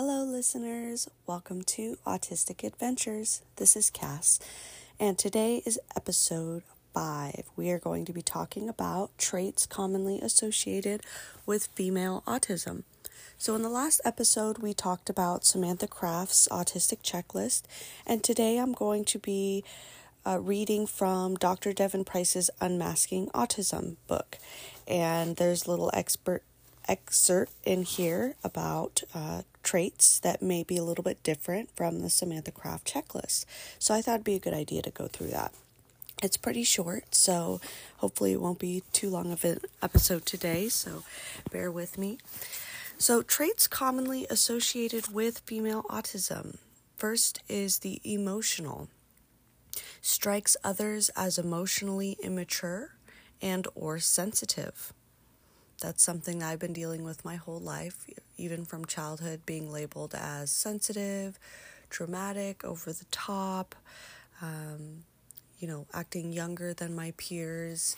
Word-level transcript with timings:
Hello, 0.00 0.22
listeners. 0.22 1.08
Welcome 1.26 1.62
to 1.62 1.98
Autistic 2.06 2.62
Adventures. 2.62 3.42
This 3.56 3.74
is 3.74 3.90
Cass, 3.90 4.38
and 5.00 5.18
today 5.18 5.60
is 5.66 5.80
episode 5.96 6.62
five. 6.94 7.42
We 7.56 7.72
are 7.72 7.80
going 7.80 8.04
to 8.04 8.12
be 8.12 8.22
talking 8.22 8.68
about 8.68 9.10
traits 9.18 9.66
commonly 9.66 10.20
associated 10.20 11.00
with 11.46 11.66
female 11.74 12.22
autism. 12.28 12.84
So, 13.38 13.56
in 13.56 13.62
the 13.62 13.68
last 13.68 14.00
episode, 14.04 14.58
we 14.58 14.72
talked 14.72 15.10
about 15.10 15.44
Samantha 15.44 15.88
Craft's 15.88 16.46
autistic 16.46 17.02
checklist, 17.02 17.62
and 18.06 18.22
today 18.22 18.58
I'm 18.58 18.74
going 18.74 19.04
to 19.06 19.18
be 19.18 19.64
uh, 20.24 20.38
reading 20.38 20.86
from 20.86 21.34
Dr. 21.34 21.72
Devon 21.72 22.04
Price's 22.04 22.50
Unmasking 22.60 23.30
Autism 23.34 23.96
book. 24.06 24.38
And 24.86 25.36
there's 25.36 25.66
little 25.66 25.90
expert 25.92 26.44
excerpt 26.88 27.52
in 27.64 27.82
here 27.82 28.34
about 28.42 29.02
uh, 29.14 29.42
traits 29.62 30.18
that 30.20 30.42
may 30.42 30.62
be 30.62 30.76
a 30.76 30.82
little 30.82 31.04
bit 31.04 31.22
different 31.22 31.70
from 31.76 32.00
the 32.00 32.10
Samantha 32.10 32.50
Craft 32.50 32.92
checklist. 32.92 33.44
So 33.78 33.94
I 33.94 34.02
thought 34.02 34.14
it'd 34.14 34.24
be 34.24 34.34
a 34.34 34.40
good 34.40 34.54
idea 34.54 34.82
to 34.82 34.90
go 34.90 35.06
through 35.06 35.28
that. 35.28 35.52
It's 36.22 36.36
pretty 36.36 36.64
short, 36.64 37.14
so 37.14 37.60
hopefully 37.98 38.32
it 38.32 38.40
won't 38.40 38.58
be 38.58 38.82
too 38.92 39.08
long 39.08 39.30
of 39.30 39.44
an 39.44 39.60
episode 39.80 40.26
today, 40.26 40.68
so 40.68 41.04
bear 41.52 41.70
with 41.70 41.96
me. 41.96 42.18
So, 43.00 43.22
traits 43.22 43.68
commonly 43.68 44.26
associated 44.28 45.14
with 45.14 45.38
female 45.46 45.84
autism. 45.84 46.56
First 46.96 47.40
is 47.48 47.78
the 47.78 48.00
emotional. 48.02 48.88
Strikes 50.02 50.56
others 50.64 51.08
as 51.10 51.38
emotionally 51.38 52.16
immature 52.20 52.94
and 53.40 53.68
or 53.76 54.00
sensitive 54.00 54.92
that's 55.80 56.02
something 56.02 56.42
I've 56.42 56.58
been 56.58 56.72
dealing 56.72 57.04
with 57.04 57.24
my 57.24 57.36
whole 57.36 57.60
life, 57.60 58.06
even 58.36 58.64
from 58.64 58.84
childhood, 58.84 59.42
being 59.46 59.70
labeled 59.70 60.14
as 60.14 60.50
sensitive, 60.50 61.38
dramatic, 61.88 62.64
over 62.64 62.92
the 62.92 63.04
top, 63.10 63.74
um, 64.42 65.04
you 65.58 65.68
know, 65.68 65.86
acting 65.94 66.32
younger 66.32 66.74
than 66.74 66.94
my 66.94 67.12
peers. 67.16 67.96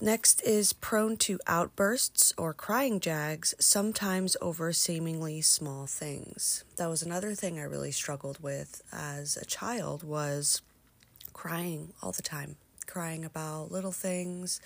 Next 0.00 0.40
is 0.42 0.72
prone 0.72 1.18
to 1.18 1.38
outbursts 1.46 2.32
or 2.38 2.54
crying 2.54 3.00
jags, 3.00 3.54
sometimes 3.58 4.34
over 4.40 4.72
seemingly 4.72 5.42
small 5.42 5.86
things. 5.86 6.64
That 6.76 6.88
was 6.88 7.02
another 7.02 7.34
thing 7.34 7.58
I 7.58 7.64
really 7.64 7.92
struggled 7.92 8.42
with 8.42 8.82
as 8.90 9.36
a 9.36 9.44
child 9.44 10.02
was 10.02 10.62
crying 11.34 11.92
all 12.02 12.12
the 12.12 12.22
time, 12.22 12.56
crying 12.86 13.26
about 13.26 13.70
little 13.70 13.92
things, 13.92 14.60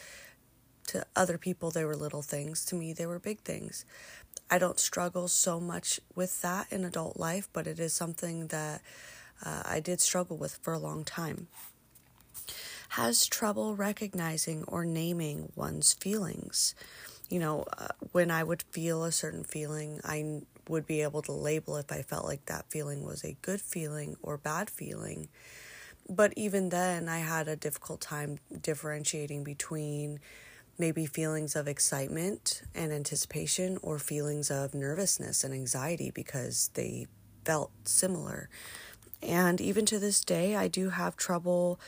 to 0.89 1.07
other 1.17 1.39
people, 1.39 1.71
they 1.71 1.85
were 1.85 1.97
little 1.97 2.23
things. 2.23 2.65
To 2.67 2.75
me, 2.75 2.93
they 2.93 3.07
were 3.07 3.19
big 3.19 3.41
things. 3.41 3.85
I 4.51 4.59
don't 4.59 4.79
struggle 4.79 5.29
so 5.29 5.59
much 5.59 6.01
with 6.15 6.43
that 6.43 6.71
in 6.71 6.85
adult 6.85 7.17
life, 7.17 7.49
but 7.53 7.67
it 7.67 7.79
is 7.79 7.93
something 7.93 8.49
that 8.49 8.83
uh, 9.45 9.63
I 9.65 9.81
did 9.81 10.01
struggle 10.01 10.37
with 10.37 10.59
for 10.63 10.73
a 10.73 10.79
long 10.79 11.05
time. 11.05 11.49
Has 12.91 13.27
trouble 13.27 13.75
recognizing 13.75 14.65
or 14.69 14.85
naming 14.85 15.51
one's 15.57 15.95
feelings. 15.95 16.75
You 17.31 17.41
know, 17.41 17.65
uh, 17.77 17.89
when 18.13 18.31
I 18.31 18.45
would 18.45 18.63
feel 18.63 19.05
a 19.05 19.13
certain 19.13 19.45
feeling, 19.45 20.01
I 20.05 20.43
would 20.69 20.87
be 20.87 21.03
able 21.03 21.23
to 21.23 21.33
label 21.33 21.77
if 21.77 21.91
I 21.91 22.03
felt 22.03 22.27
like 22.27 22.47
that 22.47 22.67
feeling 22.71 23.03
was 23.05 23.25
a 23.25 23.37
good 23.43 23.61
feeling 23.61 24.17
or 24.23 24.37
bad 24.37 24.71
feeling. 24.71 25.29
But 26.09 26.35
even 26.37 26.69
then, 26.69 27.09
I 27.09 27.19
had 27.19 27.49
a 27.49 27.57
difficult 27.57 28.01
time 28.01 28.39
differentiating 28.61 29.43
between 29.43 30.21
maybe 30.79 31.07
feelings 31.07 31.55
of 31.55 31.69
excitement 31.69 32.63
and 32.75 32.93
anticipation 32.93 33.79
or 33.83 33.99
feelings 33.99 34.51
of 34.51 34.75
nervousness 34.75 35.45
and 35.45 35.55
anxiety 35.55 36.11
because 36.11 36.71
they 36.75 37.07
felt 37.45 37.71
similar. 37.85 38.49
And 39.23 39.61
even 39.61 39.87
to 39.87 39.99
this 39.99 40.25
day, 40.25 40.57
I 40.57 40.69
do 40.69 40.91
have 40.91 41.17
trouble 41.17 41.79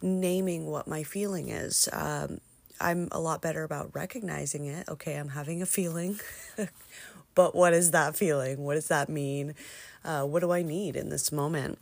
naming 0.00 0.66
what 0.66 0.86
my 0.86 1.02
feeling 1.02 1.48
is. 1.48 1.88
Um, 1.92 2.40
I'm 2.80 3.08
a 3.10 3.18
lot 3.18 3.42
better 3.42 3.64
about 3.64 3.94
recognizing 3.94 4.66
it. 4.66 4.88
Okay, 4.88 5.14
I'm 5.14 5.30
having 5.30 5.60
a 5.62 5.66
feeling, 5.66 6.20
but 7.34 7.54
what 7.54 7.72
is 7.72 7.90
that 7.90 8.14
feeling? 8.14 8.64
What 8.64 8.74
does 8.74 8.88
that 8.88 9.08
mean? 9.08 9.54
Uh, 10.04 10.24
what 10.24 10.40
do 10.40 10.52
I 10.52 10.62
need 10.62 10.94
in 10.94 11.08
this 11.08 11.32
moment? 11.32 11.78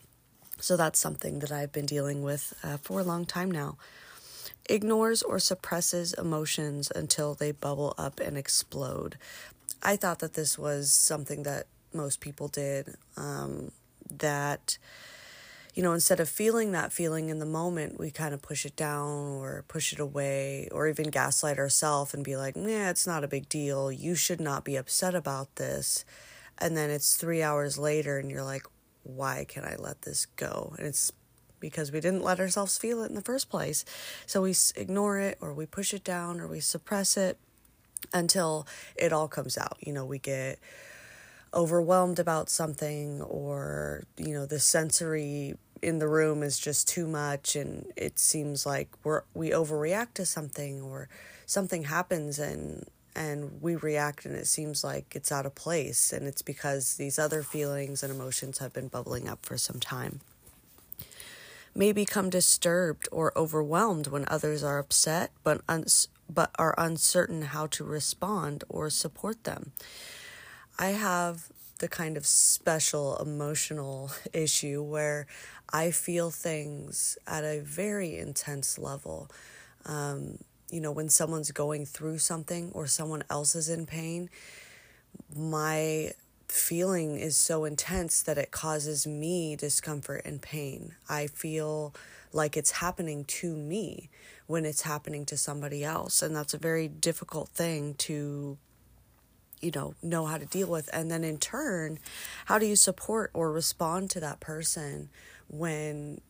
So 0.59 0.77
that's 0.77 0.99
something 0.99 1.41
that 1.41 1.53
I've 1.53 1.73
been 1.73 1.84
dealing 1.84 2.23
with 2.23 2.55
uh, 2.63 2.78
for 2.78 3.01
a 3.01 3.05
long 3.05 3.27
time 3.27 3.51
now 3.51 3.77
ignores 4.69 5.22
or 5.22 5.38
suppresses 5.38 6.12
emotions 6.15 6.91
until 6.94 7.34
they 7.34 7.53
bubble 7.53 7.94
up 7.99 8.21
and 8.21 8.37
explode. 8.37 9.16
I 9.82 9.97
thought 9.97 10.21
that 10.21 10.34
this 10.34 10.59
was 10.59 10.93
something 10.93 11.43
that 11.44 11.66
most 11.93 12.21
people 12.21 12.49
did. 12.49 12.94
Um, 13.16 13.71
that, 14.10 14.78
you 15.75 15.82
know, 15.82 15.93
instead 15.93 16.21
of 16.21 16.28
feeling 16.28 16.72
that 16.72 16.93
feeling 16.93 17.28
in 17.28 17.38
the 17.38 17.47
moment, 17.47 17.99
we 17.99 18.10
kind 18.10 18.34
of 18.34 18.43
push 18.43 18.65
it 18.65 18.77
down 18.77 19.37
or 19.37 19.65
push 19.69 19.93
it 19.93 20.00
away 20.00 20.69
or 20.72 20.88
even 20.88 21.10
gaslight 21.10 21.59
ourselves 21.59 22.15
and 22.15 22.25
be 22.25 22.37
like, 22.37 22.54
yeah, 22.56 22.91
it's 22.91 23.06
not 23.06 23.25
a 23.25 23.28
big 23.28 23.48
deal. 23.48 23.91
You 23.91 24.15
should 24.15 24.41
not 24.41 24.65
be 24.65 24.77
upset 24.77 25.15
about 25.15 25.56
this. 25.56 26.04
And 26.59 26.77
then 26.77 26.91
it's 26.91 27.16
three 27.16 27.43
hours 27.43 27.78
later 27.78 28.19
and 28.19 28.31
you're 28.31 28.44
like, 28.44 28.62
why 29.03 29.44
can 29.48 29.65
I 29.65 29.77
let 29.78 30.03
this 30.03 30.27
go? 30.37 30.75
And 30.78 30.87
it's 30.87 31.12
because 31.69 31.91
we 31.91 32.00
didn't 32.00 32.22
let 32.22 32.38
ourselves 32.38 32.78
feel 32.78 33.03
it 33.03 33.09
in 33.09 33.16
the 33.16 33.21
first 33.21 33.50
place. 33.50 33.84
So 34.25 34.43
we 34.43 34.54
ignore 34.77 35.19
it 35.19 35.37
or 35.41 35.53
we 35.53 35.66
push 35.66 35.93
it 35.93 36.04
down 36.04 36.38
or 36.38 36.47
we 36.47 36.60
suppress 36.60 37.16
it 37.16 37.38
until 38.12 38.69
it 38.94 39.12
all 39.12 39.27
comes 39.27 39.59
out. 39.59 39.78
You 39.81 39.93
know, 39.93 40.04
we 40.04 40.21
get 40.21 40.60
overwhelmed 41.53 42.21
about 42.21 42.49
something 42.49 43.21
or, 43.21 44.04
you 44.16 44.32
know, 44.32 44.47
the 44.47 44.60
sensory 44.60 45.56
in 45.82 45.99
the 45.99 46.06
room 46.06 46.44
is 46.44 46.56
just 46.56 46.87
too 46.87 47.09
much 47.09 47.56
and 47.56 47.93
it 47.97 48.16
seems 48.21 48.65
like 48.65 48.88
we're 49.03 49.22
we 49.34 49.50
overreact 49.50 50.15
to 50.15 50.25
something 50.25 50.81
or 50.81 51.09
something 51.47 51.83
happens 51.84 52.38
and 52.38 52.87
and 53.16 53.60
we 53.60 53.75
react 53.75 54.25
and 54.25 54.37
it 54.37 54.47
seems 54.47 54.84
like 54.84 55.16
it's 55.16 55.33
out 55.33 55.47
of 55.47 55.54
place 55.54 56.12
and 56.12 56.27
it's 56.27 56.43
because 56.43 56.94
these 56.94 57.19
other 57.19 57.43
feelings 57.43 58.03
and 58.03 58.12
emotions 58.12 58.59
have 58.59 58.72
been 58.72 58.88
bubbling 58.88 59.28
up 59.28 59.44
for 59.44 59.59
some 59.59 59.81
time 59.81 60.21
may 61.77 61.93
become 61.93 62.31
disturbed 62.31 63.09
or 63.13 63.37
overwhelmed 63.37 64.07
when 64.07 64.25
others 64.29 64.63
are 64.63 64.79
upset 64.79 65.31
but, 65.43 65.61
uns- 65.69 66.09
but 66.29 66.51
are 66.59 66.75
uncertain 66.79 67.43
how 67.43 67.67
to 67.67 67.85
respond 67.85 68.65
or 68.69 68.91
support 68.91 69.45
them. 69.45 69.73
I 70.79 70.89
have 70.89 71.49
the 71.79 71.89
kind 71.89 72.17
of 72.17 72.27
special 72.27 73.17
emotional 73.19 74.11
issue 74.33 74.83
where 74.83 75.27
I 75.73 75.91
feel 75.91 76.31
things 76.31 77.19
at 77.27 77.45
a 77.45 77.61
very 77.61 78.17
intense 78.17 78.79
level. 78.79 79.31
Um, 79.85 80.39
you 80.71 80.81
know, 80.81 80.93
when 80.93 81.09
someone's 81.09 81.53
going 81.53 81.87
through 81.87 82.19
something 82.19 82.71
or 82.73 82.87
someone 82.87 83.23
else 83.31 83.55
is 83.55 83.69
in 83.69 83.87
pain, 83.87 84.31
my 85.35 86.13
feeling 86.49 87.19
is 87.19 87.37
so 87.37 87.65
intense 87.65 88.23
that 88.23 88.39
it 88.39 88.51
causes 88.51 89.07
me 89.07 89.57
discomfort 89.57 90.23
and 90.25 90.41
pain. 90.41 90.95
I 91.09 91.27
feel 91.27 91.95
like 92.33 92.57
it's 92.57 92.73
happening 92.73 93.25
to 93.25 93.55
me 93.55 94.11
when 94.47 94.65
it's 94.65 94.83
happening 94.83 95.25
to 95.27 95.37
somebody 95.37 95.84
else. 95.84 96.23
And 96.23 96.34
that's 96.34 96.55
a 96.55 96.59
very 96.59 96.89
difficult 96.89 97.49
thing 97.49 97.95
to, 97.95 98.59
you 99.61 99.71
know, 99.75 99.95
know 100.03 100.27
how 100.27 100.39
to 100.39 100.47
deal 100.47 100.69
with. 100.69 100.89
And 100.93 101.11
then 101.11 101.25
in 101.25 101.39
turn, 101.39 101.99
how 102.47 102.59
do 102.59 102.67
you 102.67 102.77
support 102.77 103.31
or 103.34 103.51
respond 103.51 104.11
to 104.11 104.21
that 104.21 104.41
person 104.41 105.09
when 105.49 106.21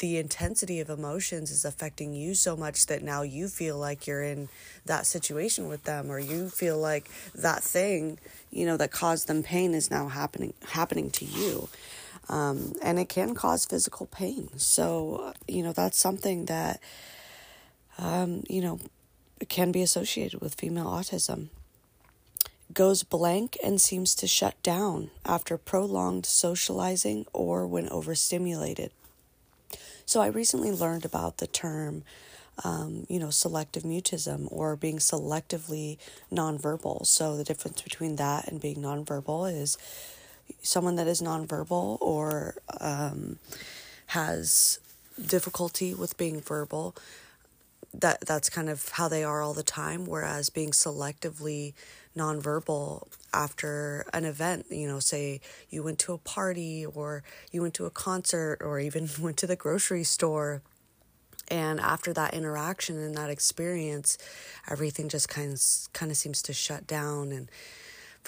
the 0.00 0.16
intensity 0.16 0.80
of 0.80 0.90
emotions 0.90 1.50
is 1.50 1.64
affecting 1.64 2.12
you 2.12 2.34
so 2.34 2.56
much 2.56 2.86
that 2.86 3.02
now 3.02 3.22
you 3.22 3.46
feel 3.46 3.78
like 3.78 4.06
you're 4.06 4.22
in 4.22 4.48
that 4.86 5.06
situation 5.06 5.68
with 5.68 5.84
them 5.84 6.10
or 6.10 6.18
you 6.18 6.48
feel 6.48 6.76
like 6.78 7.08
that 7.34 7.62
thing 7.62 8.18
you 8.50 8.66
know 8.66 8.76
that 8.76 8.90
caused 8.90 9.28
them 9.28 9.42
pain 9.42 9.74
is 9.74 9.90
now 9.90 10.08
happening 10.08 10.54
happening 10.68 11.10
to 11.10 11.24
you. 11.24 11.68
Um, 12.30 12.74
and 12.82 12.98
it 12.98 13.08
can 13.08 13.34
cause 13.34 13.64
physical 13.64 14.06
pain. 14.06 14.50
So 14.58 15.32
you 15.46 15.62
know 15.62 15.72
that's 15.72 15.98
something 15.98 16.46
that 16.46 16.80
um, 17.98 18.44
you 18.48 18.60
know 18.60 18.78
can 19.48 19.72
be 19.72 19.82
associated 19.82 20.40
with 20.40 20.54
female 20.54 20.86
autism. 20.86 21.48
Goes 22.74 23.02
blank 23.02 23.56
and 23.64 23.80
seems 23.80 24.14
to 24.16 24.26
shut 24.26 24.62
down 24.62 25.10
after 25.24 25.56
prolonged 25.56 26.26
socializing 26.26 27.24
or 27.32 27.66
when 27.66 27.88
overstimulated. 27.88 28.90
So 30.04 30.20
I 30.20 30.26
recently 30.26 30.70
learned 30.70 31.04
about 31.04 31.38
the 31.38 31.46
term, 31.46 32.02
um, 32.64 33.06
you 33.08 33.18
know, 33.18 33.30
selective 33.30 33.82
mutism 33.82 34.46
or 34.50 34.76
being 34.76 34.98
selectively 34.98 35.98
nonverbal. 36.32 37.06
So 37.06 37.36
the 37.36 37.44
difference 37.44 37.82
between 37.82 38.16
that 38.16 38.48
and 38.48 38.60
being 38.60 38.76
nonverbal 38.76 39.52
is 39.52 39.78
someone 40.62 40.96
that 40.96 41.06
is 41.06 41.20
nonverbal 41.20 42.00
or 42.00 42.56
um, 42.80 43.38
has 44.06 44.78
difficulty 45.26 45.94
with 45.94 46.16
being 46.16 46.40
verbal 46.40 46.94
that 47.94 48.20
that's 48.20 48.50
kind 48.50 48.68
of 48.68 48.90
how 48.90 49.08
they 49.08 49.24
are 49.24 49.42
all 49.42 49.54
the 49.54 49.62
time 49.62 50.04
whereas 50.04 50.50
being 50.50 50.70
selectively 50.70 51.72
nonverbal 52.16 53.06
after 53.32 54.04
an 54.12 54.24
event. 54.24 54.66
You 54.70 54.88
know, 54.88 55.00
say 55.00 55.40
you 55.70 55.82
went 55.82 55.98
to 56.00 56.12
a 56.12 56.18
party 56.18 56.84
or 56.84 57.22
you 57.50 57.62
went 57.62 57.74
to 57.74 57.86
a 57.86 57.90
concert 57.90 58.58
or 58.60 58.80
even 58.80 59.08
went 59.20 59.36
to 59.38 59.46
the 59.46 59.56
grocery 59.56 60.04
store. 60.04 60.62
And 61.50 61.80
after 61.80 62.12
that 62.12 62.34
interaction 62.34 62.98
and 62.98 63.14
that 63.16 63.30
experience, 63.30 64.18
everything 64.68 65.08
just 65.08 65.28
kind 65.28 65.52
of 65.52 65.60
kind 65.92 66.10
of 66.10 66.16
seems 66.16 66.42
to 66.42 66.52
shut 66.52 66.86
down 66.86 67.32
and 67.32 67.50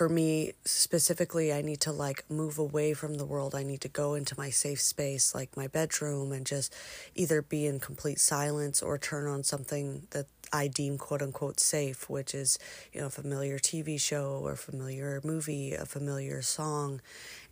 for 0.00 0.08
me 0.08 0.55
specifically, 0.64 1.52
I 1.52 1.61
need 1.61 1.81
to 1.82 1.93
like 1.93 2.25
move 2.31 2.58
away 2.58 2.94
from 2.94 3.17
the 3.17 3.26
world. 3.26 3.55
I 3.55 3.62
need 3.62 3.82
to 3.82 3.88
go 3.88 4.14
into 4.14 4.34
my 4.38 4.49
safe 4.49 4.81
space, 4.81 5.34
like 5.34 5.55
my 5.58 5.67
bedroom, 5.67 6.32
and 6.32 6.46
just 6.46 6.75
either 7.14 7.43
be 7.43 7.67
in 7.67 7.81
complete 7.81 8.19
silence 8.19 8.82
or 8.82 8.96
turn 8.96 9.26
on 9.26 9.43
something 9.43 10.06
that 10.12 10.25
I 10.52 10.69
deem 10.69 10.96
quote 10.96 11.20
unquote 11.20 11.61
safe, 11.61 12.08
which 12.08 12.34
is, 12.34 12.58
you 12.94 13.00
know, 13.00 13.08
a 13.08 13.11
familiar 13.11 13.58
TV 13.58 14.00
show 14.00 14.40
or 14.43 14.56
familiar 14.56 15.20
movie, 15.23 15.75
a 15.75 15.84
familiar 15.84 16.40
song. 16.40 17.02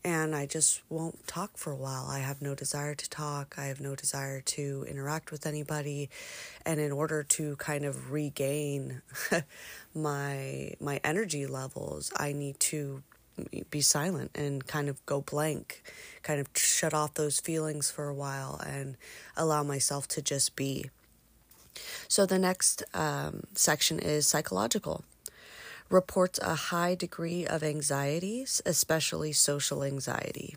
And 0.05 0.35
I 0.35 0.47
just 0.47 0.83
won't 0.89 1.27
talk 1.27 1.57
for 1.57 1.73
a 1.73 1.77
while. 1.77 2.07
I 2.09 2.21
have 2.21 2.41
no 2.41 2.55
desire 2.55 2.95
to 2.95 3.11
talk. 3.11 3.57
I 3.59 3.67
have 3.67 3.81
no 3.81 3.95
desire 3.95 4.41
to 4.41 4.87
interact 4.89 5.33
with 5.33 5.45
anybody. 5.45 6.09
And 6.65 6.79
in 6.81 6.93
order 6.93 7.23
to 7.25 7.57
kind 7.57 7.85
of 7.85 8.13
regain 8.13 9.03
my 9.95 10.75
my 10.81 11.01
energy 11.03 11.47
levels, 11.47 12.13
I 12.17 12.33
need 12.33 12.61
to 12.61 13.03
be 13.71 13.81
silent 13.81 14.31
and 14.35 14.67
kind 14.67 14.89
of 14.89 15.05
go 15.07 15.21
blank, 15.21 15.83
kind 16.23 16.41
of 16.41 16.49
shut 16.55 16.95
off 16.95 17.15
those 17.15 17.41
feelings 17.41 17.91
for 17.91 18.09
a 18.09 18.15
while 18.15 18.61
and 18.67 18.97
allow 19.37 19.63
myself 19.63 20.09
to 20.09 20.23
just 20.23 20.57
be. 20.57 20.91
So 22.09 22.27
the 22.27 22.39
next 22.39 22.83
um, 22.95 23.45
section 23.55 23.99
is 23.99 24.27
psychological. 24.27 25.05
Reports 25.91 26.39
a 26.43 26.55
high 26.55 26.95
degree 26.95 27.47
of 27.47 27.63
anxieties, 27.63 28.61
especially 28.67 29.33
social 29.33 29.83
anxiety. 29.83 30.57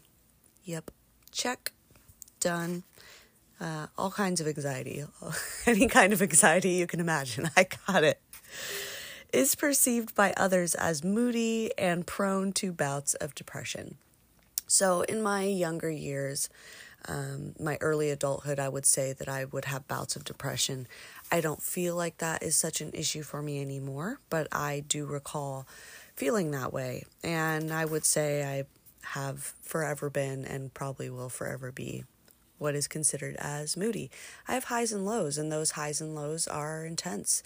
Yep, 0.65 0.91
check, 1.31 1.71
done. 2.39 2.83
Uh, 3.59 3.87
all 3.97 4.11
kinds 4.11 4.41
of 4.41 4.47
anxiety, 4.47 5.05
any 5.65 5.87
kind 5.87 6.11
of 6.13 6.21
anxiety 6.21 6.71
you 6.71 6.87
can 6.87 6.99
imagine. 6.99 7.49
I 7.57 7.67
got 7.87 8.03
it. 8.03 8.19
Is 9.31 9.55
perceived 9.55 10.13
by 10.15 10.33
others 10.35 10.75
as 10.75 11.03
moody 11.03 11.71
and 11.77 12.05
prone 12.05 12.51
to 12.53 12.73
bouts 12.73 13.13
of 13.13 13.33
depression. 13.33 13.97
So, 14.67 15.01
in 15.01 15.21
my 15.21 15.43
younger 15.43 15.89
years, 15.89 16.49
um, 17.07 17.53
my 17.59 17.77
early 17.81 18.09
adulthood, 18.09 18.59
I 18.59 18.69
would 18.69 18.85
say 18.85 19.13
that 19.13 19.27
I 19.27 19.45
would 19.45 19.65
have 19.65 19.87
bouts 19.87 20.15
of 20.15 20.23
depression. 20.23 20.87
I 21.31 21.39
don't 21.39 21.61
feel 21.61 21.95
like 21.95 22.17
that 22.17 22.43
is 22.43 22.55
such 22.57 22.81
an 22.81 22.91
issue 22.93 23.23
for 23.23 23.41
me 23.41 23.61
anymore, 23.61 24.19
but 24.29 24.47
I 24.51 24.83
do 24.85 25.05
recall 25.05 25.65
feeling 26.13 26.51
that 26.51 26.73
way. 26.73 27.05
And 27.23 27.71
I 27.71 27.85
would 27.85 28.03
say 28.03 28.43
I 28.43 28.65
have 29.15 29.53
forever 29.61 30.09
been 30.09 30.43
and 30.43 30.73
probably 30.73 31.09
will 31.09 31.29
forever 31.29 31.71
be 31.71 32.03
what 32.57 32.75
is 32.75 32.87
considered 32.87 33.35
as 33.39 33.77
moody. 33.77 34.11
I 34.47 34.53
have 34.53 34.65
highs 34.65 34.91
and 34.91 35.05
lows, 35.05 35.37
and 35.37 35.51
those 35.51 35.71
highs 35.71 35.99
and 36.01 36.13
lows 36.13 36.47
are 36.47 36.85
intense. 36.85 37.41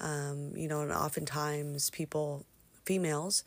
Um, 0.00 0.52
you 0.54 0.68
know, 0.68 0.82
and 0.82 0.92
oftentimes 0.92 1.88
people, 1.90 2.44
females, 2.84 3.44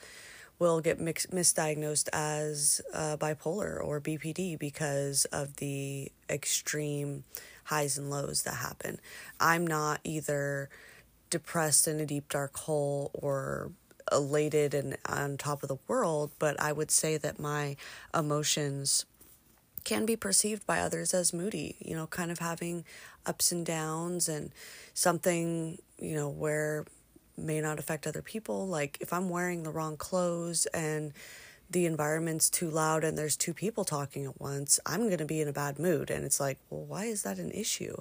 will 0.57 0.81
get 0.81 0.99
mix- 0.99 1.27
misdiagnosed 1.27 2.09
as 2.13 2.81
uh, 2.93 3.17
bipolar 3.17 3.83
or 3.83 3.99
BPD 3.99 4.57
because 4.57 5.25
of 5.25 5.57
the 5.57 6.11
extreme 6.29 7.25
highs 7.65 7.97
and 7.97 8.09
lows 8.09 8.43
that 8.43 8.55
happen. 8.55 8.99
I'm 9.39 9.65
not 9.65 9.99
either 10.03 10.69
depressed 11.29 11.87
in 11.87 11.99
a 11.99 12.05
deep 12.05 12.29
dark 12.29 12.55
hole 12.57 13.11
or 13.13 13.71
elated 14.11 14.73
and 14.73 14.97
on 15.05 15.37
top 15.37 15.63
of 15.63 15.69
the 15.69 15.77
world, 15.87 16.31
but 16.39 16.59
I 16.59 16.71
would 16.71 16.91
say 16.91 17.17
that 17.17 17.39
my 17.39 17.75
emotions 18.13 19.05
can 19.83 20.05
be 20.05 20.15
perceived 20.15 20.65
by 20.65 20.79
others 20.79 21.13
as 21.13 21.33
moody, 21.33 21.75
you 21.79 21.95
know, 21.95 22.07
kind 22.07 22.31
of 22.31 22.39
having 22.39 22.85
ups 23.25 23.51
and 23.51 23.65
downs 23.65 24.29
and 24.29 24.51
something, 24.93 25.77
you 25.99 26.15
know, 26.15 26.29
where 26.29 26.85
may 27.37 27.59
not 27.59 27.79
affect 27.79 28.07
other 28.07 28.21
people. 28.21 28.67
Like 28.67 28.97
if 29.01 29.11
I'm 29.11 29.29
wearing 29.29 29.63
the 29.63 29.71
wrong 29.71 29.97
clothes 29.97 30.65
and 30.67 31.13
the 31.73 31.85
environment's 31.85 32.49
too 32.49 32.69
loud 32.69 33.03
and 33.03 33.17
there's 33.17 33.35
two 33.35 33.53
people 33.53 33.83
talking 33.83 34.25
at 34.25 34.39
once, 34.39 34.79
I'm 34.85 35.07
going 35.07 35.17
to 35.17 35.25
be 35.25 35.41
in 35.41 35.47
a 35.47 35.53
bad 35.53 35.77
mood. 35.79 36.09
And 36.09 36.23
it's 36.23 36.39
like, 36.39 36.57
well, 36.69 36.85
why 36.85 37.05
is 37.05 37.23
that 37.23 37.39
an 37.39 37.51
issue? 37.51 37.97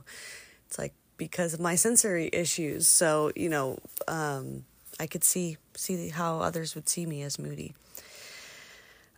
It's 0.69 0.79
like 0.79 0.93
because 1.17 1.55
of 1.55 1.61
my 1.61 1.75
sensory 1.87 2.31
issues. 2.33 2.87
So, 2.87 3.33
you 3.35 3.49
know, 3.49 3.79
um, 4.07 4.65
I 5.01 5.07
could 5.07 5.25
see 5.25 5.57
see 5.75 6.11
how 6.11 6.41
others 6.41 6.75
would 6.75 6.89
see 6.89 7.07
me 7.07 7.23
as 7.23 7.39
moody. 7.39 7.75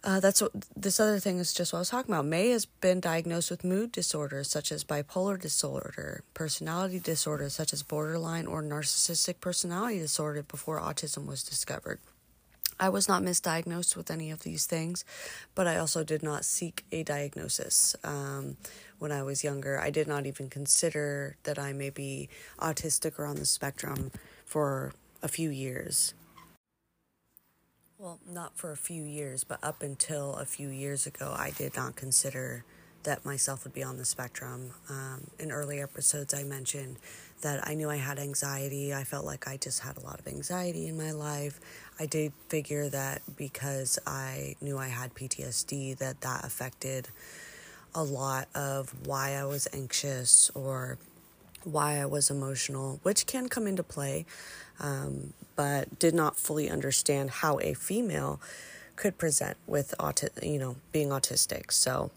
Uh, 0.04 0.20
that's 0.20 0.42
what 0.42 0.52
this 0.76 1.00
other 1.00 1.18
thing 1.18 1.38
is 1.38 1.54
just 1.54 1.72
what 1.72 1.78
I 1.78 1.80
was 1.80 1.88
talking 1.88 2.14
about. 2.14 2.26
May 2.26 2.50
has 2.50 2.66
been 2.66 3.00
diagnosed 3.00 3.50
with 3.50 3.64
mood 3.64 3.90
disorders 3.90 4.50
such 4.50 4.70
as 4.70 4.84
bipolar 4.84 5.40
disorder, 5.40 6.22
personality 6.34 7.00
disorders 7.00 7.54
such 7.54 7.72
as 7.72 7.82
borderline 7.82 8.46
or 8.46 8.62
narcissistic 8.62 9.40
personality 9.40 9.98
disorder 9.98 10.42
before 10.42 10.78
autism 10.78 11.26
was 11.26 11.42
discovered. 11.42 12.00
I 12.78 12.88
was 12.88 13.08
not 13.08 13.22
misdiagnosed 13.22 13.96
with 13.96 14.10
any 14.10 14.30
of 14.30 14.40
these 14.40 14.66
things, 14.66 15.04
but 15.54 15.66
I 15.66 15.78
also 15.78 16.04
did 16.04 16.22
not 16.22 16.44
seek 16.44 16.84
a 16.90 17.02
diagnosis 17.02 17.94
um, 18.04 18.56
when 18.98 19.12
I 19.12 19.22
was 19.22 19.44
younger. 19.44 19.78
I 19.80 19.90
did 19.90 20.08
not 20.08 20.26
even 20.26 20.48
consider 20.48 21.36
that 21.44 21.58
I 21.58 21.72
may 21.72 21.90
be 21.90 22.28
autistic 22.58 23.18
or 23.18 23.26
on 23.26 23.36
the 23.36 23.46
spectrum 23.46 24.10
for 24.44 24.92
a 25.22 25.28
few 25.28 25.50
years. 25.50 26.14
Well, 27.98 28.18
not 28.28 28.56
for 28.56 28.72
a 28.72 28.76
few 28.76 29.02
years, 29.02 29.44
but 29.44 29.60
up 29.62 29.82
until 29.82 30.34
a 30.34 30.44
few 30.44 30.68
years 30.68 31.06
ago, 31.06 31.32
I 31.36 31.50
did 31.50 31.76
not 31.76 31.96
consider 31.96 32.64
that 33.04 33.24
myself 33.24 33.64
would 33.64 33.72
be 33.72 33.82
on 33.82 33.96
the 33.98 34.04
spectrum. 34.04 34.72
Um, 34.88 35.28
in 35.38 35.52
early 35.52 35.80
episodes, 35.80 36.34
I 36.34 36.42
mentioned 36.42 36.96
that 37.42 37.66
I 37.66 37.74
knew 37.74 37.88
I 37.88 37.96
had 37.96 38.18
anxiety. 38.18 38.92
I 38.92 39.04
felt 39.04 39.24
like 39.24 39.46
I 39.46 39.56
just 39.56 39.80
had 39.80 39.96
a 39.96 40.00
lot 40.00 40.18
of 40.18 40.26
anxiety 40.26 40.88
in 40.88 40.96
my 40.96 41.12
life. 41.12 41.60
I 41.98 42.06
did 42.06 42.32
figure 42.48 42.88
that 42.88 43.22
because 43.36 43.98
I 44.06 44.56
knew 44.60 44.78
I 44.78 44.88
had 44.88 45.14
PTSD, 45.14 45.98
that 45.98 46.20
that 46.22 46.44
affected 46.44 47.08
a 47.94 48.02
lot 48.02 48.48
of 48.54 49.06
why 49.06 49.32
I 49.34 49.44
was 49.44 49.68
anxious 49.72 50.50
or 50.54 50.98
why 51.62 51.98
I 51.98 52.06
was 52.06 52.30
emotional, 52.30 52.98
which 53.02 53.26
can 53.26 53.48
come 53.48 53.66
into 53.66 53.82
play 53.82 54.26
um, 54.80 55.32
but 55.56 55.98
did 55.98 56.14
not 56.14 56.36
fully 56.36 56.68
understand 56.68 57.30
how 57.30 57.58
a 57.60 57.74
female 57.74 58.40
could 58.96 59.18
present 59.18 59.56
with 59.66 59.94
auti- 59.98 60.42
you 60.42 60.58
know 60.58 60.76
being 60.92 61.08
autistic. 61.08 61.72
So 61.72 62.10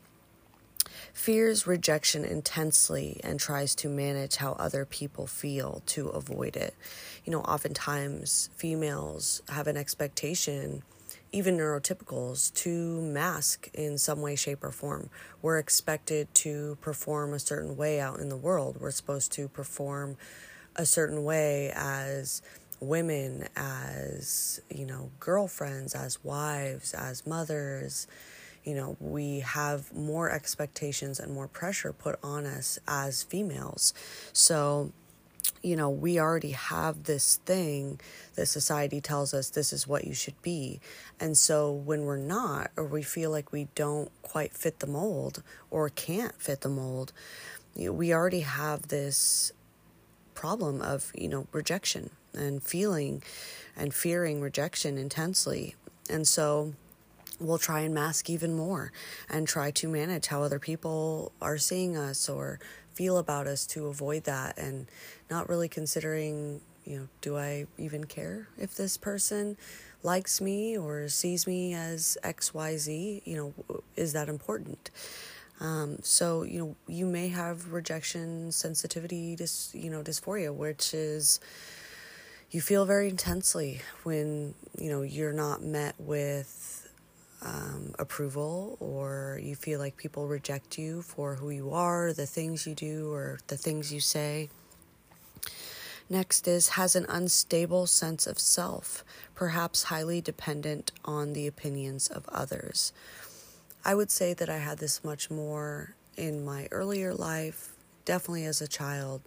fears 1.13 1.67
rejection 1.67 2.23
intensely 2.23 3.19
and 3.23 3.39
tries 3.39 3.75
to 3.75 3.89
manage 3.89 4.37
how 4.37 4.53
other 4.53 4.85
people 4.85 5.27
feel 5.27 5.81
to 5.87 6.09
avoid 6.09 6.55
it 6.55 6.75
you 7.27 7.31
know 7.31 7.41
oftentimes 7.41 8.49
females 8.55 9.43
have 9.49 9.67
an 9.67 9.77
expectation 9.77 10.81
even 11.33 11.57
neurotypicals 11.57 12.51
to 12.53 13.01
mask 13.01 13.69
in 13.73 13.99
some 13.99 14.21
way 14.21 14.35
shape 14.35 14.63
or 14.63 14.71
form 14.71 15.11
we're 15.43 15.59
expected 15.59 16.33
to 16.33 16.77
perform 16.81 17.33
a 17.33 17.39
certain 17.39 17.77
way 17.77 17.99
out 17.99 18.19
in 18.19 18.29
the 18.29 18.37
world 18.37 18.77
we're 18.79 18.89
supposed 18.89 19.31
to 19.31 19.47
perform 19.47 20.17
a 20.77 20.85
certain 20.85 21.23
way 21.23 21.71
as 21.75 22.41
women, 22.79 23.47
as, 23.55 24.61
you 24.69 24.85
know, 24.85 25.09
girlfriends, 25.19 25.95
as 25.95 26.23
wives, 26.23 26.93
as 26.93 27.25
mothers. 27.25 28.07
You 28.63 28.75
know, 28.75 28.97
we 28.99 29.39
have 29.39 29.93
more 29.93 30.29
expectations 30.29 31.19
and 31.19 31.33
more 31.33 31.47
pressure 31.47 31.93
put 31.93 32.19
on 32.21 32.45
us 32.45 32.77
as 32.87 33.23
females. 33.23 33.93
So, 34.33 34.91
you 35.61 35.75
know, 35.75 35.89
we 35.89 36.19
already 36.19 36.51
have 36.51 37.03
this 37.03 37.37
thing 37.45 37.99
that 38.35 38.47
society 38.47 39.01
tells 39.01 39.33
us 39.33 39.49
this 39.49 39.73
is 39.73 39.87
what 39.87 40.05
you 40.05 40.13
should 40.13 40.41
be. 40.41 40.79
And 41.19 41.37
so 41.37 41.71
when 41.71 42.03
we're 42.03 42.17
not, 42.17 42.71
or 42.75 42.85
we 42.85 43.03
feel 43.03 43.31
like 43.31 43.51
we 43.51 43.67
don't 43.75 44.11
quite 44.21 44.53
fit 44.53 44.79
the 44.79 44.87
mold 44.87 45.43
or 45.69 45.89
can't 45.89 46.39
fit 46.41 46.61
the 46.61 46.69
mold, 46.69 47.13
you 47.75 47.87
know, 47.87 47.93
we 47.93 48.13
already 48.13 48.41
have 48.41 48.87
this 48.87 49.51
problem 50.33 50.81
of, 50.81 51.11
you 51.15 51.27
know, 51.27 51.47
rejection 51.51 52.11
and 52.33 52.61
feeling 52.61 53.23
and 53.75 53.93
fearing 53.93 54.41
rejection 54.41 54.97
intensely. 54.97 55.75
And 56.09 56.27
so 56.27 56.73
we'll 57.39 57.57
try 57.57 57.81
and 57.81 57.93
mask 57.93 58.29
even 58.29 58.55
more 58.55 58.91
and 59.29 59.47
try 59.47 59.71
to 59.71 59.87
manage 59.87 60.27
how 60.27 60.41
other 60.41 60.59
people 60.59 61.31
are 61.41 61.57
seeing 61.57 61.95
us 61.95 62.29
or 62.29 62.59
feel 62.97 63.19
about 63.19 63.45
us 63.45 63.67
to 63.67 63.85
avoid 63.85 64.23
that 64.23 64.57
and 64.57 64.87
not 65.29 65.47
really 65.47 65.69
considering, 65.69 66.61
you 66.83 66.97
know, 66.97 67.07
do 67.21 67.37
I 67.37 67.67
even 67.77 68.05
care 68.05 68.47
if 68.57 68.75
this 68.75 68.97
person 68.97 69.55
likes 70.01 70.41
me 70.41 70.75
or 70.75 71.07
sees 71.07 71.45
me 71.45 71.75
as 71.75 72.17
XYZ? 72.23 73.21
You 73.23 73.35
know, 73.37 73.81
is 73.95 74.13
that 74.13 74.29
important? 74.29 74.89
Um, 75.59 75.97
so 76.03 76.43
you 76.43 76.59
know 76.59 76.75
you 76.87 77.07
may 77.07 77.29
have 77.29 77.73
rejection 77.73 78.51
sensitivity 78.51 79.35
dis 79.35 79.71
you 79.73 79.89
know 79.89 80.03
dysphoria, 80.03 80.53
which 80.53 80.93
is 80.93 81.39
you 82.51 82.61
feel 82.61 82.85
very 82.85 83.09
intensely 83.09 83.81
when 84.03 84.53
you 84.77 84.91
know 84.91 85.01
you're 85.01 85.33
not 85.33 85.63
met 85.63 85.95
with 85.97 86.76
um, 87.41 87.93
approval 87.99 88.77
or 88.79 89.39
you 89.41 89.55
feel 89.55 89.79
like 89.79 89.97
people 89.97 90.27
reject 90.27 90.77
you 90.77 91.01
for 91.01 91.35
who 91.35 91.49
you 91.49 91.71
are 91.71 92.13
the 92.13 92.25
things 92.25 92.65
you 92.65 92.73
do 92.73 93.11
or 93.11 93.39
the 93.47 93.57
things 93.57 93.93
you 93.93 93.99
say. 93.99 94.49
Next 96.09 96.47
is 96.47 96.69
has 96.69 96.95
an 96.95 97.05
unstable 97.09 97.85
sense 97.85 98.27
of 98.27 98.39
self 98.39 99.03
perhaps 99.35 99.83
highly 99.83 100.21
dependent 100.21 100.91
on 101.05 101.33
the 101.33 101.47
opinions 101.47 102.07
of 102.07 102.27
others. 102.29 102.93
I 103.85 103.93
would 103.93 104.11
say 104.11 104.33
that 104.33 104.49
i 104.49 104.57
had 104.57 104.79
this 104.79 105.03
much 105.03 105.29
more 105.29 105.95
in 106.15 106.43
my 106.43 106.67
earlier 106.71 107.13
life 107.13 107.73
definitely 108.05 108.45
as 108.45 108.61
a 108.61 108.67
child 108.67 109.21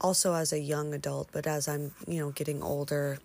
also 0.00 0.34
as 0.34 0.52
a 0.52 0.58
young 0.58 0.94
adult, 0.94 1.28
but 1.32 1.46
as 1.46 1.68
I'm, 1.68 1.92
you 2.06 2.18
know, 2.18 2.30
getting 2.30 2.62
older, 2.62 3.18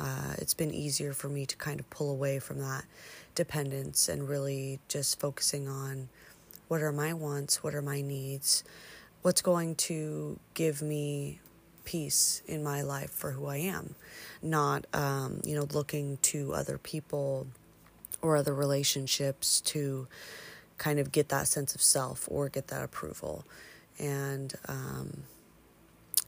uh, 0.00 0.34
it's 0.38 0.54
been 0.54 0.72
easier 0.72 1.12
for 1.12 1.28
me 1.28 1.44
to 1.46 1.56
kind 1.56 1.78
of 1.78 1.88
pull 1.90 2.10
away 2.10 2.38
from 2.38 2.58
that 2.60 2.84
dependence 3.34 4.08
and 4.08 4.28
really 4.28 4.80
just 4.88 5.20
focusing 5.20 5.68
on 5.68 6.08
what 6.68 6.82
are 6.82 6.92
my 6.92 7.12
wants, 7.12 7.62
what 7.62 7.74
are 7.74 7.82
my 7.82 8.00
needs, 8.00 8.64
what's 9.22 9.42
going 9.42 9.74
to 9.74 10.38
give 10.54 10.80
me 10.80 11.40
peace 11.84 12.42
in 12.46 12.62
my 12.62 12.82
life 12.82 13.10
for 13.10 13.32
who 13.32 13.46
I 13.46 13.58
am, 13.58 13.94
not, 14.42 14.86
um, 14.94 15.40
you 15.44 15.54
know, 15.54 15.66
looking 15.72 16.18
to 16.22 16.54
other 16.54 16.78
people 16.78 17.46
or 18.22 18.36
other 18.36 18.54
relationships 18.54 19.60
to 19.62 20.06
kind 20.78 20.98
of 20.98 21.12
get 21.12 21.28
that 21.28 21.46
sense 21.46 21.74
of 21.74 21.82
self 21.82 22.26
or 22.30 22.48
get 22.48 22.68
that 22.68 22.82
approval. 22.82 23.44
And, 23.98 24.54
um, 24.66 25.24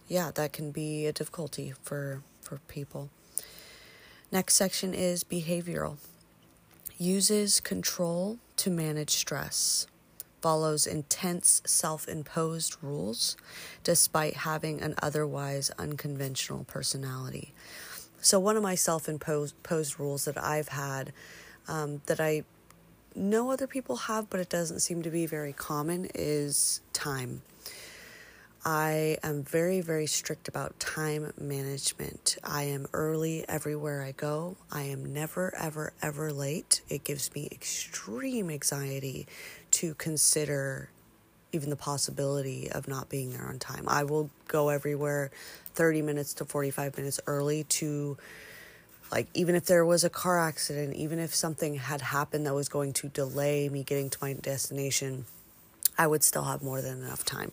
yeah, 0.08 0.30
that 0.34 0.52
can 0.52 0.72
be 0.72 1.06
a 1.06 1.12
difficulty 1.12 1.72
for, 1.82 2.22
for 2.42 2.58
people. 2.68 3.08
Next 4.32 4.54
section 4.54 4.94
is 4.94 5.24
behavioral. 5.24 5.98
Uses 6.96 7.60
control 7.60 8.38
to 8.56 8.70
manage 8.70 9.10
stress. 9.10 9.86
Follows 10.40 10.86
intense 10.86 11.60
self 11.66 12.08
imposed 12.08 12.78
rules 12.80 13.36
despite 13.84 14.36
having 14.38 14.80
an 14.80 14.94
otherwise 15.02 15.70
unconventional 15.78 16.64
personality. 16.64 17.52
So, 18.22 18.40
one 18.40 18.56
of 18.56 18.62
my 18.62 18.74
self 18.74 19.06
imposed 19.06 20.00
rules 20.00 20.24
that 20.24 20.42
I've 20.42 20.68
had 20.68 21.12
um, 21.68 22.00
that 22.06 22.18
I 22.18 22.44
know 23.14 23.50
other 23.50 23.66
people 23.66 23.96
have, 23.96 24.30
but 24.30 24.40
it 24.40 24.48
doesn't 24.48 24.80
seem 24.80 25.02
to 25.02 25.10
be 25.10 25.26
very 25.26 25.52
common, 25.52 26.08
is 26.14 26.80
time. 26.94 27.42
I 28.64 29.18
am 29.24 29.42
very, 29.42 29.80
very 29.80 30.06
strict 30.06 30.46
about 30.46 30.78
time 30.78 31.32
management. 31.36 32.36
I 32.44 32.64
am 32.64 32.86
early 32.92 33.44
everywhere 33.48 34.04
I 34.04 34.12
go. 34.12 34.56
I 34.70 34.82
am 34.82 35.12
never, 35.12 35.52
ever, 35.58 35.92
ever 36.00 36.32
late. 36.32 36.80
It 36.88 37.02
gives 37.02 37.34
me 37.34 37.48
extreme 37.50 38.50
anxiety 38.50 39.26
to 39.72 39.94
consider 39.94 40.90
even 41.50 41.70
the 41.70 41.76
possibility 41.76 42.70
of 42.70 42.86
not 42.86 43.08
being 43.08 43.32
there 43.32 43.46
on 43.46 43.58
time. 43.58 43.84
I 43.88 44.04
will 44.04 44.30
go 44.46 44.68
everywhere 44.68 45.32
30 45.74 46.02
minutes 46.02 46.32
to 46.34 46.44
45 46.44 46.96
minutes 46.96 47.20
early 47.26 47.64
to 47.64 48.16
like 49.10 49.26
even 49.34 49.56
if 49.56 49.66
there 49.66 49.84
was 49.84 50.04
a 50.04 50.10
car 50.10 50.38
accident, 50.38 50.94
even 50.94 51.18
if 51.18 51.34
something 51.34 51.74
had 51.74 52.00
happened 52.00 52.46
that 52.46 52.54
was 52.54 52.68
going 52.68 52.92
to 52.94 53.08
delay 53.08 53.68
me 53.68 53.82
getting 53.82 54.08
to 54.08 54.18
my 54.22 54.34
destination 54.34 55.26
I 55.98 56.06
would 56.06 56.22
still 56.22 56.44
have 56.44 56.62
more 56.62 56.80
than 56.80 57.02
enough 57.02 57.24
time. 57.24 57.52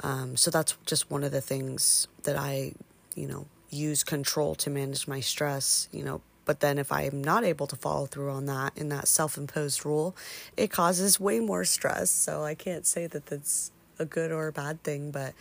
Um, 0.00 0.36
so 0.36 0.50
that's 0.50 0.76
just 0.86 1.10
one 1.10 1.24
of 1.24 1.32
the 1.32 1.40
things 1.40 2.08
that 2.24 2.36
I, 2.36 2.72
you 3.14 3.26
know, 3.26 3.46
use 3.70 4.04
control 4.04 4.54
to 4.56 4.70
manage 4.70 5.06
my 5.06 5.20
stress, 5.20 5.88
you 5.92 6.04
know. 6.04 6.20
But 6.44 6.60
then 6.60 6.78
if 6.78 6.92
I 6.92 7.02
am 7.02 7.24
not 7.24 7.42
able 7.44 7.66
to 7.68 7.76
follow 7.76 8.06
through 8.06 8.30
on 8.30 8.46
that 8.46 8.76
in 8.76 8.90
that 8.90 9.08
self 9.08 9.38
imposed 9.38 9.86
rule, 9.86 10.14
it 10.56 10.70
causes 10.70 11.18
way 11.18 11.40
more 11.40 11.64
stress. 11.64 12.10
So 12.10 12.44
I 12.44 12.54
can't 12.54 12.86
say 12.86 13.06
that 13.06 13.26
that's 13.26 13.70
a 13.98 14.04
good 14.04 14.32
or 14.32 14.48
a 14.48 14.52
bad 14.52 14.82
thing, 14.82 15.10
but 15.10 15.34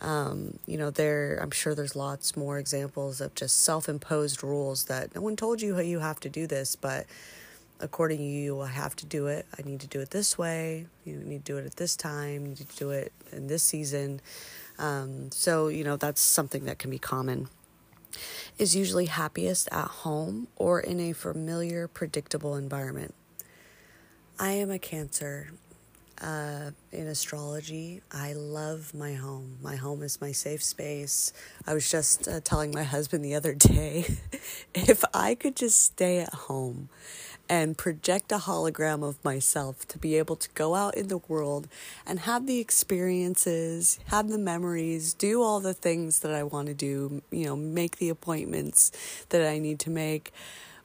um, 0.00 0.58
you 0.66 0.76
know, 0.76 0.90
there 0.90 1.38
I'm 1.42 1.50
sure 1.50 1.74
there's 1.74 1.96
lots 1.96 2.36
more 2.36 2.58
examples 2.58 3.20
of 3.20 3.34
just 3.34 3.64
self 3.64 3.88
imposed 3.88 4.42
rules 4.42 4.84
that 4.84 5.14
no 5.14 5.20
one 5.20 5.36
told 5.36 5.62
you 5.62 5.74
how 5.74 5.80
you 5.80 6.00
have 6.00 6.20
to 6.20 6.28
do 6.28 6.46
this, 6.46 6.76
but 6.76 7.06
according 7.80 8.18
to 8.18 8.24
you, 8.24 8.54
will 8.54 8.64
have 8.64 8.96
to 8.96 9.06
do 9.06 9.26
it. 9.26 9.46
I 9.58 9.62
need 9.62 9.80
to 9.80 9.86
do 9.86 10.00
it 10.00 10.10
this 10.10 10.38
way. 10.38 10.86
You 11.04 11.16
need 11.16 11.44
to 11.44 11.52
do 11.52 11.58
it 11.58 11.66
at 11.66 11.76
this 11.76 11.96
time. 11.96 12.42
You 12.42 12.48
need 12.48 12.68
to 12.68 12.76
do 12.76 12.90
it 12.90 13.12
in 13.32 13.46
this 13.46 13.62
season. 13.62 14.20
Um, 14.78 15.30
so, 15.32 15.68
you 15.68 15.84
know, 15.84 15.96
that's 15.96 16.20
something 16.20 16.64
that 16.64 16.78
can 16.78 16.90
be 16.90 16.98
common. 16.98 17.48
Is 18.58 18.74
usually 18.74 19.06
happiest 19.06 19.68
at 19.72 19.88
home 19.88 20.48
or 20.56 20.80
in 20.80 21.00
a 21.00 21.12
familiar, 21.12 21.86
predictable 21.86 22.56
environment. 22.56 23.14
I 24.38 24.52
am 24.52 24.70
a 24.70 24.78
Cancer. 24.78 25.50
Uh, 26.18 26.70
in 26.92 27.06
astrology, 27.08 28.00
I 28.10 28.32
love 28.32 28.94
my 28.94 29.12
home. 29.12 29.58
My 29.60 29.76
home 29.76 30.02
is 30.02 30.18
my 30.18 30.32
safe 30.32 30.64
space. 30.64 31.34
I 31.66 31.74
was 31.74 31.90
just 31.90 32.26
uh, 32.26 32.40
telling 32.40 32.70
my 32.70 32.84
husband 32.84 33.22
the 33.22 33.34
other 33.34 33.52
day 33.54 34.16
if 34.74 35.04
I 35.12 35.34
could 35.34 35.56
just 35.56 35.82
stay 35.82 36.20
at 36.20 36.32
home 36.32 36.88
and 37.48 37.78
project 37.78 38.32
a 38.32 38.38
hologram 38.38 39.06
of 39.06 39.22
myself 39.24 39.86
to 39.88 39.98
be 39.98 40.16
able 40.16 40.36
to 40.36 40.48
go 40.54 40.74
out 40.74 40.96
in 40.96 41.08
the 41.08 41.18
world 41.18 41.68
and 42.06 42.20
have 42.20 42.46
the 42.46 42.58
experiences, 42.58 43.98
have 44.06 44.28
the 44.28 44.38
memories, 44.38 45.14
do 45.14 45.42
all 45.42 45.60
the 45.60 45.74
things 45.74 46.20
that 46.20 46.32
I 46.32 46.42
want 46.42 46.68
to 46.68 46.74
do, 46.74 47.22
you 47.30 47.46
know, 47.46 47.56
make 47.56 47.96
the 47.96 48.08
appointments 48.08 48.90
that 49.28 49.46
I 49.46 49.58
need 49.58 49.78
to 49.80 49.90
make. 49.90 50.32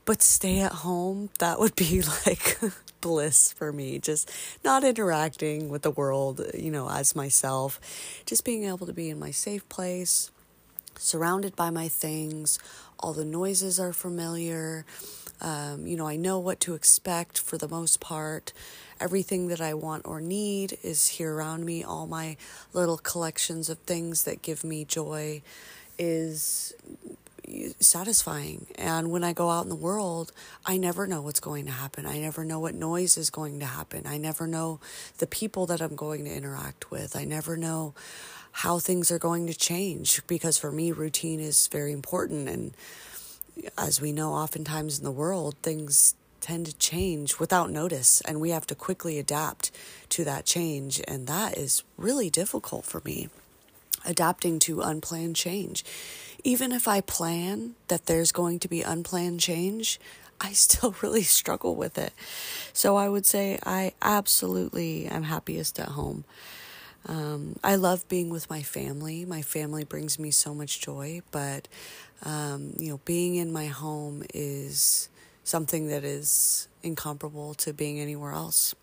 But 0.05 0.21
stay 0.21 0.59
at 0.59 0.71
home, 0.71 1.29
that 1.39 1.59
would 1.59 1.75
be 1.75 2.01
like 2.25 2.59
bliss 3.01 3.51
for 3.51 3.71
me. 3.71 3.99
Just 3.99 4.31
not 4.63 4.83
interacting 4.83 5.69
with 5.69 5.81
the 5.81 5.91
world, 5.91 6.41
you 6.53 6.71
know, 6.71 6.89
as 6.89 7.15
myself. 7.15 7.79
Just 8.25 8.45
being 8.45 8.65
able 8.65 8.85
to 8.87 8.93
be 8.93 9.09
in 9.09 9.19
my 9.19 9.31
safe 9.31 9.67
place, 9.69 10.31
surrounded 10.97 11.55
by 11.55 11.69
my 11.69 11.87
things. 11.87 12.59
All 12.99 13.13
the 13.13 13.25
noises 13.25 13.79
are 13.79 13.93
familiar 13.93 14.85
um, 15.41 15.87
you 15.87 15.97
know, 15.97 16.07
I 16.07 16.15
know 16.15 16.39
what 16.39 16.59
to 16.61 16.75
expect 16.75 17.39
for 17.39 17.57
the 17.57 17.67
most 17.67 17.99
part. 17.99 18.53
Everything 18.99 19.47
that 19.47 19.59
I 19.59 19.73
want 19.73 20.05
or 20.05 20.21
need 20.21 20.77
is 20.83 21.07
here 21.07 21.33
around 21.33 21.65
me. 21.65 21.83
All 21.83 22.07
my 22.07 22.37
little 22.73 22.97
collections 22.97 23.69
of 23.69 23.79
things 23.79 24.23
that 24.23 24.41
give 24.41 24.63
me 24.63 24.85
joy 24.85 25.41
is 25.97 26.73
satisfying. 27.79 28.67
And 28.75 29.11
when 29.11 29.23
I 29.23 29.33
go 29.33 29.49
out 29.49 29.63
in 29.63 29.69
the 29.69 29.75
world, 29.75 30.31
I 30.65 30.77
never 30.77 31.07
know 31.07 31.21
what's 31.21 31.39
going 31.39 31.65
to 31.65 31.71
happen. 31.71 32.05
I 32.05 32.19
never 32.19 32.45
know 32.45 32.59
what 32.59 32.75
noise 32.75 33.17
is 33.17 33.29
going 33.29 33.59
to 33.59 33.65
happen. 33.65 34.03
I 34.05 34.17
never 34.17 34.47
know 34.47 34.79
the 35.17 35.27
people 35.27 35.65
that 35.65 35.81
I'm 35.81 35.95
going 35.95 36.25
to 36.25 36.31
interact 36.31 36.91
with. 36.91 37.15
I 37.15 37.25
never 37.25 37.57
know 37.57 37.93
how 38.51 38.79
things 38.79 39.11
are 39.11 39.19
going 39.19 39.47
to 39.47 39.53
change 39.53 40.25
because 40.27 40.57
for 40.57 40.71
me, 40.71 40.91
routine 40.91 41.39
is 41.39 41.67
very 41.67 41.91
important. 41.91 42.47
And 42.47 42.73
as 43.77 44.01
we 44.01 44.11
know, 44.11 44.33
oftentimes 44.33 44.97
in 44.97 45.03
the 45.03 45.11
world, 45.11 45.55
things 45.61 46.15
tend 46.39 46.65
to 46.65 46.75
change 46.77 47.39
without 47.39 47.69
notice, 47.69 48.21
and 48.21 48.41
we 48.41 48.49
have 48.49 48.65
to 48.67 48.75
quickly 48.75 49.19
adapt 49.19 49.71
to 50.09 50.23
that 50.23 50.45
change. 50.45 51.01
And 51.07 51.27
that 51.27 51.57
is 51.57 51.83
really 51.97 52.29
difficult 52.29 52.85
for 52.85 53.01
me, 53.05 53.29
adapting 54.05 54.59
to 54.59 54.81
unplanned 54.81 55.35
change. 55.35 55.85
Even 56.43 56.71
if 56.71 56.87
I 56.87 57.01
plan 57.01 57.75
that 57.87 58.07
there's 58.07 58.31
going 58.31 58.59
to 58.59 58.67
be 58.67 58.81
unplanned 58.81 59.39
change, 59.39 59.99
I 60.39 60.53
still 60.53 60.95
really 61.01 61.23
struggle 61.23 61.75
with 61.75 61.97
it. 61.97 62.13
So 62.73 62.97
I 62.97 63.07
would 63.07 63.25
say 63.25 63.59
I 63.63 63.93
absolutely 64.01 65.05
am 65.05 65.23
happiest 65.23 65.79
at 65.79 65.89
home. 65.89 66.23
Um, 67.07 67.55
I 67.63 67.75
love 67.75 68.07
being 68.07 68.29
with 68.29 68.49
my 68.49 68.61
family. 68.61 69.25
My 69.25 69.41
family 69.41 69.83
brings 69.83 70.19
me 70.19 70.31
so 70.31 70.53
much 70.53 70.79
joy, 70.79 71.21
but 71.31 71.67
um, 72.23 72.73
you 72.77 72.89
know, 72.89 72.99
being 73.05 73.35
in 73.35 73.51
my 73.51 73.67
home 73.67 74.23
is 74.33 75.09
something 75.43 75.87
that 75.87 76.03
is 76.03 76.67
incomparable 76.83 77.53
to 77.55 77.73
being 77.73 77.99
anywhere 77.99 78.31
else. 78.31 78.75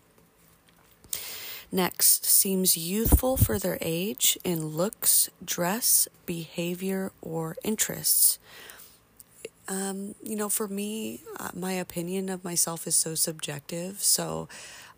Next, 1.71 2.25
seems 2.25 2.75
youthful 2.75 3.37
for 3.37 3.59
their 3.59 3.77
age 3.79 4.37
in 4.43 4.69
looks, 4.69 5.29
dress, 5.43 6.07
behavior, 6.25 7.11
or 7.21 7.57
interests. 7.63 8.39
Um, 9.67 10.15
you 10.23 10.35
know, 10.35 10.49
for 10.49 10.67
me, 10.67 11.21
uh, 11.39 11.49
my 11.53 11.73
opinion 11.73 12.27
of 12.29 12.43
myself 12.43 12.87
is 12.87 12.95
so 12.95 13.13
subjective, 13.13 14.01
so 14.01 14.49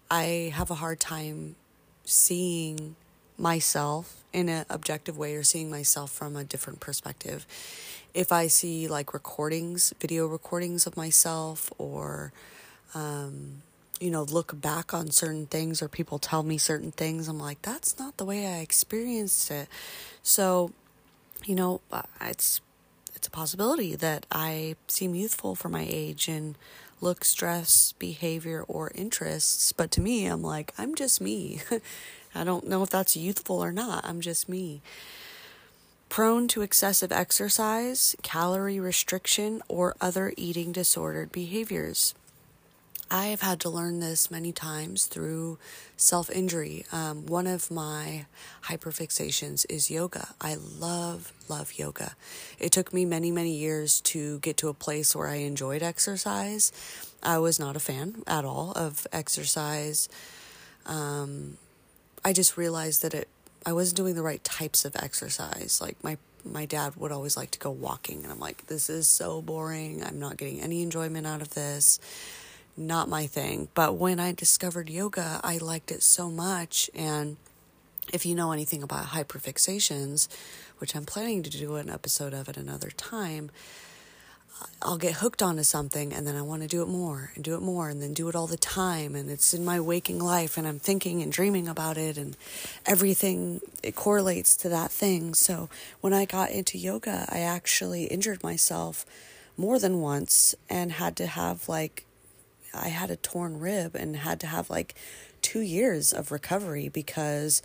I 0.09 0.53
have 0.55 0.71
a 0.71 0.75
hard 0.75 1.01
time 1.01 1.57
seeing 2.05 2.95
myself 3.41 4.23
in 4.31 4.47
an 4.47 4.65
objective 4.69 5.17
way 5.17 5.35
or 5.35 5.43
seeing 5.43 5.69
myself 5.69 6.11
from 6.11 6.35
a 6.35 6.43
different 6.43 6.79
perspective 6.79 7.45
if 8.13 8.31
I 8.31 8.47
see 8.47 8.89
like 8.89 9.13
recordings, 9.13 9.93
video 9.99 10.27
recordings 10.27 10.85
of 10.85 10.97
myself, 10.97 11.71
or, 11.77 12.33
um, 12.93 13.61
you 14.01 14.11
know, 14.11 14.23
look 14.23 14.59
back 14.59 14.93
on 14.93 15.11
certain 15.11 15.45
things 15.45 15.81
or 15.81 15.87
people 15.87 16.19
tell 16.19 16.43
me 16.43 16.57
certain 16.57 16.91
things, 16.91 17.29
I'm 17.29 17.39
like, 17.39 17.61
that's 17.61 17.97
not 17.97 18.17
the 18.17 18.25
way 18.25 18.47
I 18.47 18.59
experienced 18.59 19.49
it. 19.49 19.69
So 20.23 20.73
you 21.45 21.55
know, 21.55 21.81
uh, 21.91 22.03
it's 22.21 22.61
it's 23.15 23.27
a 23.27 23.31
possibility 23.31 23.95
that 23.95 24.25
I 24.31 24.75
seem 24.87 25.15
youthful 25.15 25.55
for 25.55 25.69
my 25.69 25.85
age 25.87 26.27
and 26.27 26.57
looks, 27.01 27.33
dress, 27.33 27.93
behavior, 27.97 28.63
or 28.67 28.91
interests. 28.95 29.71
But 29.71 29.91
to 29.91 30.01
me, 30.01 30.25
I'm 30.25 30.43
like, 30.43 30.73
I'm 30.77 30.95
just 30.95 31.19
me. 31.19 31.61
I 32.33 32.43
don't 32.43 32.67
know 32.67 32.83
if 32.83 32.89
that's 32.89 33.15
youthful 33.15 33.63
or 33.63 33.71
not. 33.71 34.05
I'm 34.05 34.21
just 34.21 34.47
me. 34.47 34.81
Prone 36.09 36.47
to 36.49 36.61
excessive 36.61 37.11
exercise, 37.11 38.15
calorie 38.21 38.79
restriction, 38.79 39.61
or 39.69 39.95
other 40.01 40.33
eating 40.35 40.71
disordered 40.71 41.31
behaviors. 41.31 42.13
I've 43.13 43.41
had 43.41 43.59
to 43.61 43.69
learn 43.69 43.99
this 43.99 44.31
many 44.31 44.53
times 44.53 45.05
through 45.05 45.57
self 45.97 46.29
injury. 46.29 46.85
Um, 46.93 47.25
one 47.25 47.45
of 47.45 47.69
my 47.69 48.25
hyperfixations 48.63 49.65
is 49.69 49.91
yoga. 49.91 50.29
I 50.39 50.55
love, 50.55 51.33
love 51.49 51.73
yoga. 51.73 52.15
It 52.57 52.71
took 52.71 52.93
me 52.93 53.03
many, 53.03 53.29
many 53.29 53.53
years 53.53 53.99
to 54.01 54.39
get 54.39 54.55
to 54.57 54.69
a 54.69 54.73
place 54.73 55.13
where 55.13 55.27
I 55.27 55.35
enjoyed 55.35 55.83
exercise. 55.83 56.71
I 57.21 57.37
was 57.39 57.59
not 57.59 57.75
a 57.75 57.81
fan 57.81 58.23
at 58.27 58.45
all 58.45 58.71
of 58.77 59.05
exercise. 59.11 60.07
Um, 60.85 61.57
I 62.23 62.33
just 62.33 62.57
realized 62.57 63.01
that 63.03 63.13
it, 63.13 63.27
I 63.65 63.73
wasn't 63.73 63.97
doing 63.97 64.15
the 64.15 64.23
right 64.23 64.43
types 64.43 64.85
of 64.85 64.95
exercise. 64.95 65.79
Like 65.81 66.03
my 66.03 66.17
my 66.43 66.65
dad 66.65 66.95
would 66.95 67.11
always 67.11 67.37
like 67.37 67.51
to 67.51 67.59
go 67.59 67.69
walking 67.69 68.23
and 68.23 68.31
I'm 68.31 68.39
like 68.39 68.65
this 68.67 68.89
is 68.89 69.07
so 69.07 69.41
boring. 69.41 70.03
I'm 70.03 70.19
not 70.19 70.37
getting 70.37 70.59
any 70.59 70.81
enjoyment 70.81 71.27
out 71.27 71.41
of 71.41 71.53
this 71.53 71.99
not 72.77 73.09
my 73.09 73.27
thing. 73.27 73.69
But 73.73 73.95
when 73.95 74.19
I 74.19 74.31
discovered 74.31 74.89
yoga, 74.89 75.39
I 75.43 75.57
liked 75.57 75.91
it 75.91 76.03
so 76.03 76.29
much. 76.29 76.89
And 76.95 77.37
if 78.13 78.25
you 78.25 78.35
know 78.35 78.51
anything 78.51 78.83
about 78.83 79.07
hyperfixations, 79.07 80.27
which 80.79 80.95
I'm 80.95 81.05
planning 81.05 81.43
to 81.43 81.49
do 81.49 81.75
an 81.75 81.89
episode 81.89 82.33
of 82.33 82.49
at 82.49 82.57
another 82.57 82.89
time, 82.89 83.51
I'll 84.81 84.97
get 84.97 85.15
hooked 85.15 85.41
onto 85.41 85.63
something 85.63 86.13
and 86.13 86.25
then 86.25 86.35
I 86.35 86.41
want 86.41 86.61
to 86.63 86.67
do 86.67 86.81
it 86.81 86.87
more 86.87 87.31
and 87.35 87.43
do 87.43 87.55
it 87.55 87.61
more 87.61 87.89
and 87.89 88.01
then 88.01 88.13
do 88.13 88.29
it 88.29 88.35
all 88.35 88.47
the 88.47 88.57
time. 88.57 89.15
And 89.15 89.29
it's 89.29 89.53
in 89.53 89.63
my 89.63 89.79
waking 89.79 90.19
life 90.19 90.57
and 90.57 90.67
I'm 90.67 90.79
thinking 90.79 91.21
and 91.21 91.31
dreaming 91.31 91.67
about 91.67 91.97
it 91.97 92.17
and 92.17 92.35
everything, 92.85 93.61
it 93.83 93.95
correlates 93.95 94.55
to 94.57 94.69
that 94.69 94.91
thing. 94.91 95.33
So 95.33 95.69
when 96.01 96.13
I 96.13 96.25
got 96.25 96.51
into 96.51 96.77
yoga, 96.77 97.25
I 97.29 97.39
actually 97.39 98.05
injured 98.05 98.43
myself 98.43 99.05
more 99.57 99.79
than 99.79 100.01
once 100.01 100.55
and 100.69 100.93
had 100.93 101.15
to 101.17 101.27
have 101.27 101.69
like 101.69 102.05
I 102.73 102.87
had 102.87 103.11
a 103.11 103.17
torn 103.17 103.59
rib 103.59 103.95
and 103.95 104.15
had 104.15 104.39
to 104.41 104.47
have 104.47 104.69
like 104.69 104.95
two 105.41 105.61
years 105.61 106.13
of 106.13 106.31
recovery 106.31 106.89
because 106.89 107.61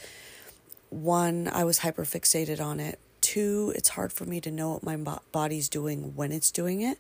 one, 0.90 1.48
I 1.52 1.64
was 1.64 1.80
hyperfixated 1.80 2.60
on 2.60 2.80
it. 2.80 2.98
Two, 3.26 3.72
it's 3.74 3.88
hard 3.88 4.12
for 4.12 4.24
me 4.24 4.40
to 4.40 4.52
know 4.52 4.74
what 4.74 4.84
my 4.84 5.18
body's 5.32 5.68
doing 5.68 6.14
when 6.14 6.30
it's 6.30 6.52
doing 6.52 6.80
it. 6.80 6.96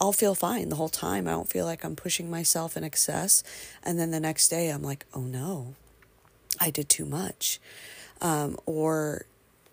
I'll 0.00 0.12
feel 0.12 0.34
fine 0.34 0.68
the 0.68 0.74
whole 0.74 0.88
time. 0.88 1.28
I 1.28 1.30
don't 1.30 1.48
feel 1.48 1.64
like 1.64 1.84
I'm 1.84 1.94
pushing 1.94 2.28
myself 2.28 2.76
in 2.76 2.82
excess. 2.82 3.44
And 3.84 3.96
then 3.96 4.10
the 4.10 4.18
next 4.18 4.48
day, 4.48 4.70
I'm 4.70 4.82
like, 4.82 5.06
oh 5.14 5.20
no, 5.20 5.76
I 6.60 6.70
did 6.70 6.88
too 6.88 7.06
much. 7.06 7.60
Um, 8.20 8.58
or, 8.66 9.26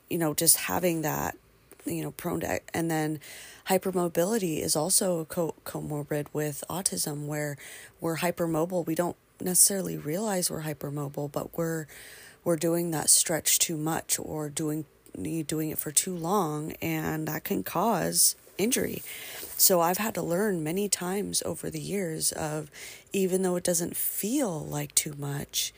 you 0.07 0.19
know, 0.19 0.35
just 0.35 0.57
having 0.57 1.01
that, 1.01 1.35
you 1.83 2.03
know, 2.03 2.11
prone 2.11 2.41
to, 2.41 2.59
and 2.75 2.91
then 2.91 3.19
hypermobility 3.67 4.61
is 4.61 4.75
also 4.75 5.25
co- 5.25 5.55
comorbid 5.65 6.27
with 6.31 6.63
autism 6.69 7.25
where 7.25 7.57
we're 7.99 8.17
hypermobile 8.17 8.85
we 8.85 8.93
don't 8.93 9.17
necessarily 9.41 9.97
realize 9.97 10.51
we're 10.51 10.61
hypermobile 10.61 11.31
but 11.31 11.57
we're 11.57 11.85
we're 12.43 12.55
doing 12.55 12.91
that 12.91 13.09
stretch 13.09 13.59
too 13.59 13.75
much 13.75 14.17
or 14.19 14.47
doing 14.47 14.85
doing 15.43 15.69
it 15.69 15.77
for 15.77 15.91
too 15.91 16.15
long 16.15 16.71
and 16.81 17.27
that 17.27 17.43
can 17.43 17.63
cause 17.63 18.35
injury 18.57 19.01
so 19.57 19.81
i've 19.81 19.97
had 19.97 20.13
to 20.15 20.21
learn 20.21 20.63
many 20.63 20.89
times 20.89 21.43
over 21.45 21.69
the 21.69 21.79
years 21.79 22.31
of 22.31 22.71
even 23.13 23.41
though 23.41 23.55
it 23.55 23.63
doesn't 23.63 23.95
feel 23.95 24.65
like 24.65 24.93
too 24.95 25.13
much 25.17 25.73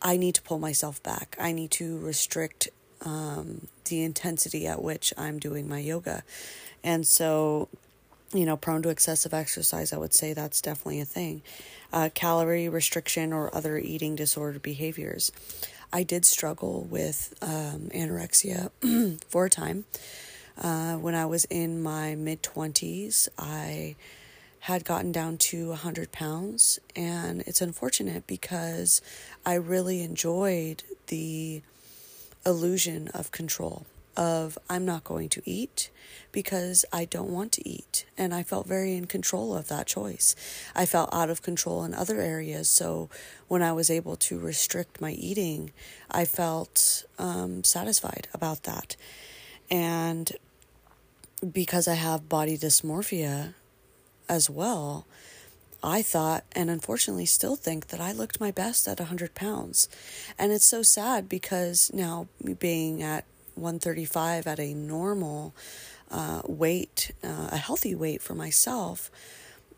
i 0.00 0.16
need 0.16 0.34
to 0.34 0.42
pull 0.42 0.58
myself 0.58 1.02
back 1.02 1.36
i 1.40 1.52
need 1.52 1.70
to 1.70 1.98
restrict 1.98 2.68
um, 3.04 3.68
the 3.86 4.02
intensity 4.02 4.66
at 4.66 4.82
which 4.82 5.12
i'm 5.18 5.38
doing 5.38 5.68
my 5.68 5.78
yoga 5.78 6.22
and 6.84 7.06
so, 7.06 7.68
you 8.32 8.44
know, 8.44 8.56
prone 8.56 8.82
to 8.82 8.90
excessive 8.90 9.32
exercise, 9.32 9.92
I 9.92 9.96
would 9.96 10.12
say 10.12 10.34
that's 10.34 10.60
definitely 10.60 11.00
a 11.00 11.06
thing. 11.06 11.42
Uh, 11.92 12.10
calorie 12.14 12.68
restriction 12.68 13.32
or 13.32 13.52
other 13.56 13.78
eating 13.78 14.14
disorder 14.14 14.58
behaviors. 14.58 15.32
I 15.94 16.02
did 16.02 16.24
struggle 16.24 16.88
with 16.90 17.34
um, 17.40 17.88
anorexia 17.94 18.72
for 19.28 19.44
a 19.44 19.50
time. 19.50 19.84
Uh, 20.60 20.96
when 20.96 21.14
I 21.14 21.24
was 21.24 21.44
in 21.44 21.80
my 21.80 22.16
mid 22.16 22.42
20s, 22.42 23.28
I 23.38 23.94
had 24.58 24.84
gotten 24.84 25.12
down 25.12 25.38
to 25.38 25.68
100 25.68 26.10
pounds, 26.10 26.80
and 26.96 27.42
it's 27.42 27.60
unfortunate 27.60 28.26
because 28.26 29.00
I 29.46 29.54
really 29.54 30.02
enjoyed 30.02 30.82
the 31.06 31.62
illusion 32.44 33.06
of 33.14 33.30
control 33.30 33.86
of 34.16 34.58
I'm 34.68 34.84
not 34.84 35.04
going 35.04 35.28
to 35.30 35.42
eat 35.44 35.90
because 36.32 36.84
I 36.92 37.04
don't 37.04 37.30
want 37.30 37.52
to 37.52 37.68
eat. 37.68 38.06
And 38.18 38.34
I 38.34 38.42
felt 38.42 38.66
very 38.66 38.94
in 38.94 39.06
control 39.06 39.54
of 39.56 39.68
that 39.68 39.86
choice. 39.86 40.34
I 40.74 40.86
felt 40.86 41.12
out 41.12 41.30
of 41.30 41.42
control 41.42 41.84
in 41.84 41.94
other 41.94 42.20
areas. 42.20 42.68
So 42.68 43.08
when 43.48 43.62
I 43.62 43.72
was 43.72 43.90
able 43.90 44.16
to 44.16 44.38
restrict 44.38 45.00
my 45.00 45.12
eating, 45.12 45.72
I 46.10 46.24
felt 46.24 47.04
um, 47.18 47.64
satisfied 47.64 48.28
about 48.34 48.64
that. 48.64 48.96
And 49.70 50.32
because 51.52 51.86
I 51.86 51.94
have 51.94 52.28
body 52.28 52.58
dysmorphia 52.58 53.54
as 54.28 54.50
well, 54.50 55.06
I 55.84 56.00
thought, 56.00 56.44
and 56.52 56.70
unfortunately 56.70 57.26
still 57.26 57.56
think, 57.56 57.88
that 57.88 58.00
I 58.00 58.12
looked 58.12 58.40
my 58.40 58.50
best 58.50 58.88
at 58.88 58.98
100 58.98 59.34
pounds. 59.34 59.88
And 60.38 60.50
it's 60.50 60.66
so 60.66 60.82
sad 60.82 61.28
because 61.28 61.90
now, 61.92 62.26
being 62.58 63.02
at 63.02 63.26
135 63.54 64.46
at 64.46 64.58
a 64.58 64.74
normal 64.74 65.54
uh, 66.10 66.42
weight, 66.46 67.12
uh, 67.22 67.48
a 67.52 67.56
healthy 67.56 67.94
weight 67.94 68.22
for 68.22 68.34
myself, 68.34 69.10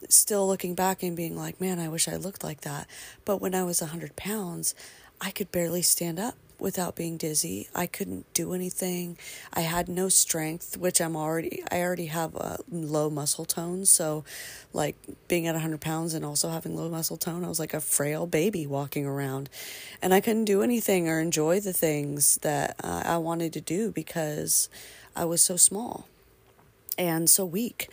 still 0.08 0.46
looking 0.46 0.74
back 0.74 1.02
and 1.02 1.16
being 1.16 1.36
like, 1.36 1.60
man, 1.60 1.78
I 1.78 1.88
wish 1.88 2.08
I 2.08 2.16
looked 2.16 2.44
like 2.44 2.62
that. 2.62 2.86
But 3.24 3.40
when 3.40 3.54
I 3.54 3.64
was 3.64 3.80
100 3.80 4.16
pounds, 4.16 4.74
I 5.20 5.30
could 5.30 5.50
barely 5.50 5.82
stand 5.82 6.18
up 6.18 6.34
without 6.58 6.96
being 6.96 7.16
dizzy. 7.16 7.68
I 7.74 7.86
couldn't 7.86 8.32
do 8.32 8.52
anything. 8.52 9.18
I 9.52 9.60
had 9.60 9.88
no 9.88 10.08
strength, 10.08 10.76
which 10.76 11.00
I'm 11.00 11.16
already, 11.16 11.62
I 11.70 11.80
already 11.80 12.06
have 12.06 12.34
a 12.34 12.58
low 12.70 13.10
muscle 13.10 13.44
tone. 13.44 13.84
So, 13.84 14.24
like 14.72 14.96
being 15.28 15.46
at 15.46 15.54
100 15.54 15.80
pounds 15.80 16.14
and 16.14 16.24
also 16.24 16.48
having 16.48 16.76
low 16.76 16.88
muscle 16.88 17.16
tone, 17.16 17.44
I 17.44 17.48
was 17.48 17.60
like 17.60 17.74
a 17.74 17.80
frail 17.80 18.26
baby 18.26 18.66
walking 18.66 19.06
around. 19.06 19.48
And 20.00 20.14
I 20.14 20.20
couldn't 20.20 20.44
do 20.44 20.62
anything 20.62 21.08
or 21.08 21.20
enjoy 21.20 21.60
the 21.60 21.72
things 21.72 22.36
that 22.42 22.76
uh, 22.82 23.02
I 23.04 23.18
wanted 23.18 23.52
to 23.54 23.60
do 23.60 23.90
because 23.90 24.68
I 25.14 25.24
was 25.24 25.40
so 25.40 25.56
small 25.56 26.06
and 26.98 27.28
so 27.28 27.44
weak. 27.44 27.88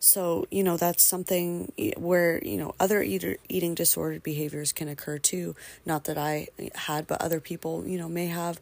So, 0.00 0.46
you 0.50 0.62
know, 0.62 0.76
that's 0.76 1.02
something 1.02 1.72
where, 1.96 2.42
you 2.44 2.56
know, 2.56 2.74
other 2.78 3.02
eater, 3.02 3.36
eating 3.48 3.74
disordered 3.74 4.22
behaviors 4.22 4.72
can 4.72 4.88
occur 4.88 5.18
too. 5.18 5.56
Not 5.84 6.04
that 6.04 6.16
I 6.16 6.48
had, 6.74 7.06
but 7.06 7.20
other 7.20 7.40
people, 7.40 7.86
you 7.86 7.98
know, 7.98 8.08
may 8.08 8.26
have 8.26 8.60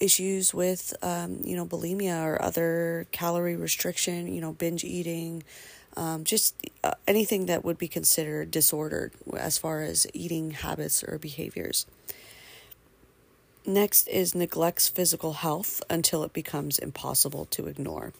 issues 0.00 0.54
with, 0.54 0.94
um, 1.02 1.40
you 1.44 1.54
know, 1.54 1.66
bulimia 1.66 2.24
or 2.24 2.40
other 2.40 3.06
calorie 3.12 3.56
restriction, 3.56 4.32
you 4.32 4.40
know, 4.40 4.52
binge 4.52 4.84
eating, 4.84 5.44
um, 5.96 6.24
just 6.24 6.54
uh, 6.82 6.94
anything 7.06 7.46
that 7.46 7.64
would 7.64 7.78
be 7.78 7.86
considered 7.86 8.50
disordered 8.50 9.12
as 9.36 9.58
far 9.58 9.82
as 9.82 10.06
eating 10.14 10.52
habits 10.52 11.04
or 11.04 11.18
behaviors. 11.18 11.86
Next 13.66 14.08
is 14.08 14.34
neglects 14.34 14.88
physical 14.88 15.34
health 15.34 15.82
until 15.88 16.22
it 16.24 16.32
becomes 16.32 16.78
impossible 16.78 17.44
to 17.46 17.66
ignore. 17.66 18.12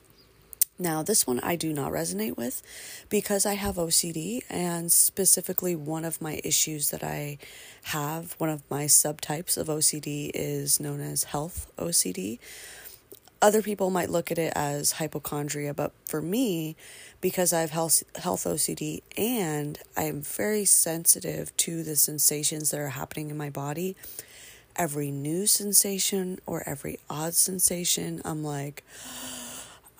Now, 0.79 1.05
this 1.05 1.25
one 1.25 1.39
I 1.41 1.55
do 1.55 1.73
not 1.73 1.93
resonate 1.93 2.37
with 2.37 2.61
because 3.09 3.47
I 3.47 3.55
have 3.55 3.77
OCD, 3.77 4.43
and 4.51 4.91
specifically, 4.91 5.77
one 5.77 6.05
of 6.05 6.21
my 6.21 6.41
issues 6.43 6.91
that 6.91 7.05
I 7.05 7.39
have, 7.85 8.33
one 8.39 8.51
of 8.51 8.69
my 8.69 8.87
subtypes 8.87 9.57
of 9.57 9.69
OCD, 9.69 10.33
is 10.35 10.81
known 10.81 11.01
as 11.01 11.25
health 11.25 11.71
OCD. 11.79 12.41
Other 13.41 13.63
people 13.63 13.91
might 13.91 14.11
look 14.11 14.33
at 14.33 14.39
it 14.39 14.53
as 14.57 14.93
hypochondria, 14.93 15.75
but 15.75 15.93
for 16.07 16.21
me, 16.21 16.75
because 17.21 17.53
I 17.53 17.61
have 17.61 17.71
health, 17.71 18.03
health 18.17 18.45
OCD 18.45 19.03
and 19.17 19.79
I 19.97 20.05
am 20.05 20.23
very 20.23 20.65
sensitive 20.65 21.57
to 21.59 21.85
the 21.85 21.95
sensations 21.95 22.71
that 22.71 22.81
are 22.81 22.89
happening 22.89 23.31
in 23.31 23.37
my 23.37 23.51
body, 23.51 23.97
every 24.75 25.11
new 25.11 25.47
sensation 25.47 26.41
or 26.47 26.67
every 26.67 26.99
odd 27.09 27.35
sensation, 27.35 28.23
I'm 28.25 28.43
like, 28.43 28.83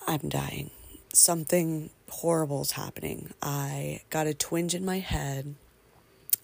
I'm 0.07 0.29
dying. 0.29 0.71
Something 1.13 1.89
horrible 2.09 2.61
is 2.61 2.71
happening. 2.71 3.33
I 3.41 4.01
got 4.09 4.27
a 4.27 4.33
twinge 4.33 4.75
in 4.75 4.85
my 4.85 4.99
head. 4.99 5.55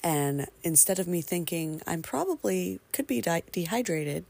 And 0.04 0.48
instead 0.64 0.98
of 0.98 1.08
me 1.08 1.22
thinking 1.22 1.82
I'm 1.86 2.02
probably 2.02 2.80
could 2.92 3.06
be 3.06 3.22
dehydrated, 3.22 4.26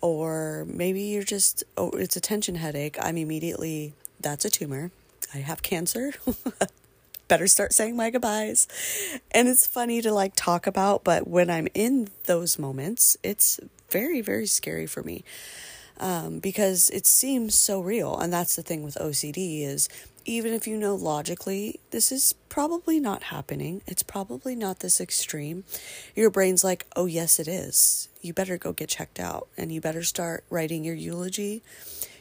or 0.00 0.66
maybe 0.68 1.02
you're 1.02 1.22
just 1.22 1.64
oh 1.76 1.90
it's 1.90 2.16
a 2.16 2.20
tension 2.20 2.54
headache 2.54 2.96
i'm 3.00 3.16
immediately 3.16 3.92
that's 4.20 4.44
a 4.44 4.50
tumor 4.50 4.90
i 5.34 5.38
have 5.38 5.62
cancer 5.62 6.12
better 7.28 7.46
start 7.46 7.72
saying 7.72 7.96
my 7.96 8.10
goodbyes 8.10 8.66
and 9.30 9.48
it's 9.48 9.66
funny 9.66 10.00
to 10.02 10.12
like 10.12 10.34
talk 10.34 10.66
about 10.66 11.04
but 11.04 11.28
when 11.28 11.50
i'm 11.50 11.68
in 11.74 12.08
those 12.24 12.58
moments 12.58 13.16
it's 13.22 13.60
very 13.90 14.20
very 14.20 14.46
scary 14.46 14.86
for 14.86 15.02
me 15.02 15.22
um, 16.00 16.40
because 16.40 16.90
it 16.90 17.06
seems 17.06 17.54
so 17.54 17.80
real 17.80 18.18
and 18.18 18.32
that's 18.32 18.56
the 18.56 18.62
thing 18.62 18.82
with 18.82 18.96
ocd 19.00 19.36
is 19.36 19.88
even 20.24 20.52
if 20.52 20.66
you 20.66 20.76
know 20.76 20.94
logically 20.94 21.80
this 21.90 22.12
is 22.12 22.34
probably 22.48 23.00
not 23.00 23.24
happening, 23.24 23.82
it's 23.86 24.02
probably 24.02 24.54
not 24.54 24.80
this 24.80 25.00
extreme, 25.00 25.64
your 26.14 26.30
brain's 26.30 26.62
like, 26.62 26.86
oh, 26.94 27.06
yes, 27.06 27.38
it 27.38 27.48
is. 27.48 28.08
You 28.20 28.32
better 28.32 28.58
go 28.58 28.72
get 28.72 28.88
checked 28.88 29.18
out 29.18 29.48
and 29.56 29.72
you 29.72 29.80
better 29.80 30.02
start 30.02 30.44
writing 30.50 30.84
your 30.84 30.94
eulogy. 30.94 31.62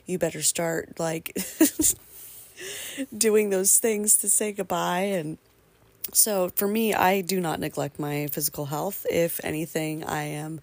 You 0.06 0.18
better 0.18 0.42
start 0.42 1.00
like 1.00 1.38
doing 3.18 3.50
those 3.50 3.78
things 3.80 4.16
to 4.18 4.30
say 4.30 4.54
goodbye. 4.54 5.02
And 5.02 5.38
so 6.14 6.50
for 6.56 6.68
me, 6.68 6.94
I 6.94 7.22
do 7.22 7.40
not 7.40 7.60
neglect 7.60 8.00
my 8.00 8.28
physical 8.28 8.66
health. 8.66 9.06
If 9.10 9.40
anything, 9.44 10.04
I 10.04 10.24
am 10.24 10.62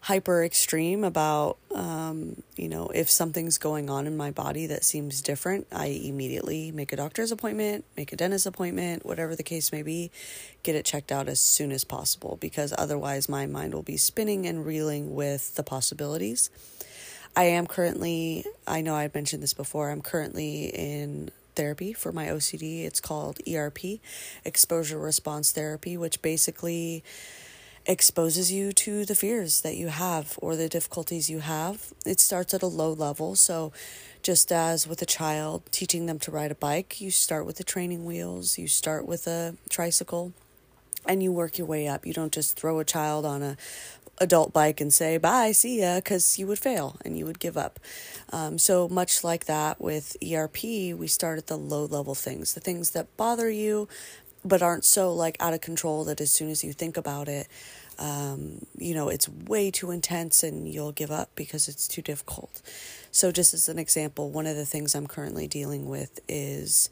hyper 0.00 0.44
extreme 0.44 1.02
about 1.02 1.58
um, 1.74 2.42
you 2.56 2.68
know 2.68 2.88
if 2.88 3.10
something's 3.10 3.58
going 3.58 3.90
on 3.90 4.06
in 4.06 4.16
my 4.16 4.30
body 4.30 4.66
that 4.66 4.84
seems 4.84 5.20
different 5.20 5.66
i 5.72 5.86
immediately 5.86 6.70
make 6.70 6.92
a 6.92 6.96
doctor's 6.96 7.32
appointment 7.32 7.84
make 7.96 8.12
a 8.12 8.16
dentist 8.16 8.46
appointment 8.46 9.04
whatever 9.04 9.34
the 9.34 9.42
case 9.42 9.72
may 9.72 9.82
be 9.82 10.10
get 10.62 10.74
it 10.74 10.84
checked 10.84 11.10
out 11.10 11.28
as 11.28 11.40
soon 11.40 11.72
as 11.72 11.84
possible 11.84 12.38
because 12.40 12.72
otherwise 12.78 13.28
my 13.28 13.46
mind 13.46 13.74
will 13.74 13.82
be 13.82 13.96
spinning 13.96 14.46
and 14.46 14.64
reeling 14.64 15.14
with 15.14 15.54
the 15.56 15.62
possibilities. 15.62 16.50
I 17.36 17.44
am 17.44 17.66
currently 17.66 18.44
i 18.66 18.80
know 18.80 18.94
i've 18.94 19.14
mentioned 19.14 19.42
this 19.42 19.54
before 19.54 19.90
i'm 19.90 20.00
currently 20.00 20.66
in 20.66 21.30
therapy 21.54 21.92
for 21.92 22.12
my 22.12 22.26
ocd 22.26 22.84
it's 22.84 23.00
called 23.00 23.38
erp 23.46 23.78
exposure 24.44 24.98
response 24.98 25.52
therapy 25.52 25.96
which 25.96 26.22
basically 26.22 27.04
exposes 27.88 28.52
you 28.52 28.70
to 28.70 29.06
the 29.06 29.14
fears 29.14 29.62
that 29.62 29.76
you 29.76 29.88
have 29.88 30.38
or 30.42 30.54
the 30.54 30.68
difficulties 30.68 31.30
you 31.30 31.40
have. 31.40 31.94
It 32.04 32.20
starts 32.20 32.52
at 32.52 32.62
a 32.62 32.66
low 32.66 32.92
level. 32.92 33.34
So, 33.34 33.72
just 34.22 34.52
as 34.52 34.86
with 34.86 35.00
a 35.00 35.06
child, 35.06 35.62
teaching 35.70 36.06
them 36.06 36.18
to 36.20 36.30
ride 36.30 36.50
a 36.50 36.54
bike, 36.54 37.00
you 37.00 37.10
start 37.10 37.46
with 37.46 37.56
the 37.56 37.64
training 37.64 38.04
wheels, 38.04 38.58
you 38.58 38.68
start 38.68 39.06
with 39.06 39.26
a 39.26 39.54
tricycle, 39.70 40.32
and 41.06 41.22
you 41.22 41.32
work 41.32 41.56
your 41.56 41.66
way 41.66 41.88
up. 41.88 42.04
You 42.04 42.12
don't 42.12 42.32
just 42.32 42.58
throw 42.58 42.78
a 42.78 42.84
child 42.84 43.24
on 43.24 43.42
a 43.42 43.56
adult 44.20 44.52
bike 44.52 44.80
and 44.80 44.92
say 44.92 45.16
bye 45.16 45.52
see 45.52 45.80
ya 45.80 45.96
because 45.96 46.40
you 46.40 46.46
would 46.48 46.58
fail 46.58 46.96
and 47.04 47.16
you 47.16 47.24
would 47.24 47.38
give 47.38 47.56
up 47.56 47.78
um, 48.32 48.58
so 48.58 48.88
much 48.88 49.22
like 49.22 49.44
that 49.44 49.80
with 49.80 50.16
erp 50.20 50.60
we 50.62 51.06
start 51.06 51.38
at 51.38 51.46
the 51.46 51.56
low 51.56 51.84
level 51.84 52.16
things 52.16 52.54
the 52.54 52.60
things 52.60 52.90
that 52.90 53.16
bother 53.16 53.48
you 53.48 53.86
but 54.44 54.62
aren't 54.62 54.84
so 54.84 55.12
like 55.12 55.36
out 55.40 55.54
of 55.54 55.60
control 55.60 56.04
that 56.04 56.20
as 56.20 56.30
soon 56.30 56.48
as 56.50 56.62
you 56.62 56.72
think 56.72 56.96
about 56.96 57.28
it 57.28 57.48
um, 57.98 58.64
you 58.76 58.94
know, 58.94 59.08
it's 59.08 59.28
way 59.28 59.70
too 59.70 59.90
intense 59.90 60.42
and 60.42 60.68
you'll 60.68 60.92
give 60.92 61.10
up 61.10 61.30
because 61.34 61.68
it's 61.68 61.88
too 61.88 62.02
difficult. 62.02 62.62
So, 63.10 63.32
just 63.32 63.52
as 63.54 63.68
an 63.68 63.78
example, 63.78 64.30
one 64.30 64.46
of 64.46 64.56
the 64.56 64.64
things 64.64 64.94
I'm 64.94 65.06
currently 65.06 65.48
dealing 65.48 65.88
with 65.88 66.20
is 66.28 66.90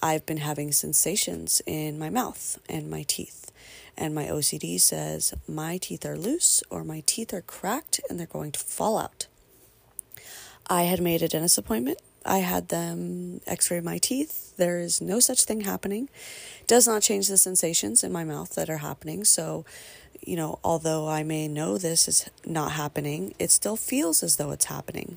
I've 0.00 0.24
been 0.26 0.38
having 0.38 0.70
sensations 0.70 1.60
in 1.66 1.98
my 1.98 2.08
mouth 2.08 2.58
and 2.68 2.88
my 2.88 3.04
teeth. 3.08 3.50
And 3.96 4.14
my 4.14 4.26
OCD 4.26 4.80
says 4.80 5.34
my 5.48 5.76
teeth 5.76 6.06
are 6.06 6.16
loose 6.16 6.62
or 6.70 6.84
my 6.84 7.02
teeth 7.04 7.34
are 7.34 7.40
cracked 7.40 8.00
and 8.08 8.18
they're 8.18 8.28
going 8.28 8.52
to 8.52 8.60
fall 8.60 8.96
out. 8.96 9.26
I 10.70 10.82
had 10.82 11.00
made 11.00 11.20
a 11.22 11.28
dentist 11.28 11.58
appointment. 11.58 11.98
I 12.28 12.38
had 12.38 12.68
them 12.68 13.40
x 13.46 13.70
ray 13.70 13.80
my 13.80 13.98
teeth. 13.98 14.56
There 14.56 14.78
is 14.78 15.00
no 15.00 15.20
such 15.20 15.44
thing 15.44 15.62
happening. 15.62 16.08
Does 16.66 16.86
not 16.86 17.02
change 17.02 17.28
the 17.28 17.38
sensations 17.38 18.04
in 18.04 18.12
my 18.12 18.24
mouth 18.24 18.54
that 18.54 18.68
are 18.68 18.78
happening. 18.78 19.24
So, 19.24 19.64
you 20.20 20.36
know, 20.36 20.58
although 20.62 21.08
I 21.08 21.22
may 21.22 21.48
know 21.48 21.78
this 21.78 22.06
is 22.06 22.28
not 22.44 22.72
happening, 22.72 23.34
it 23.38 23.50
still 23.50 23.76
feels 23.76 24.22
as 24.22 24.36
though 24.36 24.50
it's 24.50 24.66
happening. 24.66 25.16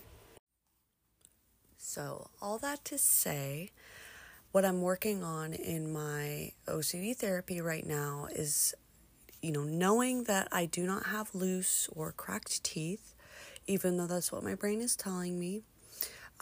So, 1.77 2.29
all 2.41 2.57
that 2.59 2.85
to 2.85 2.97
say, 2.97 3.71
what 4.51 4.63
I'm 4.63 4.81
working 4.81 5.23
on 5.23 5.53
in 5.53 5.91
my 5.91 6.53
OCD 6.67 7.15
therapy 7.15 7.59
right 7.59 7.85
now 7.85 8.27
is, 8.31 8.73
you 9.41 9.51
know, 9.51 9.63
knowing 9.63 10.23
that 10.23 10.47
I 10.51 10.65
do 10.65 10.85
not 10.85 11.07
have 11.07 11.35
loose 11.35 11.89
or 11.93 12.13
cracked 12.13 12.63
teeth, 12.63 13.13
even 13.67 13.97
though 13.97 14.07
that's 14.07 14.31
what 14.31 14.43
my 14.43 14.55
brain 14.55 14.79
is 14.79 14.95
telling 14.95 15.37
me. 15.37 15.63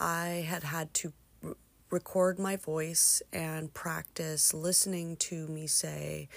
I 0.00 0.46
had 0.48 0.64
had 0.64 0.92
to 0.94 1.12
record 1.90 2.38
my 2.38 2.56
voice 2.56 3.22
and 3.32 3.72
practice 3.74 4.54
listening 4.54 5.16
to 5.16 5.46
me 5.48 5.66
say, 5.66 6.28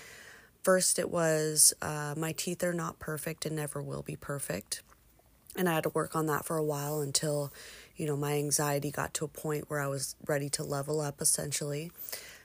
First, 0.63 0.97
it 0.97 1.09
was 1.09 1.73
uh, 1.81 2.15
my 2.17 2.31
teeth 2.31 2.63
are 2.63 2.73
not 2.73 2.97
perfect 2.99 3.45
and 3.45 3.55
never 3.55 3.81
will 3.81 4.01
be 4.01 4.15
perfect. 4.15 4.81
And 5.57 5.67
I 5.67 5.73
had 5.75 5.83
to 5.83 5.89
work 5.89 6.15
on 6.15 6.25
that 6.27 6.45
for 6.45 6.57
a 6.57 6.63
while 6.63 7.01
until, 7.01 7.51
you 7.95 8.07
know, 8.07 8.15
my 8.15 8.33
anxiety 8.33 8.89
got 8.89 9.13
to 9.15 9.25
a 9.25 9.27
point 9.27 9.69
where 9.69 9.81
I 9.81 9.87
was 9.87 10.15
ready 10.25 10.49
to 10.51 10.63
level 10.63 11.01
up 11.01 11.21
essentially. 11.21 11.91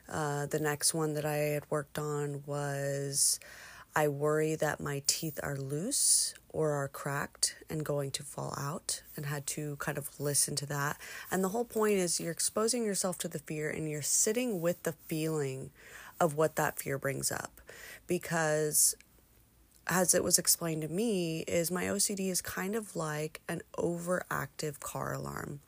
Uh, 0.08 0.46
the 0.46 0.58
next 0.58 0.94
one 0.94 1.14
that 1.14 1.24
I 1.24 1.36
had 1.36 1.64
worked 1.70 1.98
on 1.98 2.42
was 2.44 3.38
I 3.98 4.06
worry 4.06 4.54
that 4.54 4.78
my 4.78 5.02
teeth 5.08 5.40
are 5.42 5.56
loose 5.56 6.32
or 6.50 6.70
are 6.70 6.86
cracked 6.86 7.56
and 7.68 7.84
going 7.84 8.12
to 8.12 8.22
fall 8.22 8.54
out, 8.56 9.02
and 9.16 9.26
had 9.26 9.44
to 9.48 9.74
kind 9.80 9.98
of 9.98 10.08
listen 10.20 10.54
to 10.54 10.66
that. 10.66 10.98
And 11.32 11.42
the 11.42 11.48
whole 11.48 11.64
point 11.64 11.94
is 11.94 12.20
you're 12.20 12.30
exposing 12.30 12.84
yourself 12.84 13.18
to 13.18 13.28
the 13.28 13.40
fear 13.40 13.68
and 13.68 13.90
you're 13.90 14.00
sitting 14.00 14.60
with 14.60 14.84
the 14.84 14.92
feeling 14.92 15.70
of 16.20 16.36
what 16.36 16.54
that 16.54 16.78
fear 16.78 16.96
brings 16.96 17.32
up 17.32 17.60
because 18.06 18.94
as 19.88 20.14
it 20.14 20.22
was 20.22 20.38
explained 20.38 20.82
to 20.82 20.88
me 20.88 21.40
is 21.48 21.72
my 21.72 21.86
OCD 21.86 22.30
is 22.30 22.40
kind 22.40 22.76
of 22.76 22.94
like 22.94 23.40
an 23.48 23.62
overactive 23.76 24.78
car 24.78 25.12
alarm. 25.12 25.58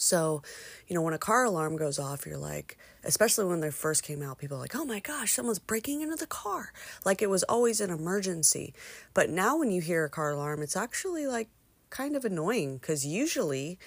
So, 0.00 0.42
you 0.88 0.94
know, 0.94 1.02
when 1.02 1.14
a 1.14 1.18
car 1.18 1.44
alarm 1.44 1.76
goes 1.76 1.98
off, 1.98 2.26
you're 2.26 2.38
like, 2.38 2.78
especially 3.04 3.44
when 3.44 3.60
they 3.60 3.70
first 3.70 4.02
came 4.02 4.22
out, 4.22 4.38
people 4.38 4.56
are 4.56 4.60
like, 4.60 4.74
oh 4.74 4.84
my 4.84 5.00
gosh, 5.00 5.32
someone's 5.32 5.58
breaking 5.58 6.00
into 6.00 6.16
the 6.16 6.26
car. 6.26 6.72
Like 7.04 7.22
it 7.22 7.30
was 7.30 7.42
always 7.44 7.80
an 7.80 7.90
emergency. 7.90 8.74
But 9.14 9.30
now 9.30 9.58
when 9.58 9.70
you 9.70 9.80
hear 9.80 10.04
a 10.04 10.10
car 10.10 10.30
alarm, 10.30 10.62
it's 10.62 10.76
actually 10.76 11.26
like 11.26 11.48
kind 11.90 12.16
of 12.16 12.24
annoying 12.24 12.78
because 12.78 13.04
usually 13.04 13.78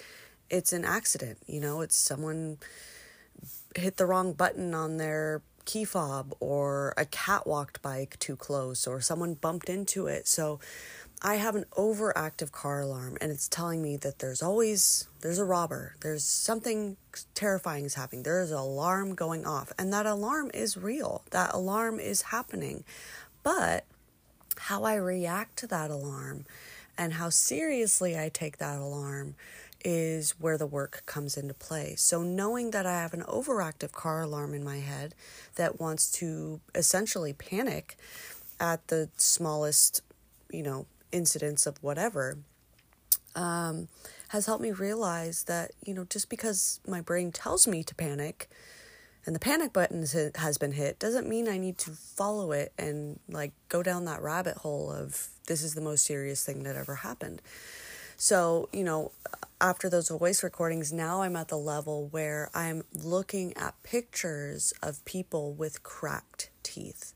it's 0.50 0.72
an 0.72 0.84
accident. 0.84 1.38
You 1.46 1.60
know, 1.60 1.80
it's 1.80 1.96
someone 1.96 2.58
hit 3.74 3.96
the 3.96 4.06
wrong 4.06 4.32
button 4.32 4.74
on 4.74 4.98
their 4.98 5.42
key 5.64 5.84
fob 5.84 6.34
or 6.40 6.92
a 6.96 7.06
cat 7.06 7.46
walked 7.46 7.80
by 7.82 8.06
too 8.18 8.36
close 8.36 8.86
or 8.86 9.00
someone 9.00 9.34
bumped 9.34 9.68
into 9.68 10.06
it. 10.06 10.28
So 10.28 10.60
I 11.26 11.36
have 11.36 11.56
an 11.56 11.64
overactive 11.72 12.52
car 12.52 12.82
alarm 12.82 13.16
and 13.18 13.32
it's 13.32 13.48
telling 13.48 13.80
me 13.80 13.96
that 13.96 14.18
there's 14.18 14.42
always 14.42 15.08
there's 15.22 15.38
a 15.38 15.44
robber. 15.44 15.96
There's 16.02 16.22
something 16.22 16.98
terrifying 17.34 17.86
is 17.86 17.94
happening. 17.94 18.24
There 18.24 18.42
is 18.42 18.50
an 18.50 18.58
alarm 18.58 19.14
going 19.14 19.46
off 19.46 19.72
and 19.78 19.90
that 19.90 20.04
alarm 20.04 20.50
is 20.52 20.76
real. 20.76 21.24
That 21.30 21.54
alarm 21.54 21.98
is 21.98 22.22
happening. 22.22 22.84
But 23.42 23.86
how 24.58 24.84
I 24.84 24.96
react 24.96 25.56
to 25.60 25.66
that 25.68 25.90
alarm 25.90 26.44
and 26.98 27.14
how 27.14 27.30
seriously 27.30 28.18
I 28.18 28.28
take 28.28 28.58
that 28.58 28.78
alarm 28.78 29.34
is 29.82 30.32
where 30.38 30.58
the 30.58 30.66
work 30.66 31.04
comes 31.06 31.38
into 31.38 31.54
play. 31.54 31.94
So, 31.96 32.22
knowing 32.22 32.70
that 32.70 32.86
I 32.86 33.00
have 33.00 33.12
an 33.12 33.22
overactive 33.22 33.92
car 33.92 34.22
alarm 34.22 34.54
in 34.54 34.64
my 34.64 34.78
head 34.78 35.14
that 35.56 35.78
wants 35.78 36.10
to 36.12 36.60
essentially 36.74 37.34
panic 37.34 37.98
at 38.58 38.88
the 38.88 39.10
smallest, 39.16 40.00
you 40.50 40.62
know, 40.62 40.86
incidents 41.14 41.66
of 41.66 41.82
whatever, 41.82 42.38
um, 43.34 43.88
has 44.28 44.46
helped 44.46 44.62
me 44.62 44.72
realize 44.72 45.44
that, 45.44 45.72
you 45.84 45.94
know, 45.94 46.04
just 46.04 46.28
because 46.28 46.80
my 46.86 47.00
brain 47.00 47.32
tells 47.32 47.66
me 47.66 47.82
to 47.84 47.94
panic 47.94 48.48
and 49.26 49.34
the 49.34 49.40
panic 49.40 49.72
button 49.72 50.04
has 50.36 50.58
been 50.58 50.72
hit 50.72 50.98
doesn't 50.98 51.28
mean 51.28 51.48
I 51.48 51.56
need 51.56 51.78
to 51.78 51.90
follow 51.90 52.52
it 52.52 52.72
and 52.78 53.18
like 53.28 53.52
go 53.68 53.82
down 53.82 54.04
that 54.04 54.22
rabbit 54.22 54.58
hole 54.58 54.90
of 54.90 55.28
this 55.46 55.62
is 55.62 55.74
the 55.74 55.80
most 55.80 56.04
serious 56.04 56.44
thing 56.44 56.62
that 56.64 56.76
ever 56.76 56.96
happened. 56.96 57.40
So, 58.16 58.68
you 58.72 58.84
know, 58.84 59.12
after 59.60 59.88
those 59.88 60.08
voice 60.08 60.42
recordings, 60.42 60.92
now 60.92 61.22
I'm 61.22 61.36
at 61.36 61.48
the 61.48 61.58
level 61.58 62.08
where 62.08 62.50
I'm 62.54 62.84
looking 62.92 63.56
at 63.56 63.82
pictures 63.82 64.72
of 64.82 65.04
people 65.04 65.52
with 65.52 65.82
cracked 65.82 66.50
teeth. 66.62 67.12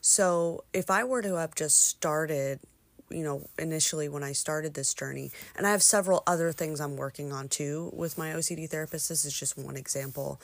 So, 0.00 0.64
if 0.72 0.90
I 0.90 1.02
were 1.04 1.22
to 1.22 1.34
have 1.34 1.54
just 1.54 1.84
started, 1.84 2.60
you 3.10 3.22
know, 3.22 3.48
initially 3.58 4.08
when 4.08 4.22
I 4.22 4.32
started 4.32 4.74
this 4.74 4.94
journey, 4.94 5.30
and 5.56 5.66
I 5.66 5.70
have 5.70 5.82
several 5.82 6.22
other 6.26 6.52
things 6.52 6.80
I'm 6.80 6.96
working 6.96 7.32
on 7.32 7.48
too 7.48 7.90
with 7.94 8.18
my 8.18 8.30
OCD 8.30 8.68
therapist, 8.68 9.08
this 9.08 9.24
is 9.24 9.38
just 9.38 9.56
one 9.56 9.76
example 9.76 10.40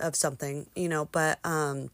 of 0.00 0.14
something, 0.16 0.66
you 0.74 0.88
know, 0.88 1.06
but 1.06 1.38
um 1.44 1.90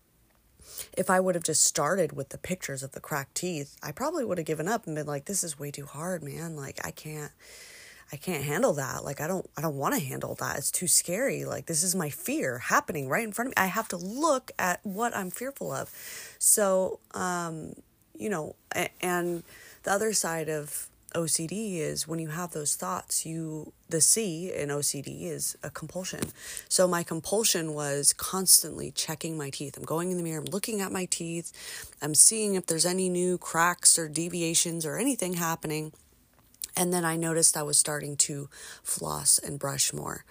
if 0.96 1.11
I 1.11 1.20
would 1.20 1.35
have 1.35 1.44
just 1.44 1.64
started 1.64 2.12
with 2.12 2.31
the 2.31 2.38
pictures 2.38 2.83
of 2.83 2.92
the 2.92 3.00
cracked 3.00 3.35
teeth, 3.35 3.77
I 3.83 3.92
probably 3.92 4.24
would 4.24 4.38
have 4.38 4.46
given 4.46 4.66
up 4.66 4.87
and 4.87 4.96
been 4.96 5.07
like, 5.07 5.27
this 5.27 5.44
is 5.44 5.59
way 5.59 5.70
too 5.70 5.85
hard, 5.85 6.22
man. 6.22 6.57
Like, 6.57 6.81
I 6.85 6.90
can't, 6.90 7.33
I 8.12 8.16
can't 8.16 8.44
handle 8.44 8.72
that. 8.74 9.05
Like 9.05 9.20
I 9.20 9.27
don't 9.27 9.48
I 9.57 9.61
don't 9.61 9.77
want 9.77 9.94
to 9.94 10.00
handle 10.00 10.35
that. 10.37 10.57
It's 10.59 10.70
too 10.70 10.87
scary. 10.87 11.44
Like 11.44 11.66
this 11.66 11.83
is 11.83 11.94
my 11.94 12.11
fear 12.11 12.59
happening 12.59 13.09
right 13.09 13.24
in 13.24 13.33
front 13.33 13.48
of 13.48 13.50
me. 13.57 13.62
I 13.62 13.66
have 13.66 13.88
to 13.88 13.96
look 13.96 14.53
at 14.59 14.81
what 14.85 15.16
I'm 15.16 15.31
fearful 15.31 15.72
of. 15.72 15.90
So, 16.38 17.00
um, 17.12 17.74
you 18.16 18.29
know, 18.29 18.55
and 19.00 19.42
the 19.85 19.92
other 19.92 20.12
side 20.12 20.49
of 20.49 20.88
OCD 21.14 21.79
is 21.79 22.09
when 22.09 22.18
you 22.18 22.29
have 22.29 22.51
those 22.51 22.75
thoughts, 22.75 23.25
you 23.25 23.73
the 23.88 24.01
C 24.01 24.53
in 24.53 24.68
OCD 24.68 25.25
is 25.25 25.57
a 25.62 25.70
compulsion. 25.70 26.20
So 26.68 26.88
my 26.88 27.05
compulsion 27.05 27.73
was 27.73 28.12
constantly 28.12 28.90
checking 28.90 29.38
my 29.38 29.51
teeth. 29.51 29.77
I'm 29.77 29.85
going 29.85 30.11
in 30.11 30.16
the 30.16 30.25
mirror, 30.25 30.40
I'm 30.40 30.53
looking 30.53 30.81
at 30.81 30.90
my 30.90 31.05
teeth, 31.05 31.53
I'm 32.03 32.14
seeing 32.14 32.57
if 32.57 32.66
there's 32.66 32.87
any 32.87 33.09
new 33.09 33.38
cracks 33.38 33.97
or 33.99 34.09
deviations 34.09 34.85
or 34.85 34.99
anything 34.99 35.35
happening. 35.35 35.92
And 36.77 36.92
then 36.92 37.05
I 37.05 37.14
noticed 37.14 37.57
I 37.57 37.62
was 37.62 37.79
starting 37.79 38.16
to 38.16 38.49
floss 38.83 39.38
and 39.38 39.61
brush 39.61 39.92
more. 39.92 40.25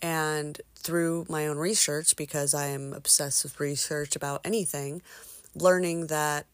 And 0.00 0.60
through 0.76 1.26
my 1.28 1.48
own 1.48 1.58
research, 1.58 2.14
because 2.14 2.54
I 2.54 2.66
am 2.66 2.92
obsessed 2.92 3.42
with 3.42 3.58
research 3.58 4.14
about 4.14 4.42
anything, 4.44 5.02
learning 5.56 6.06
that 6.06 6.46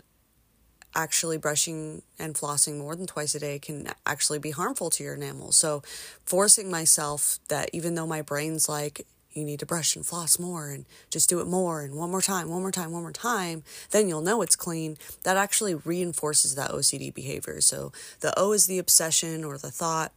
actually 0.95 1.39
brushing 1.39 2.03
and 2.19 2.35
flossing 2.35 2.79
more 2.79 2.95
than 2.95 3.07
twice 3.07 3.35
a 3.35 3.41
day 3.41 3.59
can 3.59 3.89
actually 4.07 4.39
be 4.39 4.51
harmful 4.51 4.91
to 4.91 5.05
your 5.05 5.15
enamel. 5.15 5.53
So, 5.53 5.83
forcing 6.25 6.71
myself 6.71 7.39
that 7.49 7.71
even 7.73 7.95
though 7.95 8.07
my 8.07 8.23
brain's 8.23 8.69
like, 8.69 9.07
you 9.33 9.45
need 9.45 9.61
to 9.61 9.67
brush 9.67 9.97
and 9.97 10.05
floss 10.05 10.39
more 10.39 10.69
and 10.71 10.85
just 11.11 11.29
do 11.29 11.41
it 11.41 11.47
more 11.47 11.81
and 11.81 11.95
one 11.95 12.11
more 12.11 12.21
time, 12.21 12.51
one 12.51 12.61
more 12.61 12.71
time, 12.71 12.93
one 12.93 13.03
more 13.03 13.13
time, 13.13 13.63
then 13.91 14.07
you'll 14.07 14.21
know 14.21 14.43
it's 14.43 14.57
clean. 14.57 14.99
That 15.23 15.39
actually 15.39 15.75
reinforces 15.75 16.55
that 16.55 16.71
OCD 16.71 17.13
behavior. 17.15 17.61
So, 17.61 17.93
the 18.21 18.39
O 18.39 18.53
is 18.53 18.67
the 18.67 18.79
obsession 18.79 19.45
or 19.45 19.57
the 19.59 19.71
thought, 19.71 20.13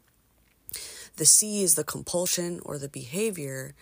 the 1.18 1.26
C 1.26 1.64
is 1.64 1.76
the 1.76 1.84
compulsion 1.84 2.60
or 2.64 2.78
the 2.78 2.90
behavior. 2.90 3.74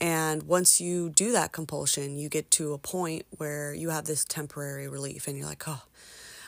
And 0.00 0.44
once 0.44 0.80
you 0.80 1.10
do 1.10 1.32
that 1.32 1.52
compulsion, 1.52 2.16
you 2.16 2.28
get 2.28 2.50
to 2.52 2.72
a 2.72 2.78
point 2.78 3.26
where 3.36 3.74
you 3.74 3.90
have 3.90 4.06
this 4.06 4.24
temporary 4.24 4.88
relief 4.88 5.28
and 5.28 5.36
you're 5.36 5.46
like, 5.46 5.64
oh, 5.68 5.82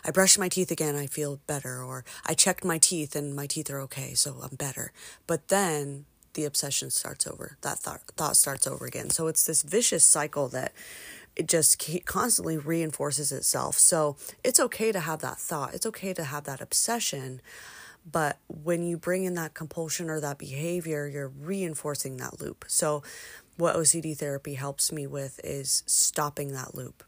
I 0.05 0.11
brushed 0.11 0.39
my 0.39 0.49
teeth 0.49 0.71
again, 0.71 0.97
I 0.97 1.07
feel 1.07 1.39
better. 1.47 1.83
Or 1.83 2.05
I 2.27 2.35
checked 2.35 2.65
my 2.65 2.79
teeth 2.79 3.15
and 3.15 3.37
my 3.37 3.47
teeth 3.47 3.71
are 3.71 3.81
okay, 3.81 4.15
so 4.15 4.37
I'm 4.43 4.57
better. 4.57 4.93
But 5.27 5.49
then 5.49 6.07
the 6.35 6.45
obsession 6.45 6.91
starts 6.91 7.27
over. 7.27 7.59
That 7.61 7.79
thought, 7.79 8.01
thought 8.17 8.37
starts 8.37 8.67
over 8.67 8.87
again. 8.87 9.11
So 9.11 9.27
it's 9.27 9.45
this 9.45 9.63
vicious 9.63 10.05
cycle 10.05 10.49
that 10.49 10.73
it 11.37 11.47
just 11.47 11.91
constantly 12.05 12.59
reinforces 12.59 13.33
itself. 13.33 13.79
So 13.79 14.17
it's 14.43 14.61
okay 14.61 14.93
to 14.93 15.01
have 15.01 15.21
that 15.21 15.39
thought. 15.39 15.75
It's 15.75 15.87
okay 15.87 16.15
to 16.15 16.25
have 16.25 16.45
that 16.45 16.61
obsession. 16.61 17.41
But 18.11 18.39
when 18.49 18.83
you 18.83 18.97
bring 18.97 19.25
in 19.25 19.35
that 19.35 19.55
compulsion 19.55 20.11
or 20.11 20.21
that 20.21 20.39
behavior, 20.39 21.07
you're 21.07 21.29
reinforcing 21.29 22.17
that 22.17 22.41
loop. 22.41 22.65
So, 22.67 23.03
what 23.57 23.77
OCD 23.77 24.17
therapy 24.17 24.55
helps 24.55 24.93
me 24.93 25.07
with 25.07 25.41
is 25.45 25.83
stopping 25.87 26.53
that 26.53 26.75
loop, 26.75 27.05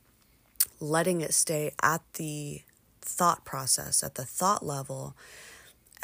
letting 0.81 1.21
it 1.21 1.35
stay 1.35 1.73
at 1.83 2.03
the 2.15 2.63
thought 3.01 3.45
process, 3.45 4.03
at 4.03 4.15
the 4.15 4.25
thought 4.25 4.65
level, 4.65 5.15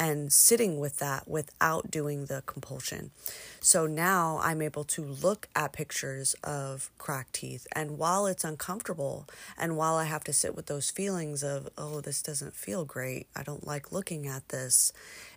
and 0.01 0.33
sitting 0.33 0.79
with 0.79 0.97
that 0.97 1.27
without 1.27 1.91
doing 1.91 2.25
the 2.25 2.41
compulsion. 2.47 3.11
So 3.59 3.85
now 3.85 4.39
I'm 4.41 4.59
able 4.63 4.83
to 4.85 5.03
look 5.03 5.47
at 5.55 5.73
pictures 5.73 6.33
of 6.43 6.89
cracked 6.97 7.33
teeth. 7.33 7.67
And 7.73 7.99
while 7.99 8.25
it's 8.25 8.43
uncomfortable, 8.43 9.27
and 9.59 9.77
while 9.77 9.97
I 9.97 10.05
have 10.05 10.23
to 10.23 10.33
sit 10.33 10.55
with 10.55 10.65
those 10.65 10.89
feelings 10.89 11.43
of, 11.43 11.69
oh, 11.77 12.01
this 12.01 12.23
doesn't 12.23 12.55
feel 12.55 12.83
great, 12.83 13.27
I 13.35 13.43
don't 13.43 13.67
like 13.67 13.91
looking 13.91 14.25
at 14.25 14.49
this, 14.49 14.91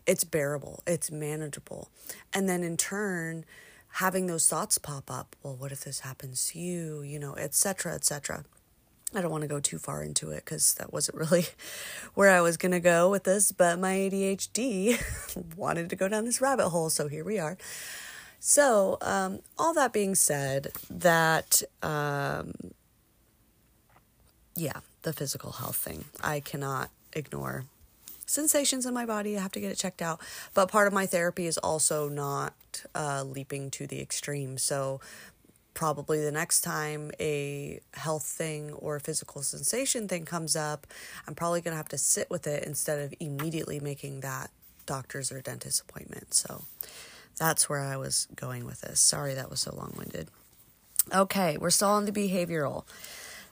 it's 0.06 0.24
bearable, 0.24 0.82
it's 0.86 1.10
manageable. 1.10 1.90
And 2.32 2.48
then 2.48 2.62
in 2.62 2.78
turn, 2.78 3.44
having 3.94 4.26
those 4.26 4.48
thoughts 4.48 4.76
pop 4.76 5.08
up 5.10 5.36
well, 5.42 5.54
what 5.54 5.70
if 5.70 5.84
this 5.84 6.00
happens 6.00 6.48
to 6.50 6.58
you, 6.58 7.02
you 7.02 7.18
know, 7.18 7.34
etc., 7.36 7.94
etc. 7.94 8.44
I 9.14 9.20
don't 9.20 9.30
want 9.30 9.42
to 9.42 9.48
go 9.48 9.60
too 9.60 9.78
far 9.78 10.02
into 10.02 10.30
it 10.30 10.44
because 10.44 10.74
that 10.74 10.92
wasn't 10.92 11.18
really 11.18 11.46
where 12.14 12.30
I 12.30 12.40
was 12.40 12.56
going 12.56 12.72
to 12.72 12.80
go 12.80 13.08
with 13.08 13.22
this, 13.22 13.52
but 13.52 13.78
my 13.78 13.92
ADHD 13.92 15.00
wanted 15.56 15.90
to 15.90 15.96
go 15.96 16.08
down 16.08 16.24
this 16.24 16.40
rabbit 16.40 16.70
hole, 16.70 16.90
so 16.90 17.06
here 17.06 17.24
we 17.24 17.38
are. 17.38 17.56
So, 18.40 18.98
um, 19.00 19.38
all 19.58 19.72
that 19.74 19.92
being 19.92 20.16
said, 20.16 20.72
that, 20.90 21.62
um, 21.82 22.52
yeah, 24.56 24.80
the 25.02 25.12
physical 25.12 25.52
health 25.52 25.76
thing, 25.76 26.04
I 26.20 26.40
cannot 26.40 26.90
ignore 27.12 27.64
sensations 28.34 28.84
in 28.84 28.92
my 28.92 29.06
body. 29.06 29.38
I 29.38 29.40
have 29.40 29.52
to 29.52 29.60
get 29.60 29.70
it 29.70 29.78
checked 29.78 30.02
out. 30.02 30.20
But 30.52 30.70
part 30.70 30.86
of 30.86 30.92
my 30.92 31.06
therapy 31.06 31.46
is 31.46 31.56
also 31.58 32.08
not 32.08 32.54
uh, 32.94 33.22
leaping 33.24 33.70
to 33.72 33.86
the 33.86 34.00
extreme. 34.00 34.58
So 34.58 35.00
probably 35.74 36.20
the 36.20 36.32
next 36.32 36.60
time 36.60 37.10
a 37.20 37.80
health 37.94 38.24
thing 38.24 38.72
or 38.72 38.96
a 38.96 39.00
physical 39.00 39.42
sensation 39.42 40.08
thing 40.08 40.24
comes 40.24 40.56
up, 40.56 40.86
I'm 41.26 41.34
probably 41.34 41.60
going 41.60 41.72
to 41.72 41.76
have 41.76 41.88
to 41.88 41.98
sit 41.98 42.30
with 42.30 42.46
it 42.46 42.64
instead 42.64 43.00
of 43.00 43.14
immediately 43.20 43.80
making 43.80 44.20
that 44.20 44.50
doctor's 44.86 45.32
or 45.32 45.40
dentist 45.40 45.82
appointment. 45.88 46.34
So 46.34 46.64
that's 47.38 47.68
where 47.68 47.80
I 47.80 47.96
was 47.96 48.28
going 48.36 48.64
with 48.64 48.82
this. 48.82 49.00
Sorry 49.00 49.34
that 49.34 49.50
was 49.50 49.60
so 49.60 49.74
long 49.74 49.94
winded. 49.96 50.28
Okay, 51.12 51.56
we're 51.58 51.70
still 51.70 51.88
on 51.88 52.06
the 52.06 52.12
behavioral. 52.12 52.84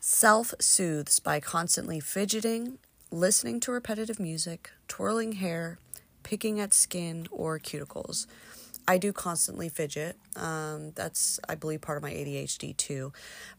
Self 0.01 0.55
soothes 0.59 1.21
by 1.21 1.38
constantly 1.38 2.01
fidgeting, 2.01 2.79
listening 3.12 3.61
to 3.61 3.70
repetitive 3.70 4.18
music, 4.18 4.70
twirling 4.88 5.33
hair, 5.33 5.79
picking 6.22 6.59
at 6.59 6.72
skin 6.72 7.27
or 7.31 7.59
cuticles. 7.59 8.27
I 8.88 8.98
do 8.98 9.12
constantly 9.12 9.68
fidget. 9.68 10.16
Um, 10.35 10.92
that's, 10.94 11.38
I 11.48 11.55
believe, 11.55 11.83
part 11.83 11.98
of 11.98 12.03
my 12.03 12.11
ADHD 12.11 12.77
too. 12.77 13.12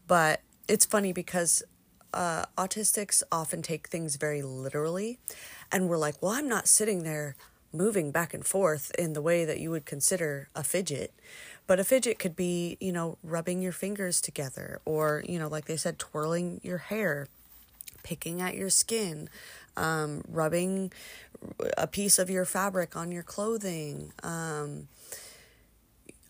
But 0.06 0.42
it's 0.68 0.84
funny 0.84 1.12
because 1.12 1.62
uh, 2.12 2.44
autistics 2.58 3.22
often 3.30 3.62
take 3.62 3.88
things 3.88 4.16
very 4.16 4.42
literally. 4.42 5.18
And 5.72 5.88
we're 5.88 5.98
like, 5.98 6.20
well, 6.20 6.32
I'm 6.32 6.48
not 6.48 6.68
sitting 6.68 7.04
there 7.04 7.36
moving 7.72 8.10
back 8.10 8.34
and 8.34 8.44
forth 8.44 8.92
in 8.98 9.14
the 9.14 9.22
way 9.22 9.44
that 9.44 9.60
you 9.60 9.70
would 9.70 9.86
consider 9.86 10.48
a 10.54 10.62
fidget. 10.62 11.12
But 11.66 11.80
a 11.80 11.84
fidget 11.84 12.18
could 12.18 12.36
be, 12.36 12.76
you 12.80 12.92
know, 12.92 13.18
rubbing 13.22 13.62
your 13.62 13.72
fingers 13.72 14.20
together 14.20 14.80
or, 14.84 15.24
you 15.26 15.38
know, 15.38 15.48
like 15.48 15.64
they 15.64 15.76
said, 15.76 15.98
twirling 15.98 16.60
your 16.62 16.78
hair, 16.78 17.26
picking 18.04 18.40
at 18.40 18.54
your 18.54 18.70
skin, 18.70 19.28
um, 19.76 20.22
rubbing 20.28 20.92
a 21.76 21.88
piece 21.88 22.20
of 22.20 22.30
your 22.30 22.44
fabric 22.44 22.96
on 22.96 23.10
your 23.10 23.24
clothing. 23.24 24.12
Um, 24.22 24.86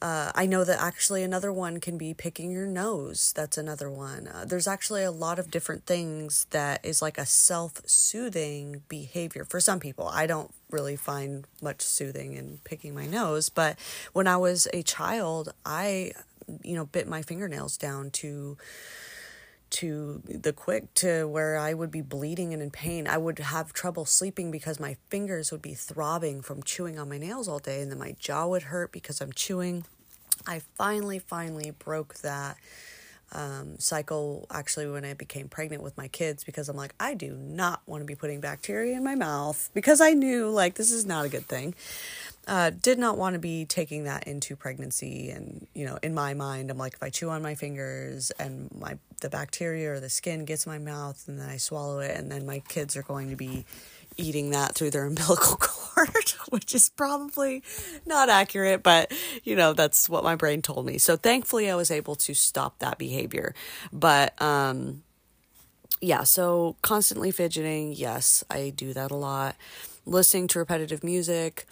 uh, 0.04 0.30
I 0.34 0.44
know 0.44 0.64
that 0.64 0.82
actually 0.82 1.22
another 1.22 1.50
one 1.50 1.80
can 1.80 1.96
be 1.96 2.12
picking 2.12 2.50
your 2.50 2.66
nose. 2.66 3.32
That's 3.34 3.56
another 3.56 3.88
one. 3.88 4.28
Uh, 4.28 4.44
there's 4.46 4.66
actually 4.66 5.02
a 5.02 5.10
lot 5.10 5.38
of 5.38 5.50
different 5.50 5.86
things 5.86 6.46
that 6.50 6.84
is 6.84 7.00
like 7.00 7.16
a 7.16 7.24
self 7.24 7.80
soothing 7.86 8.82
behavior 8.90 9.46
for 9.46 9.60
some 9.60 9.80
people. 9.80 10.06
I 10.08 10.26
don't 10.26 10.52
really 10.70 10.96
find 10.96 11.46
much 11.62 11.80
soothing 11.80 12.34
in 12.34 12.58
picking 12.64 12.94
my 12.94 13.06
nose, 13.06 13.48
but 13.48 13.78
when 14.12 14.26
I 14.26 14.36
was 14.36 14.68
a 14.74 14.82
child, 14.82 15.54
I, 15.64 16.12
you 16.62 16.74
know, 16.74 16.84
bit 16.84 17.08
my 17.08 17.22
fingernails 17.22 17.78
down 17.78 18.10
to 18.10 18.58
to 19.74 20.22
the 20.26 20.52
quick 20.52 20.94
to 20.94 21.26
where 21.26 21.56
I 21.56 21.74
would 21.74 21.90
be 21.90 22.00
bleeding 22.00 22.52
and 22.52 22.62
in 22.62 22.70
pain. 22.70 23.08
I 23.08 23.18
would 23.18 23.40
have 23.40 23.72
trouble 23.72 24.04
sleeping 24.04 24.52
because 24.52 24.78
my 24.78 24.96
fingers 25.10 25.50
would 25.50 25.62
be 25.62 25.74
throbbing 25.74 26.42
from 26.42 26.62
chewing 26.62 26.96
on 26.96 27.08
my 27.08 27.18
nails 27.18 27.48
all 27.48 27.58
day, 27.58 27.80
and 27.80 27.90
then 27.90 27.98
my 27.98 28.14
jaw 28.20 28.46
would 28.46 28.64
hurt 28.64 28.92
because 28.92 29.20
I'm 29.20 29.32
chewing. 29.32 29.84
I 30.46 30.60
finally, 30.76 31.18
finally 31.18 31.72
broke 31.72 32.14
that 32.20 32.56
um, 33.32 33.78
cycle 33.80 34.46
actually 34.48 34.88
when 34.88 35.04
I 35.04 35.14
became 35.14 35.48
pregnant 35.48 35.82
with 35.82 35.96
my 35.96 36.06
kids 36.06 36.44
because 36.44 36.68
I'm 36.68 36.76
like, 36.76 36.94
I 37.00 37.14
do 37.14 37.32
not 37.32 37.82
want 37.86 38.00
to 38.00 38.04
be 38.04 38.14
putting 38.14 38.40
bacteria 38.40 38.96
in 38.96 39.02
my 39.02 39.16
mouth 39.16 39.70
because 39.74 40.00
I 40.00 40.12
knew 40.12 40.50
like 40.50 40.74
this 40.74 40.92
is 40.92 41.04
not 41.04 41.26
a 41.26 41.28
good 41.28 41.46
thing. 41.46 41.74
Uh, 42.46 42.70
did 42.70 42.98
not 42.98 43.16
want 43.16 43.32
to 43.32 43.38
be 43.38 43.64
taking 43.64 44.04
that 44.04 44.28
into 44.28 44.54
pregnancy 44.54 45.30
and 45.30 45.66
you 45.74 45.86
know 45.86 45.98
in 46.02 46.12
my 46.12 46.34
mind 46.34 46.70
i'm 46.70 46.76
like 46.76 46.92
if 46.92 47.02
i 47.02 47.08
chew 47.08 47.30
on 47.30 47.40
my 47.40 47.54
fingers 47.54 48.30
and 48.32 48.68
my 48.78 48.98
the 49.22 49.30
bacteria 49.30 49.90
or 49.90 49.98
the 49.98 50.10
skin 50.10 50.44
gets 50.44 50.66
my 50.66 50.76
mouth 50.76 51.26
and 51.26 51.40
then 51.40 51.48
i 51.48 51.56
swallow 51.56 52.00
it 52.00 52.14
and 52.14 52.30
then 52.30 52.44
my 52.44 52.58
kids 52.68 52.98
are 52.98 53.02
going 53.02 53.30
to 53.30 53.36
be 53.36 53.64
eating 54.16 54.50
that 54.50 54.74
through 54.74 54.90
their 54.90 55.04
umbilical 55.06 55.56
cord, 55.56 56.34
which 56.50 56.74
is 56.74 56.90
probably 56.90 57.62
not 58.06 58.28
accurate, 58.28 58.82
but 58.82 59.12
you 59.42 59.56
know, 59.56 59.72
that's 59.72 60.08
what 60.08 60.24
my 60.24 60.34
brain 60.36 60.62
told 60.62 60.86
me. 60.86 60.98
So 60.98 61.16
thankfully 61.16 61.70
I 61.70 61.74
was 61.74 61.90
able 61.90 62.14
to 62.16 62.34
stop 62.34 62.78
that 62.78 62.98
behavior. 62.98 63.54
But 63.92 64.40
um 64.40 65.02
yeah, 66.00 66.24
so 66.24 66.76
constantly 66.82 67.30
fidgeting, 67.30 67.94
yes, 67.94 68.44
I 68.50 68.70
do 68.74 68.92
that 68.92 69.10
a 69.10 69.16
lot. 69.16 69.56
Listening 70.04 70.48
to 70.48 70.58
repetitive 70.58 71.02
music, 71.02 71.66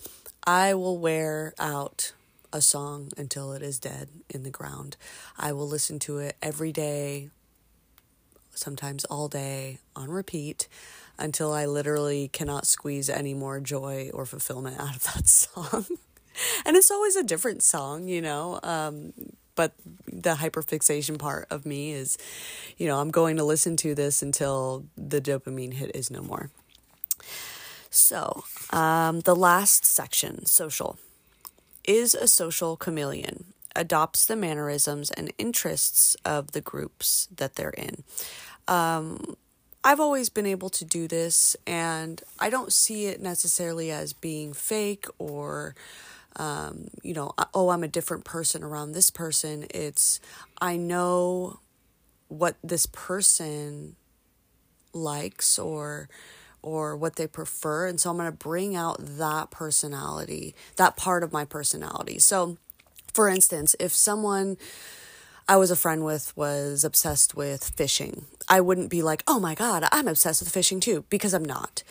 I 0.44 0.74
will 0.74 0.98
wear 0.98 1.54
out 1.58 2.12
a 2.52 2.60
song 2.60 3.10
until 3.16 3.52
it 3.52 3.62
is 3.62 3.78
dead 3.78 4.08
in 4.28 4.42
the 4.42 4.50
ground. 4.50 4.96
I 5.38 5.52
will 5.52 5.68
listen 5.68 5.98
to 6.00 6.18
it 6.18 6.36
every 6.42 6.72
day, 6.72 7.30
sometimes 8.54 9.04
all 9.04 9.28
day 9.28 9.78
on 9.94 10.10
repeat 10.10 10.68
until 11.18 11.52
I 11.52 11.66
literally 11.66 12.28
cannot 12.28 12.66
squeeze 12.66 13.08
any 13.08 13.34
more 13.34 13.60
joy 13.60 14.10
or 14.12 14.26
fulfillment 14.26 14.76
out 14.80 14.96
of 14.96 15.04
that 15.14 15.28
song. 15.28 15.86
and 16.66 16.76
it's 16.76 16.90
always 16.90 17.14
a 17.14 17.22
different 17.22 17.62
song, 17.62 18.08
you 18.08 18.20
know. 18.20 18.58
Um, 18.64 19.12
but 19.54 19.74
the 20.06 20.34
hyperfixation 20.34 21.18
part 21.18 21.46
of 21.50 21.66
me 21.66 21.92
is, 21.92 22.18
you 22.78 22.86
know, 22.86 22.98
I'm 22.98 23.10
going 23.10 23.36
to 23.36 23.44
listen 23.44 23.76
to 23.78 23.94
this 23.94 24.22
until 24.22 24.86
the 24.96 25.20
dopamine 25.20 25.74
hit 25.74 25.94
is 25.94 26.10
no 26.10 26.22
more. 26.22 26.50
So, 27.94 28.44
um, 28.70 29.20
the 29.20 29.36
last 29.36 29.84
section, 29.84 30.46
social, 30.46 30.98
is 31.84 32.14
a 32.14 32.26
social 32.26 32.74
chameleon, 32.74 33.52
adopts 33.76 34.24
the 34.24 34.34
mannerisms 34.34 35.10
and 35.10 35.30
interests 35.36 36.16
of 36.24 36.52
the 36.52 36.62
groups 36.62 37.28
that 37.36 37.56
they're 37.56 37.68
in. 37.68 38.02
Um, 38.66 39.36
I've 39.84 40.00
always 40.00 40.30
been 40.30 40.46
able 40.46 40.70
to 40.70 40.86
do 40.86 41.06
this, 41.06 41.54
and 41.66 42.22
I 42.40 42.48
don't 42.48 42.72
see 42.72 43.06
it 43.06 43.20
necessarily 43.20 43.90
as 43.90 44.14
being 44.14 44.54
fake 44.54 45.04
or, 45.18 45.74
um, 46.36 46.88
you 47.02 47.12
know, 47.12 47.32
oh, 47.52 47.68
I'm 47.68 47.84
a 47.84 47.88
different 47.88 48.24
person 48.24 48.62
around 48.62 48.92
this 48.92 49.10
person. 49.10 49.66
It's, 49.68 50.18
I 50.62 50.78
know 50.78 51.60
what 52.28 52.56
this 52.64 52.86
person 52.86 53.96
likes 54.94 55.58
or 55.58 56.08
or 56.62 56.96
what 56.96 57.16
they 57.16 57.26
prefer 57.26 57.86
and 57.86 58.00
so 58.00 58.10
I'm 58.10 58.16
going 58.16 58.30
to 58.30 58.36
bring 58.36 58.74
out 58.74 58.96
that 59.00 59.50
personality, 59.50 60.54
that 60.76 60.96
part 60.96 61.22
of 61.22 61.32
my 61.32 61.44
personality. 61.44 62.18
So 62.18 62.56
for 63.12 63.28
instance, 63.28 63.74
if 63.78 63.92
someone 63.92 64.56
I 65.48 65.56
was 65.56 65.70
a 65.70 65.76
friend 65.76 66.04
with 66.04 66.34
was 66.36 66.84
obsessed 66.84 67.34
with 67.34 67.70
fishing. 67.76 68.26
I 68.48 68.60
wouldn't 68.60 68.90
be 68.90 69.02
like, 69.02 69.24
"Oh 69.26 69.40
my 69.40 69.54
god, 69.54 69.86
I'm 69.90 70.06
obsessed 70.06 70.40
with 70.40 70.48
fishing 70.52 70.78
too," 70.78 71.04
because 71.10 71.34
I'm 71.34 71.44
not. 71.44 71.82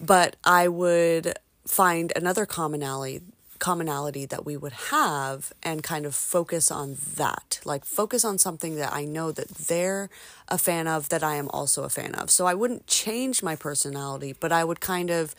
But 0.00 0.36
I 0.44 0.68
would 0.68 1.34
find 1.66 2.12
another 2.14 2.46
commonality 2.46 3.20
commonality 3.60 4.26
that 4.26 4.44
we 4.44 4.56
would 4.56 4.72
have 4.72 5.52
and 5.62 5.82
kind 5.82 6.04
of 6.04 6.14
focus 6.14 6.70
on 6.70 6.96
that. 7.16 7.60
Like 7.64 7.84
focus 7.84 8.24
on 8.24 8.38
something 8.38 8.74
that 8.76 8.92
I 8.92 9.04
know 9.04 9.30
that 9.30 9.48
they're 9.48 10.10
a 10.48 10.58
fan 10.58 10.88
of 10.88 11.10
that 11.10 11.22
I 11.22 11.36
am 11.36 11.48
also 11.50 11.84
a 11.84 11.88
fan 11.88 12.14
of. 12.16 12.30
So 12.30 12.46
I 12.46 12.54
wouldn't 12.54 12.88
change 12.88 13.42
my 13.42 13.54
personality, 13.54 14.34
but 14.38 14.50
I 14.50 14.64
would 14.64 14.80
kind 14.80 15.10
of 15.10 15.34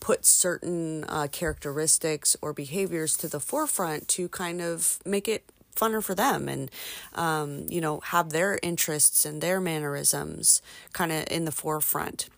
put 0.00 0.24
certain 0.24 1.04
uh, 1.04 1.26
characteristics 1.30 2.36
or 2.40 2.52
behaviors 2.52 3.16
to 3.18 3.28
the 3.28 3.40
forefront 3.40 4.08
to 4.08 4.28
kind 4.28 4.60
of 4.60 4.98
make 5.04 5.28
it 5.28 5.44
funner 5.74 6.02
for 6.02 6.14
them 6.14 6.48
and 6.48 6.70
um, 7.14 7.66
you 7.68 7.80
know 7.80 8.00
have 8.00 8.30
their 8.30 8.58
interests 8.62 9.26
and 9.26 9.42
their 9.42 9.60
mannerisms 9.60 10.62
kind 10.92 11.12
of 11.12 11.24
in 11.30 11.44
the 11.44 11.52
forefront 11.52 12.28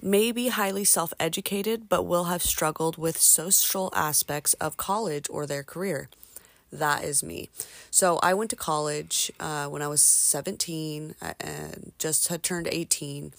may 0.00 0.32
be 0.32 0.48
highly 0.48 0.84
self 0.84 1.12
educated 1.18 1.88
but 1.88 2.04
will 2.04 2.24
have 2.24 2.42
struggled 2.42 2.96
with 2.96 3.18
social 3.18 3.90
aspects 3.94 4.54
of 4.54 4.76
college 4.76 5.26
or 5.30 5.46
their 5.46 5.62
career 5.62 6.08
that 6.74 7.04
is 7.04 7.22
me. 7.22 7.48
So 7.90 8.18
I 8.22 8.34
went 8.34 8.50
to 8.50 8.56
college 8.56 9.32
uh, 9.40 9.66
when 9.66 9.80
I 9.80 9.88
was 9.88 10.02
17 10.02 11.14
uh, 11.22 11.32
and 11.40 11.92
just 11.98 12.28
had 12.28 12.42
turned 12.42 12.68
18. 12.70 13.32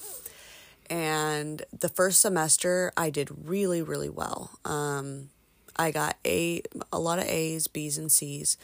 And 0.89 1.63
the 1.77 1.89
first 1.89 2.21
semester, 2.21 2.91
I 2.95 3.09
did 3.09 3.29
really, 3.45 3.81
really 3.81 4.09
well. 4.09 4.51
Um, 4.63 5.29
I 5.75 5.91
got 5.91 6.15
a 6.25 6.61
a 6.93 6.99
lot 6.99 7.19
of 7.19 7.25
A's, 7.25 7.67
B's, 7.67 7.97
and 7.97 8.11
C's, 8.11 8.57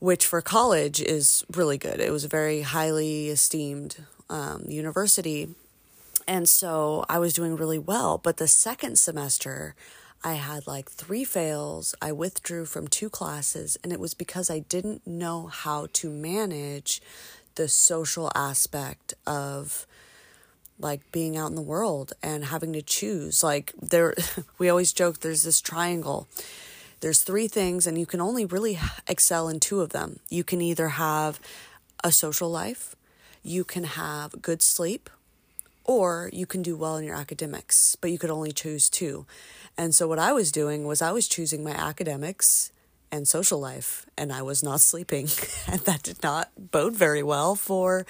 which 0.00 0.26
for 0.26 0.40
college 0.40 1.00
is 1.00 1.44
really 1.54 1.78
good. 1.78 2.00
It 2.00 2.10
was 2.10 2.24
a 2.24 2.28
very 2.28 2.62
highly 2.62 3.28
esteemed 3.28 3.98
um, 4.28 4.64
university, 4.66 5.50
and 6.28 6.46
so 6.46 7.06
I 7.08 7.18
was 7.18 7.32
doing 7.32 7.56
really 7.56 7.78
well. 7.78 8.18
But 8.18 8.36
the 8.36 8.46
second 8.46 8.98
semester, 8.98 9.74
I 10.22 10.34
had 10.34 10.66
like 10.66 10.90
three 10.90 11.24
fails. 11.24 11.94
I 12.02 12.12
withdrew 12.12 12.66
from 12.66 12.86
two 12.86 13.08
classes, 13.08 13.78
and 13.82 13.92
it 13.92 13.98
was 13.98 14.12
because 14.12 14.50
I 14.50 14.58
didn't 14.60 15.06
know 15.06 15.46
how 15.46 15.88
to 15.94 16.10
manage 16.10 17.00
the 17.54 17.66
social 17.66 18.30
aspect 18.34 19.14
of 19.26 19.86
like 20.78 21.10
being 21.10 21.36
out 21.36 21.48
in 21.48 21.56
the 21.56 21.62
world 21.62 22.12
and 22.22 22.44
having 22.44 22.72
to 22.72 22.82
choose 22.82 23.42
like 23.42 23.72
there 23.82 24.14
we 24.58 24.68
always 24.68 24.92
joke 24.92 25.18
there's 25.18 25.42
this 25.42 25.60
triangle 25.60 26.28
there's 27.00 27.22
three 27.22 27.48
things 27.48 27.84
and 27.84 27.98
you 27.98 28.06
can 28.06 28.20
only 28.20 28.44
really 28.44 28.78
excel 29.08 29.48
in 29.48 29.58
two 29.58 29.80
of 29.80 29.90
them 29.90 30.20
you 30.30 30.44
can 30.44 30.60
either 30.60 30.90
have 30.90 31.40
a 32.04 32.12
social 32.12 32.48
life 32.48 32.94
you 33.42 33.64
can 33.64 33.82
have 33.82 34.40
good 34.40 34.62
sleep 34.62 35.10
or 35.88 36.30
you 36.32 36.46
can 36.46 36.62
do 36.62 36.76
well 36.76 36.96
in 36.96 37.04
your 37.04 37.16
academics 37.16 37.96
but 38.00 38.12
you 38.12 38.18
could 38.18 38.30
only 38.30 38.52
choose 38.52 38.88
two 38.88 39.26
and 39.76 39.92
so 39.92 40.06
what 40.06 40.20
i 40.20 40.32
was 40.32 40.52
doing 40.52 40.86
was 40.86 41.02
i 41.02 41.10
was 41.10 41.26
choosing 41.26 41.64
my 41.64 41.72
academics 41.72 42.70
and 43.10 43.26
social 43.26 43.58
life 43.58 44.06
and 44.16 44.32
i 44.32 44.40
was 44.40 44.62
not 44.62 44.80
sleeping 44.92 45.26
and 45.66 45.80
that 45.80 46.04
did 46.04 46.22
not 46.22 46.50
bode 46.70 46.94
very 46.94 47.24
well 47.24 47.56
for 47.56 48.06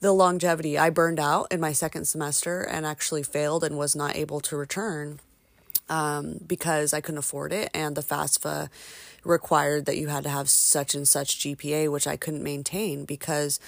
the 0.00 0.12
longevity. 0.12 0.78
I 0.78 0.90
burned 0.90 1.20
out 1.20 1.48
in 1.50 1.60
my 1.60 1.72
second 1.72 2.06
semester 2.06 2.62
and 2.62 2.84
actually 2.84 3.22
failed 3.22 3.62
and 3.62 3.78
was 3.78 3.94
not 3.94 4.16
able 4.16 4.40
to 4.40 4.56
return 4.56 5.20
um, 5.88 6.38
because 6.46 6.92
I 6.92 7.00
couldn't 7.00 7.18
afford 7.18 7.52
it. 7.52 7.70
And 7.74 7.96
the 7.96 8.02
FAFSA 8.02 8.70
required 9.24 9.84
that 9.84 9.98
you 9.98 10.08
had 10.08 10.24
to 10.24 10.30
have 10.30 10.48
such 10.48 10.94
and 10.94 11.06
such 11.06 11.38
GPA, 11.40 11.92
which 11.92 12.06
I 12.06 12.16
couldn't 12.16 12.42
maintain 12.42 13.04
because 13.04 13.60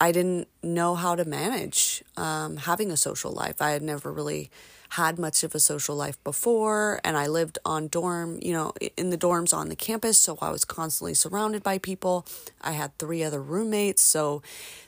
I 0.00 0.12
didn't 0.12 0.48
know 0.62 0.94
how 0.94 1.14
to 1.14 1.24
manage 1.24 2.04
um, 2.16 2.58
having 2.58 2.90
a 2.90 2.96
social 2.96 3.32
life. 3.32 3.60
I 3.60 3.70
had 3.70 3.82
never 3.82 4.12
really 4.12 4.50
had 4.90 5.18
much 5.18 5.42
of 5.42 5.54
a 5.54 5.58
social 5.58 5.96
life 5.96 6.22
before 6.22 7.00
and 7.02 7.16
I 7.16 7.26
lived 7.26 7.58
on 7.64 7.88
dorm, 7.88 8.38
you 8.40 8.52
know, 8.52 8.72
in 8.96 9.10
the 9.10 9.18
dorms 9.18 9.52
on 9.52 9.68
the 9.68 9.76
campus, 9.76 10.18
so 10.18 10.38
I 10.40 10.50
was 10.50 10.64
constantly 10.64 11.14
surrounded 11.14 11.62
by 11.62 11.78
people. 11.78 12.24
I 12.60 12.72
had 12.72 12.96
three 12.98 13.24
other 13.24 13.42
roommates, 13.42 14.02
so 14.02 14.42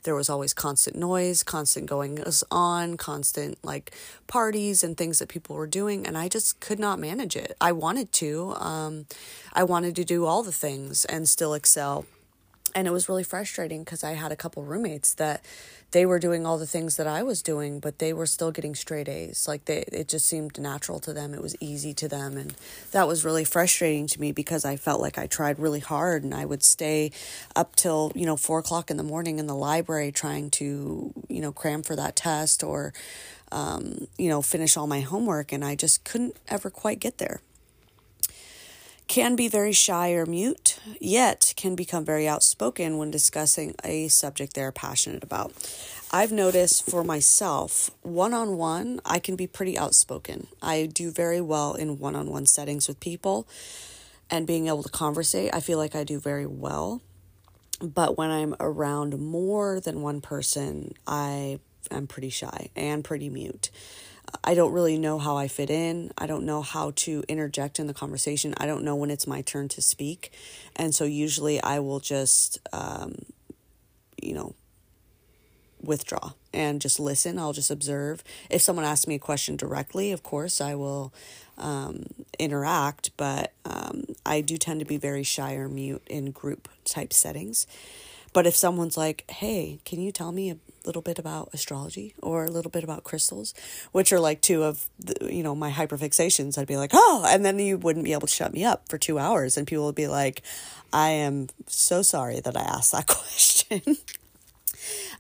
there 0.05 0.15
was 0.15 0.31
always 0.31 0.55
constant 0.55 0.97
noise, 0.97 1.43
constant 1.43 1.87
going 1.87 2.23
on, 2.51 2.97
constant 2.97 3.59
like 3.65 3.93
parties 4.27 4.85
and 4.85 4.97
things 4.97 5.19
that 5.19 5.29
people 5.29 5.57
were 5.57 5.67
doing 5.67 6.07
and 6.07 6.17
I 6.17 6.29
just 6.29 6.61
could 6.61 6.79
not 6.79 6.99
manage 6.99 7.37
it. 7.37 7.57
I 7.61 7.73
wanted 7.73 8.13
to 8.13 8.55
um 8.59 9.07
I 9.53 9.65
wanted 9.65 9.97
to 9.97 10.05
do 10.05 10.27
all 10.27 10.43
the 10.43 10.53
things 10.53 11.05
and 11.07 11.29
still 11.29 11.55
excel 11.55 12.07
and 12.75 12.87
it 12.87 12.91
was 12.91 13.09
really 13.09 13.25
frustrating 13.25 13.85
because 13.85 14.05
I 14.05 14.13
had 14.13 14.33
a 14.33 14.37
couple 14.37 14.63
roommates 14.63 15.15
that 15.15 15.45
they 15.91 16.05
were 16.05 16.19
doing 16.19 16.45
all 16.45 16.59
the 16.59 16.67
things 16.67 16.97
that 16.97 17.07
I 17.07 17.23
was 17.23 17.41
doing, 17.43 17.81
but 17.81 17.99
they 17.99 18.13
were 18.13 18.27
still 18.27 18.51
getting 18.51 18.75
straight 18.75 19.09
A's. 19.09 19.49
Like 19.49 19.65
they, 19.65 19.85
it 19.91 20.09
just 20.09 20.27
seemed 20.27 20.59
natural 20.59 21.01
to 21.01 21.13
them. 21.13 21.33
It 21.33 21.41
was 21.41 21.57
easy 21.61 21.95
to 21.95 22.09
them, 22.09 22.37
and 22.37 22.55
that 22.93 23.09
was 23.09 23.25
really 23.25 23.45
frustrating 23.45 24.07
to 24.09 24.21
me 24.21 24.33
because 24.33 24.65
I 24.65 24.77
felt 24.77 25.01
like 25.01 25.17
I 25.17 25.27
tried 25.27 25.59
really 25.59 25.81
hard, 25.81 26.25
and 26.25 26.35
I 26.35 26.45
would 26.45 26.63
stay 26.63 27.11
up 27.57 27.75
till 27.75 28.13
you 28.15 28.27
know 28.27 28.37
four 28.37 28.59
o'clock 28.59 28.91
in 28.91 28.99
the 28.99 29.03
morning 29.03 29.39
in 29.39 29.47
the 29.47 29.57
library 29.57 30.13
trying 30.13 30.51
to 30.51 31.13
you 31.29 31.41
know 31.41 31.53
cram 31.53 31.83
for 31.83 31.97
that 31.97 32.17
test 32.17 32.63
or 32.63 32.93
um, 33.51 34.09
you 34.19 34.29
know 34.29 34.43
finish 34.43 34.77
all 34.77 34.87
my 34.87 35.01
homework, 35.01 35.53
and 35.53 35.65
I 35.65 35.75
just 35.75 36.05
couldn't 36.05 36.37
ever 36.49 36.69
quite 36.69 37.01
get 37.01 37.19
there 37.19 37.41
can 39.09 39.35
be 39.35 39.49
very 39.49 39.73
shy 39.73 40.13
or 40.13 40.27
mute, 40.27 40.79
yet 41.01 41.55
can 41.57 41.75
become 41.75 42.05
very 42.05 42.29
outspoken 42.29 42.99
when 42.99 43.11
discussing 43.11 43.75
a 43.83 44.07
subject 44.09 44.55
they're 44.55 44.71
passionate 44.71 45.25
about. 45.25 45.53
I've 46.13 46.31
noticed 46.31 46.89
for 46.89 47.03
myself, 47.03 47.91
one 48.03 48.33
on 48.33 48.57
one, 48.57 49.01
I 49.05 49.19
can 49.19 49.35
be 49.35 49.47
pretty 49.47 49.79
outspoken. 49.79 50.47
I 50.63 50.87
do 50.87 51.11
very 51.11 51.41
well 51.41 51.75
in 51.75 51.99
one 51.99 52.15
on 52.15 52.31
one 52.31 52.47
settings 52.47 52.87
with 52.87 53.01
people 53.01 53.49
and 54.31 54.47
being 54.47 54.69
able 54.69 54.83
to 54.83 54.91
conversate. 54.91 55.55
I 55.55 55.61
feel 55.61 55.79
like 55.79 55.95
I 55.95 56.05
do 56.05 56.21
very 56.21 56.47
well. 56.47 57.01
But 57.81 58.19
when 58.19 58.31
I'm 58.31 58.57
around 58.61 59.19
more 59.19 59.81
than 59.81 60.03
one 60.03 60.21
person, 60.21 60.95
I 61.07 61.61
am 61.91 62.07
pretty 62.07 62.31
shy 62.31 62.71
and 62.77 63.05
pretty 63.05 63.31
mute. 63.31 63.71
I 64.45 64.55
don't 64.55 64.73
really 64.73 64.99
know 64.99 65.19
how 65.19 65.37
I 65.37 65.49
fit 65.49 65.71
in. 65.71 66.11
I 66.19 66.27
don't 66.27 66.45
know 66.45 66.63
how 66.63 66.93
to 66.97 67.23
interject 67.29 67.79
in 67.79 67.87
the 67.87 67.95
conversation. 67.95 68.55
I 68.57 68.67
don't 68.67 68.85
know 68.85 68.97
when 68.97 69.11
it's 69.11 69.27
my 69.27 69.43
turn 69.43 69.69
to 69.69 69.83
speak. 69.83 70.33
And 70.77 70.95
so 70.95 71.05
usually 71.05 71.63
I 71.63 71.79
will 71.81 72.01
just, 72.01 72.59
um, 72.73 73.15
you 74.21 74.35
know, 74.35 74.55
withdraw 75.81 76.33
and 76.53 76.81
just 76.81 76.99
listen. 76.99 77.39
I'll 77.39 77.53
just 77.53 77.71
observe. 77.71 78.25
If 78.51 78.63
someone 78.63 78.85
asks 78.85 79.07
me 79.07 79.15
a 79.15 79.21
question 79.21 79.57
directly, 79.57 80.13
of 80.13 80.23
course, 80.23 80.61
I 80.61 80.75
will 80.75 81.13
um, 81.57 82.07
interact, 82.39 83.11
but 83.17 83.53
um, 83.65 84.05
I 84.25 84.41
do 84.41 84.57
tend 84.57 84.81
to 84.81 84.87
be 84.87 84.97
very 84.97 85.23
shy 85.23 85.55
or 85.55 85.69
mute 85.69 86.03
in 86.09 86.31
group 86.31 86.69
type 86.85 87.13
settings. 87.13 87.67
But 88.33 88.47
if 88.47 88.57
someone's 88.57 88.97
like, 88.97 89.25
hey, 89.31 89.81
can 89.85 90.01
you 90.01 90.13
tell 90.13 90.33
me 90.33 90.59
little 90.89 91.03
bit 91.03 91.19
about 91.19 91.51
astrology 91.53 92.15
or 92.23 92.47
a 92.47 92.51
little 92.51 92.71
bit 92.71 92.83
about 92.83 93.05
crystals, 93.05 93.53
which 93.93 94.11
are 94.11 94.19
like 94.19 94.41
two 94.41 94.65
of 94.65 94.89
the, 94.99 95.33
you 95.33 95.43
know, 95.43 95.55
my 95.55 95.71
hyperfixations, 95.71 96.57
I'd 96.57 96.67
be 96.67 96.79
like, 96.79 96.93
oh, 96.95 97.27
and 97.29 97.45
then 97.45 97.59
you 97.59 97.77
wouldn't 97.77 98.07
be 98.07 98.15
able 98.15 98.27
to 98.27 98.35
shut 98.35 98.55
me 98.55 98.65
up 98.65 98.89
for 98.89 98.97
two 98.97 99.19
hours. 99.19 99.59
And 99.59 99.67
people 99.67 99.85
would 99.85 99.95
be 99.95 100.09
like, 100.09 100.43
I 100.93 101.11
am 101.11 101.49
so 101.67 102.01
sorry 102.01 102.41
that 102.41 102.57
I 102.57 102.63
asked 102.63 102.93
that 102.93 103.07
question. 103.19 103.99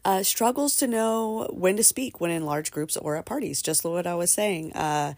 Uh, 0.04 0.22
struggles 0.22 0.76
to 0.76 0.86
know 0.86 1.48
when 1.52 1.76
to 1.76 1.84
speak 1.84 2.20
when 2.20 2.30
in 2.30 2.46
large 2.46 2.70
groups 2.70 2.96
or 2.96 3.16
at 3.16 3.26
parties, 3.26 3.60
just 3.60 3.84
what 3.84 4.06
I 4.06 4.14
was 4.14 4.32
saying. 4.32 4.72
Uh, 4.72 5.12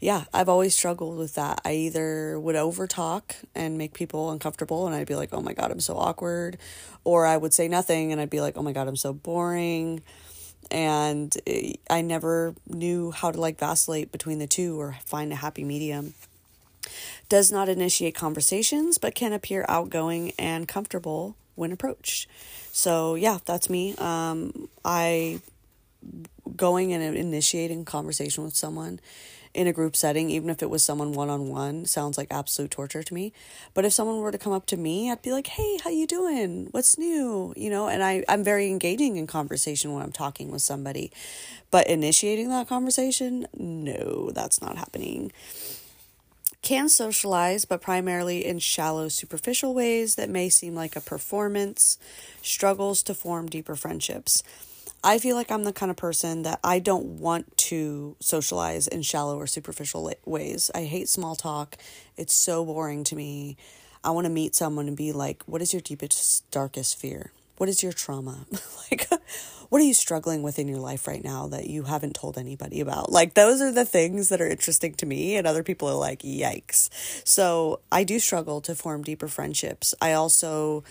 yeah, 0.00 0.24
I've 0.32 0.48
always 0.48 0.74
struggled 0.74 1.18
with 1.18 1.34
that. 1.34 1.60
I 1.64 1.72
either 1.72 2.38
would 2.38 2.54
overtalk 2.54 3.34
and 3.54 3.76
make 3.76 3.94
people 3.94 4.30
uncomfortable, 4.30 4.86
and 4.86 4.94
I'd 4.94 5.08
be 5.08 5.16
like, 5.16 5.30
oh 5.32 5.40
my 5.40 5.52
God, 5.52 5.70
I'm 5.70 5.80
so 5.80 5.96
awkward. 5.96 6.58
Or 7.04 7.26
I 7.26 7.36
would 7.36 7.52
say 7.52 7.66
nothing, 7.66 8.12
and 8.12 8.20
I'd 8.20 8.30
be 8.30 8.40
like, 8.40 8.56
oh 8.56 8.62
my 8.62 8.72
God, 8.72 8.86
I'm 8.86 8.96
so 8.96 9.12
boring. 9.12 10.02
And 10.70 11.34
I 11.90 12.02
never 12.02 12.54
knew 12.68 13.10
how 13.10 13.30
to 13.30 13.40
like 13.40 13.58
vacillate 13.58 14.12
between 14.12 14.38
the 14.38 14.46
two 14.46 14.78
or 14.78 14.98
find 15.04 15.32
a 15.32 15.36
happy 15.36 15.64
medium. 15.64 16.14
Does 17.28 17.50
not 17.50 17.68
initiate 17.68 18.14
conversations, 18.14 18.98
but 18.98 19.14
can 19.14 19.32
appear 19.32 19.64
outgoing 19.68 20.32
and 20.38 20.68
comfortable 20.68 21.36
when 21.54 21.72
approached. 21.72 22.28
So, 22.70 23.16
yeah, 23.16 23.38
that's 23.44 23.68
me. 23.68 23.96
Um, 23.96 24.68
I 24.84 25.40
going 26.56 26.92
and 26.92 27.16
initiating 27.16 27.84
conversation 27.84 28.44
with 28.44 28.54
someone 28.54 29.00
in 29.54 29.66
a 29.66 29.72
group 29.72 29.96
setting, 29.96 30.30
even 30.30 30.50
if 30.50 30.62
it 30.62 30.70
was 30.70 30.84
someone 30.84 31.12
one 31.12 31.30
on 31.30 31.48
one, 31.48 31.86
sounds 31.86 32.18
like 32.18 32.28
absolute 32.30 32.70
torture 32.70 33.02
to 33.02 33.14
me. 33.14 33.32
But 33.74 33.84
if 33.84 33.92
someone 33.92 34.18
were 34.18 34.32
to 34.32 34.38
come 34.38 34.52
up 34.52 34.66
to 34.66 34.76
me, 34.76 35.10
I'd 35.10 35.22
be 35.22 35.32
like, 35.32 35.48
"Hey, 35.48 35.78
how 35.82 35.90
you 35.90 36.06
doing? 36.06 36.68
What's 36.70 36.98
new?" 36.98 37.52
You 37.56 37.70
know, 37.70 37.88
and 37.88 38.02
I 38.02 38.24
I'm 38.28 38.44
very 38.44 38.68
engaging 38.68 39.16
in 39.16 39.26
conversation 39.26 39.92
when 39.92 40.02
I'm 40.02 40.12
talking 40.12 40.50
with 40.50 40.62
somebody. 40.62 41.10
But 41.70 41.86
initiating 41.88 42.48
that 42.50 42.68
conversation, 42.68 43.46
no, 43.56 44.30
that's 44.30 44.60
not 44.62 44.78
happening. 44.78 45.32
Can 46.60 46.88
socialize, 46.88 47.64
but 47.64 47.80
primarily 47.80 48.44
in 48.44 48.58
shallow, 48.58 49.08
superficial 49.08 49.74
ways 49.74 50.16
that 50.16 50.28
may 50.28 50.48
seem 50.48 50.74
like 50.74 50.96
a 50.96 51.00
performance, 51.00 51.98
struggles 52.42 53.02
to 53.04 53.14
form 53.14 53.48
deeper 53.48 53.76
friendships. 53.76 54.42
I 55.02 55.18
feel 55.18 55.36
like 55.36 55.50
I'm 55.50 55.64
the 55.64 55.72
kind 55.72 55.90
of 55.90 55.96
person 55.96 56.42
that 56.42 56.58
I 56.64 56.80
don't 56.80 57.04
want 57.04 57.56
to 57.58 58.16
socialize 58.20 58.88
in 58.88 59.02
shallow 59.02 59.38
or 59.38 59.46
superficial 59.46 60.12
ways. 60.24 60.70
I 60.74 60.84
hate 60.84 61.08
small 61.08 61.36
talk. 61.36 61.76
It's 62.16 62.34
so 62.34 62.64
boring 62.64 63.04
to 63.04 63.16
me. 63.16 63.56
I 64.02 64.10
want 64.10 64.24
to 64.24 64.30
meet 64.30 64.54
someone 64.54 64.88
and 64.88 64.96
be 64.96 65.12
like, 65.12 65.42
what 65.46 65.62
is 65.62 65.72
your 65.72 65.82
deepest, 65.82 66.50
darkest 66.50 66.98
fear? 66.98 67.32
What 67.58 67.68
is 67.68 67.82
your 67.82 67.92
trauma? 67.92 68.46
like, 68.90 69.08
what 69.68 69.80
are 69.80 69.84
you 69.84 69.94
struggling 69.94 70.42
with 70.42 70.58
in 70.58 70.68
your 70.68 70.78
life 70.78 71.06
right 71.06 71.22
now 71.22 71.48
that 71.48 71.68
you 71.68 71.84
haven't 71.84 72.14
told 72.14 72.38
anybody 72.38 72.80
about? 72.80 73.10
Like, 73.12 73.34
those 73.34 73.60
are 73.60 73.72
the 73.72 73.84
things 73.84 74.28
that 74.30 74.40
are 74.40 74.48
interesting 74.48 74.94
to 74.94 75.06
me, 75.06 75.36
and 75.36 75.46
other 75.46 75.62
people 75.62 75.88
are 75.88 75.94
like, 75.94 76.20
yikes. 76.20 76.88
So, 77.26 77.80
I 77.90 78.04
do 78.04 78.18
struggle 78.20 78.60
to 78.62 78.74
form 78.74 79.02
deeper 79.02 79.28
friendships. 79.28 79.94
I 80.00 80.12
also 80.12 80.84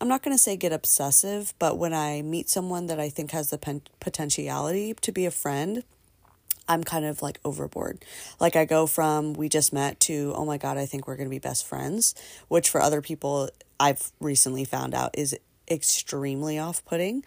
I'm 0.00 0.08
not 0.08 0.22
going 0.22 0.36
to 0.36 0.42
say 0.42 0.56
get 0.56 0.72
obsessive, 0.72 1.54
but 1.58 1.78
when 1.78 1.94
I 1.94 2.22
meet 2.22 2.48
someone 2.48 2.86
that 2.88 2.98
I 2.98 3.08
think 3.08 3.30
has 3.30 3.50
the 3.50 3.58
pen- 3.58 3.82
potentiality 4.00 4.94
to 5.00 5.12
be 5.12 5.24
a 5.24 5.30
friend, 5.30 5.84
I'm 6.68 6.82
kind 6.82 7.04
of 7.04 7.22
like 7.22 7.38
overboard. 7.44 8.04
Like 8.40 8.56
I 8.56 8.64
go 8.64 8.86
from 8.86 9.34
we 9.34 9.48
just 9.48 9.72
met 9.72 10.00
to 10.00 10.32
oh 10.36 10.44
my 10.44 10.58
god, 10.58 10.78
I 10.78 10.86
think 10.86 11.06
we're 11.06 11.16
going 11.16 11.28
to 11.28 11.34
be 11.34 11.38
best 11.38 11.66
friends, 11.66 12.14
which 12.48 12.68
for 12.70 12.80
other 12.80 13.02
people 13.02 13.50
I've 13.78 14.12
recently 14.20 14.64
found 14.64 14.94
out 14.94 15.16
is 15.16 15.36
extremely 15.70 16.58
off-putting. 16.58 17.24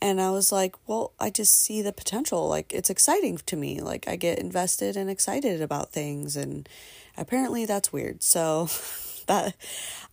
And 0.00 0.20
I 0.20 0.30
was 0.30 0.52
like, 0.52 0.76
well, 0.86 1.12
I 1.18 1.30
just 1.30 1.62
see 1.62 1.80
the 1.82 1.92
potential. 1.92 2.48
Like 2.48 2.72
it's 2.72 2.90
exciting 2.90 3.38
to 3.46 3.56
me. 3.56 3.80
Like 3.80 4.08
I 4.08 4.16
get 4.16 4.38
invested 4.38 4.96
and 4.96 5.08
excited 5.08 5.62
about 5.62 5.92
things 5.92 6.36
and 6.36 6.68
apparently 7.16 7.64
that's 7.64 7.92
weird. 7.92 8.22
So 8.22 8.68
that 9.26 9.54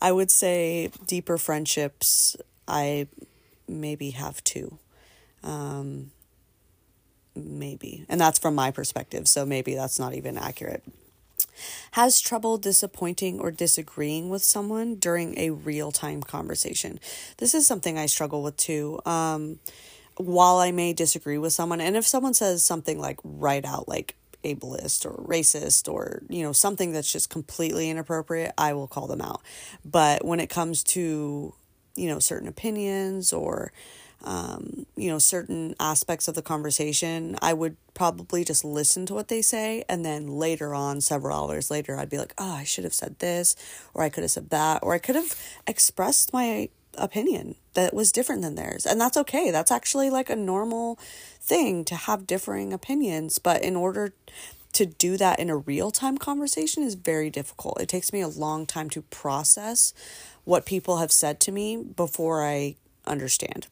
I 0.02 0.12
would 0.12 0.32
say 0.32 0.92
deeper 1.06 1.38
friendships 1.38 2.36
I 2.68 3.08
maybe 3.68 4.12
have 4.12 4.44
two. 4.44 4.78
Um, 5.44 6.12
maybe. 7.36 8.06
And 8.10 8.20
that's 8.20 8.40
from 8.40 8.56
my 8.56 8.72
perspective, 8.72 9.28
so 9.28 9.46
maybe 9.46 9.76
that's 9.76 10.00
not 10.00 10.14
even 10.14 10.38
accurate. 10.38 10.84
Has 11.92 12.20
trouble 12.20 12.58
disappointing 12.58 13.40
or 13.40 13.52
disagreeing 13.52 14.30
with 14.30 14.44
someone 14.44 14.96
during 14.96 15.38
a 15.38 15.50
real 15.50 15.92
time 15.92 16.22
conversation. 16.24 17.00
This 17.38 17.54
is 17.54 17.68
something 17.68 17.98
I 17.98 18.06
struggle 18.06 18.44
with 18.44 18.58
too. 18.58 19.00
Um, 19.06 19.60
while 20.18 20.58
I 20.58 20.72
may 20.72 20.94
disagree 20.94 21.38
with 21.38 21.54
someone, 21.54 21.82
and 21.82 21.96
if 21.96 22.06
someone 22.08 22.34
says 22.34 22.64
something 22.64 23.00
like 23.00 23.20
right 23.24 23.66
out, 23.66 23.88
like, 23.88 24.16
ableist 24.44 25.06
or 25.06 25.22
racist 25.24 25.92
or 25.92 26.22
you 26.30 26.44
know 26.44 26.52
something 26.52 26.92
that's 26.92 27.12
just 27.12 27.30
completely 27.30 27.90
inappropriate 27.90 28.54
i 28.58 28.74
will 28.74 28.88
call 28.88 29.08
them 29.08 29.22
out. 29.22 29.42
But 29.86 30.26
when 30.26 30.40
it 30.40 30.50
comes 30.50 30.84
to 30.86 31.54
you 31.96 32.08
know 32.08 32.20
certain 32.20 32.48
opinions 32.48 33.34
or 33.34 33.72
um, 34.24 34.86
you 34.96 35.10
know 35.10 35.18
certain 35.18 35.76
aspects 35.80 36.28
of 36.28 36.36
the 36.36 36.42
conversation 36.44 37.36
i 37.42 37.54
would 37.54 37.76
probably 37.94 38.44
just 38.44 38.64
listen 38.64 39.06
to 39.08 39.14
what 39.14 39.28
they 39.28 39.42
say. 39.42 39.84
And 39.90 40.06
then 40.06 40.28
later 40.28 40.74
on 40.74 41.02
several 41.02 41.38
hours 41.38 41.72
later 41.72 41.98
i'd 41.98 42.10
be 42.10 42.18
like 42.18 42.34
oh 42.38 42.54
i 42.54 42.64
should 42.64 42.84
have 42.84 42.94
said 42.94 43.20
this 43.20 43.56
or 43.94 44.04
i 44.04 44.10
could 44.10 44.24
have 44.24 44.32
said 44.32 44.50
that 44.50 44.82
or 44.84 44.94
i 44.94 45.00
could 45.00 45.16
have 45.16 45.36
expressed 45.68 46.34
my 46.34 46.70
opinion 46.98 47.56
that 47.74 47.94
was 47.94 48.12
different 48.12 48.42
than 48.42 48.56
theirs. 48.56 48.86
And 48.86 49.00
that's 49.00 49.18
okay. 49.18 49.52
That's 49.52 49.72
actually 49.72 50.10
like 50.10 50.30
a 50.30 50.36
normal 50.36 51.00
thing 51.40 51.86
to 51.86 51.96
have 51.96 52.28
differing 52.28 52.74
opinions. 52.74 53.40
But 53.40 53.62
in 53.62 53.76
order 53.76 54.14
to 54.74 54.86
do 54.86 55.18
that 55.18 55.40
in 55.40 55.50
a 55.50 55.58
real 55.58 55.92
time 55.92 56.18
conversation 56.18 56.84
is 56.84 56.96
very 56.96 57.30
difficult. 57.30 57.82
It 57.82 57.90
takes 57.90 58.14
me 58.14 58.22
a 58.22 58.28
long 58.28 58.66
time 58.66 58.90
to 58.92 59.02
process 59.04 59.94
what 60.44 60.66
people 60.66 60.98
have 60.98 61.12
said 61.12 61.40
to 61.42 61.52
me 61.52 61.78
before 61.78 62.46
I 62.46 62.76
understand. 63.06 63.68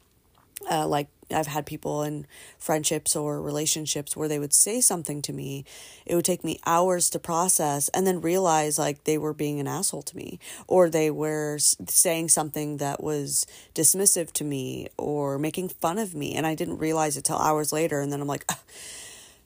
Uh, 0.69 0.87
like 0.87 1.07
I've 1.31 1.47
had 1.47 1.65
people 1.65 2.03
in 2.03 2.25
friendships 2.57 3.15
or 3.15 3.41
relationships 3.41 4.15
where 4.15 4.27
they 4.27 4.39
would 4.39 4.53
say 4.53 4.81
something 4.81 5.21
to 5.23 5.33
me. 5.33 5.65
It 6.05 6.15
would 6.15 6.25
take 6.25 6.43
me 6.43 6.59
hours 6.65 7.09
to 7.11 7.19
process 7.19 7.89
and 7.89 8.05
then 8.05 8.21
realize 8.21 8.79
like 8.79 9.03
they 9.03 9.17
were 9.17 9.33
being 9.33 9.59
an 9.59 9.67
asshole 9.67 10.03
to 10.03 10.17
me 10.17 10.39
or 10.67 10.89
they 10.89 11.11
were 11.11 11.57
saying 11.59 12.29
something 12.29 12.77
that 12.77 13.03
was 13.03 13.45
dismissive 13.75 14.31
to 14.33 14.43
me 14.43 14.87
or 14.97 15.37
making 15.37 15.69
fun 15.69 15.97
of 15.97 16.15
me. 16.15 16.35
And 16.35 16.45
I 16.45 16.55
didn't 16.55 16.77
realize 16.77 17.17
it 17.17 17.25
till 17.25 17.37
hours 17.37 17.71
later. 17.71 18.01
And 18.01 18.11
then 18.11 18.21
I'm 18.21 18.27
like, 18.27 18.45
Ugh. 18.49 18.57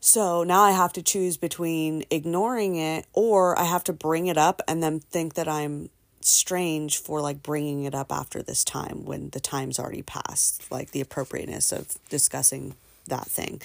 So 0.06 0.44
now 0.44 0.64
I 0.64 0.72
have 0.72 0.92
to 0.94 1.02
choose 1.02 1.38
between 1.38 2.04
ignoring 2.12 2.76
it 2.76 3.06
or 3.14 3.58
I 3.58 3.64
have 3.64 3.86
to 3.86 3.94
bring 3.94 4.28
it 4.28 4.38
up 4.38 4.62
and 4.68 4.84
then 4.84 5.00
think 5.00 5.36
that 5.36 5.48
I'm 5.48 5.90
strange 6.30 6.98
for 6.98 7.22
like 7.22 7.44
bringing 7.44 7.84
it 7.84 7.96
up 7.96 8.12
after 8.12 8.42
this 8.42 8.64
time 8.64 9.06
when 9.06 9.30
the 9.30 9.40
time's 9.40 9.80
already 9.80 10.02
passed, 10.02 10.72
like 10.72 10.92
the 10.92 11.02
appropriateness 11.02 11.72
of 11.72 11.88
discussing 12.10 12.76
that 13.08 13.26
thing. 13.26 13.62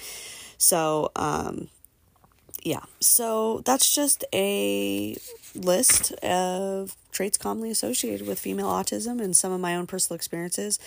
So, 0.57 1.11
um, 1.15 1.69
yeah, 2.63 2.81
so 2.99 3.61
that's 3.65 3.93
just 3.93 4.25
a 4.33 5.15
list 5.55 6.11
of 6.23 6.95
traits 7.11 7.37
commonly 7.37 7.71
associated 7.71 8.27
with 8.27 8.39
female 8.39 8.67
autism 8.67 9.21
and 9.21 9.35
some 9.35 9.51
of 9.51 9.61
my 9.61 9.75
own 9.75 9.87
personal 9.87 10.15
experiences. 10.15 10.79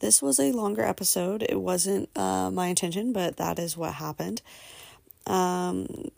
This 0.00 0.22
was 0.22 0.38
a 0.38 0.52
longer 0.52 0.82
episode. 0.82 1.42
It 1.42 1.60
wasn't 1.60 2.08
uh, 2.16 2.50
my 2.52 2.68
intention, 2.68 3.12
but 3.12 3.36
that 3.36 3.58
is 3.58 3.76
what 3.76 3.94
happened. 3.94 4.42
Um, 5.26 6.10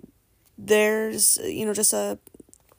there's, 0.59 1.39
you 1.43 1.65
know, 1.65 1.73
just 1.73 1.95
a 1.95 2.19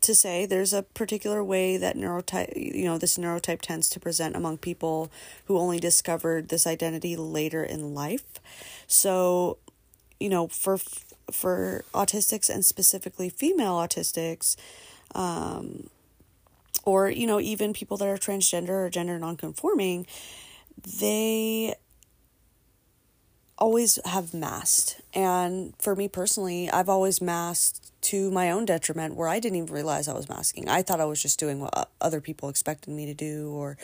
to 0.01 0.15
say 0.15 0.45
there's 0.45 0.73
a 0.73 0.83
particular 0.83 1.43
way 1.43 1.77
that 1.77 1.95
neurotype 1.95 2.55
you 2.55 2.85
know 2.85 2.97
this 2.97 3.17
neurotype 3.17 3.61
tends 3.61 3.89
to 3.89 3.99
present 3.99 4.35
among 4.35 4.57
people 4.57 5.11
who 5.45 5.57
only 5.57 5.79
discovered 5.79 6.49
this 6.49 6.67
identity 6.67 7.15
later 7.15 7.63
in 7.63 7.93
life. 7.93 8.39
So 8.87 9.57
you 10.19 10.29
know 10.29 10.47
for 10.47 10.77
for 11.31 11.85
autistics 11.93 12.49
and 12.49 12.65
specifically 12.65 13.29
female 13.29 13.75
autistics 13.75 14.55
um, 15.15 15.89
or 16.83 17.09
you 17.09 17.27
know 17.27 17.39
even 17.39 17.73
people 17.73 17.97
that 17.97 18.07
are 18.07 18.17
transgender 18.17 18.69
or 18.69 18.89
gender 18.89 19.19
nonconforming 19.19 20.05
they 20.99 21.75
always 23.57 23.99
have 24.05 24.33
masked. 24.33 24.99
And 25.13 25.75
for 25.77 25.95
me 25.95 26.07
personally 26.07 26.69
i've 26.71 26.89
always 26.89 27.21
masked 27.21 27.90
to 28.01 28.31
my 28.31 28.51
own 28.51 28.65
detriment 28.65 29.15
where 29.15 29.27
I 29.27 29.39
didn't 29.39 29.57
even 29.57 29.73
realize 29.73 30.07
I 30.07 30.13
was 30.13 30.27
masking. 30.27 30.67
I 30.67 30.81
thought 30.81 30.99
I 30.99 31.05
was 31.05 31.21
just 31.21 31.39
doing 31.39 31.59
what 31.59 31.89
other 31.99 32.19
people 32.21 32.49
expected 32.49 32.91
me 32.91 33.05
to 33.05 33.13
do 33.13 33.49
or 33.51 33.77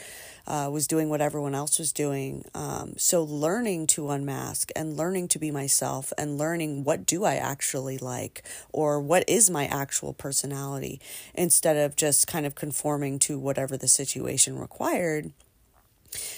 uh, 0.48 0.70
was 0.72 0.88
doing 0.88 1.10
what 1.10 1.22
everyone 1.22 1.54
else 1.54 1.78
was 1.78 1.92
doing. 1.92 2.46
Um, 2.56 2.94
so 2.98 3.24
learning 3.24 3.88
to 3.88 4.10
unmask 4.10 4.72
and 4.76 4.98
learning 4.98 5.28
to 5.30 5.40
be 5.40 5.52
myself 5.52 6.12
and 6.18 6.38
learning 6.38 6.84
what 6.84 7.06
do 7.06 7.26
I 7.26 7.36
actually 7.36 7.98
like 7.98 8.44
or 8.74 9.00
what 9.00 9.24
is 9.28 9.50
my 9.50 9.66
actual 9.68 10.14
personality 10.14 11.00
instead 11.34 11.78
of 11.78 11.96
just 11.96 12.28
kind 12.28 12.46
of 12.46 12.56
conforming 12.56 13.20
to 13.20 13.38
whatever 13.38 13.78
the 13.78 13.88
situation 13.88 14.58
required 14.58 15.32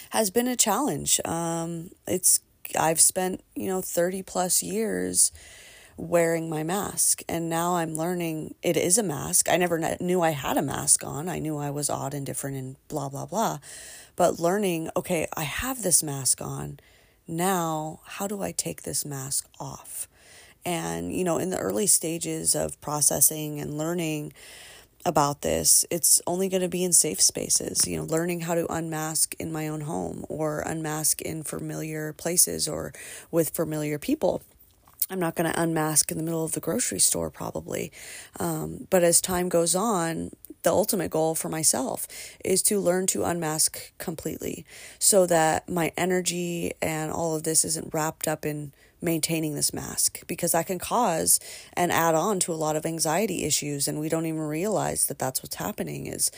has 0.09 0.29
been 0.29 0.47
a 0.47 0.55
challenge. 0.55 1.21
Um, 1.25 1.91
it's 2.07 2.41
I've 2.77 2.99
spent, 2.99 3.41
you 3.55 3.67
know, 3.67 3.81
30 3.81 4.23
plus 4.23 4.61
years 4.61 5.31
wearing 5.99 6.49
my 6.49 6.63
mask. 6.63 7.21
And 7.27 7.49
now 7.49 7.75
I'm 7.75 7.93
learning 7.93 8.55
it 8.63 8.77
is 8.77 8.97
a 8.97 9.03
mask. 9.03 9.49
I 9.49 9.57
never 9.57 9.97
knew 9.99 10.21
I 10.21 10.31
had 10.31 10.57
a 10.57 10.61
mask 10.61 11.03
on. 11.03 11.27
I 11.27 11.39
knew 11.39 11.57
I 11.57 11.69
was 11.69 11.89
odd 11.89 12.13
and 12.13 12.25
different 12.25 12.57
and 12.57 12.75
blah, 12.87 13.09
blah, 13.09 13.25
blah. 13.25 13.59
But 14.15 14.39
learning, 14.39 14.89
okay, 14.95 15.27
I 15.35 15.43
have 15.43 15.83
this 15.83 16.01
mask 16.01 16.41
on. 16.41 16.79
now 17.27 17.99
how 18.05 18.27
do 18.27 18.41
I 18.41 18.51
take 18.51 18.83
this 18.83 19.05
mask 19.05 19.47
off? 19.59 20.07
And, 20.65 21.13
you 21.13 21.23
know, 21.23 21.37
in 21.37 21.49
the 21.49 21.57
early 21.57 21.87
stages 21.87 22.55
of 22.55 22.79
processing 22.81 23.59
and 23.59 23.77
learning 23.77 24.33
about 25.05 25.41
this, 25.41 25.85
it's 25.89 26.21
only 26.27 26.49
going 26.49 26.61
to 26.61 26.67
be 26.67 26.83
in 26.83 26.91
safe 26.91 27.21
spaces, 27.21 27.87
you 27.87 27.97
know, 27.97 28.03
learning 28.03 28.41
how 28.41 28.55
to 28.55 28.71
unmask 28.71 29.33
in 29.39 29.51
my 29.51 29.67
own 29.67 29.81
home 29.81 30.25
or 30.27 30.59
unmask 30.61 31.21
in 31.21 31.43
familiar 31.43 32.13
places 32.13 32.67
or 32.67 32.93
with 33.31 33.51
familiar 33.51 33.97
people. 33.97 34.41
I'm 35.09 35.19
not 35.19 35.35
going 35.35 35.51
to 35.51 35.61
unmask 35.61 36.11
in 36.11 36.17
the 36.17 36.23
middle 36.23 36.43
of 36.43 36.51
the 36.51 36.59
grocery 36.59 36.99
store, 36.99 37.29
probably. 37.29 37.91
Um, 38.39 38.87
but 38.89 39.03
as 39.03 39.21
time 39.21 39.49
goes 39.49 39.75
on, 39.75 40.31
the 40.63 40.69
ultimate 40.69 41.09
goal 41.09 41.35
for 41.35 41.49
myself 41.49 42.05
is 42.43 42.61
to 42.63 42.79
learn 42.79 43.07
to 43.07 43.23
unmask 43.23 43.91
completely 43.97 44.65
so 44.99 45.25
that 45.25 45.67
my 45.69 45.91
energy 45.97 46.73
and 46.81 47.11
all 47.11 47.35
of 47.35 47.43
this 47.43 47.63
isn't 47.65 47.93
wrapped 47.93 48.27
up 48.27 48.45
in 48.45 48.73
maintaining 49.01 49.55
this 49.55 49.73
mask 49.73 50.27
because 50.27 50.51
that 50.51 50.67
can 50.67 50.77
cause 50.77 51.39
and 51.73 51.91
add 51.91 52.15
on 52.15 52.39
to 52.41 52.51
a 52.51 52.55
lot 52.55 52.75
of 52.75 52.85
anxiety 52.85 53.45
issues 53.45 53.87
and 53.87 53.99
we 53.99 54.09
don't 54.09 54.25
even 54.25 54.41
realize 54.41 55.07
that 55.07 55.17
that's 55.17 55.41
what's 55.41 55.55
happening 55.55 56.05
is 56.05 56.29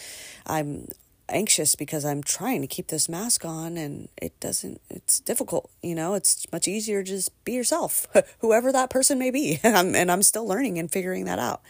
i'm 0.45 0.87
anxious 1.31 1.75
because 1.75 2.05
i'm 2.05 2.21
trying 2.23 2.61
to 2.61 2.67
keep 2.67 2.87
this 2.87 3.09
mask 3.09 3.45
on 3.45 3.77
and 3.77 4.09
it 4.21 4.37
doesn't 4.39 4.81
it's 4.89 5.19
difficult 5.19 5.71
you 5.81 5.95
know? 5.95 6.13
It's 6.13 6.51
much 6.51 6.67
easier 6.67 7.03
to 7.03 7.11
just 7.11 7.43
be 7.43 7.53
yourself 7.53 8.07
whoever 8.39 8.71
that 8.71 8.89
person 8.89 9.17
may 9.19 9.31
be. 9.31 9.59
And 9.63 10.11
i'm 10.11 10.23
still 10.23 10.47
learning 10.47 10.77
and 10.77 10.91
figuring 10.91 11.25
that 11.25 11.39
out. 11.39 11.61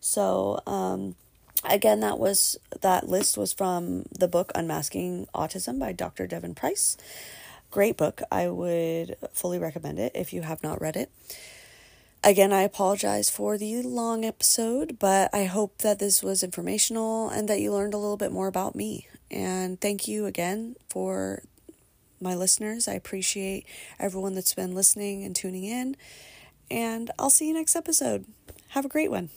So 0.00 0.60
um 0.66 1.16
again 1.64 2.00
that 2.00 2.18
was 2.18 2.56
that 2.80 3.08
list 3.08 3.36
was 3.36 3.52
from 3.52 4.04
the 4.16 4.28
book 4.28 4.52
unmasking 4.54 5.26
autism 5.34 5.78
by 5.78 5.92
dr 5.92 6.26
devon 6.26 6.54
price. 6.54 6.96
Great 7.70 7.98
book. 7.98 8.22
I 8.32 8.48
would 8.48 9.16
fully 9.32 9.58
recommend 9.58 9.98
it 9.98 10.12
if 10.14 10.32
you 10.32 10.40
have 10.42 10.62
not 10.62 10.80
read 10.80 10.96
it 10.96 11.10
again 12.24 12.52
i 12.52 12.62
apologize 12.62 13.30
for 13.30 13.56
the 13.56 13.80
long 13.82 14.24
episode 14.24 14.98
but 14.98 15.30
i 15.32 15.44
hope 15.44 15.78
that 15.78 15.98
this 15.98 16.22
was 16.22 16.42
informational 16.42 17.28
and 17.28 17.48
that 17.48 17.60
you 17.60 17.72
learned 17.72 17.94
a 17.94 17.98
little 17.98 18.16
bit 18.16 18.32
more 18.32 18.48
about 18.48 18.74
me. 18.74 19.06
And 19.30 19.80
thank 19.80 20.08
you 20.08 20.24
again 20.24 20.74
for 20.88 21.42
my 22.20 22.34
listeners. 22.34 22.88
I 22.88 22.94
appreciate 22.94 23.66
everyone 23.98 24.34
that's 24.34 24.54
been 24.54 24.74
listening 24.74 25.22
and 25.22 25.36
tuning 25.36 25.64
in 25.64 25.96
and 26.70 27.10
i'll 27.18 27.30
see 27.30 27.48
you 27.48 27.54
next 27.54 27.76
episode. 27.76 28.24
Have 28.70 28.84
a 28.84 28.88
great 28.88 29.10
one 29.10 29.30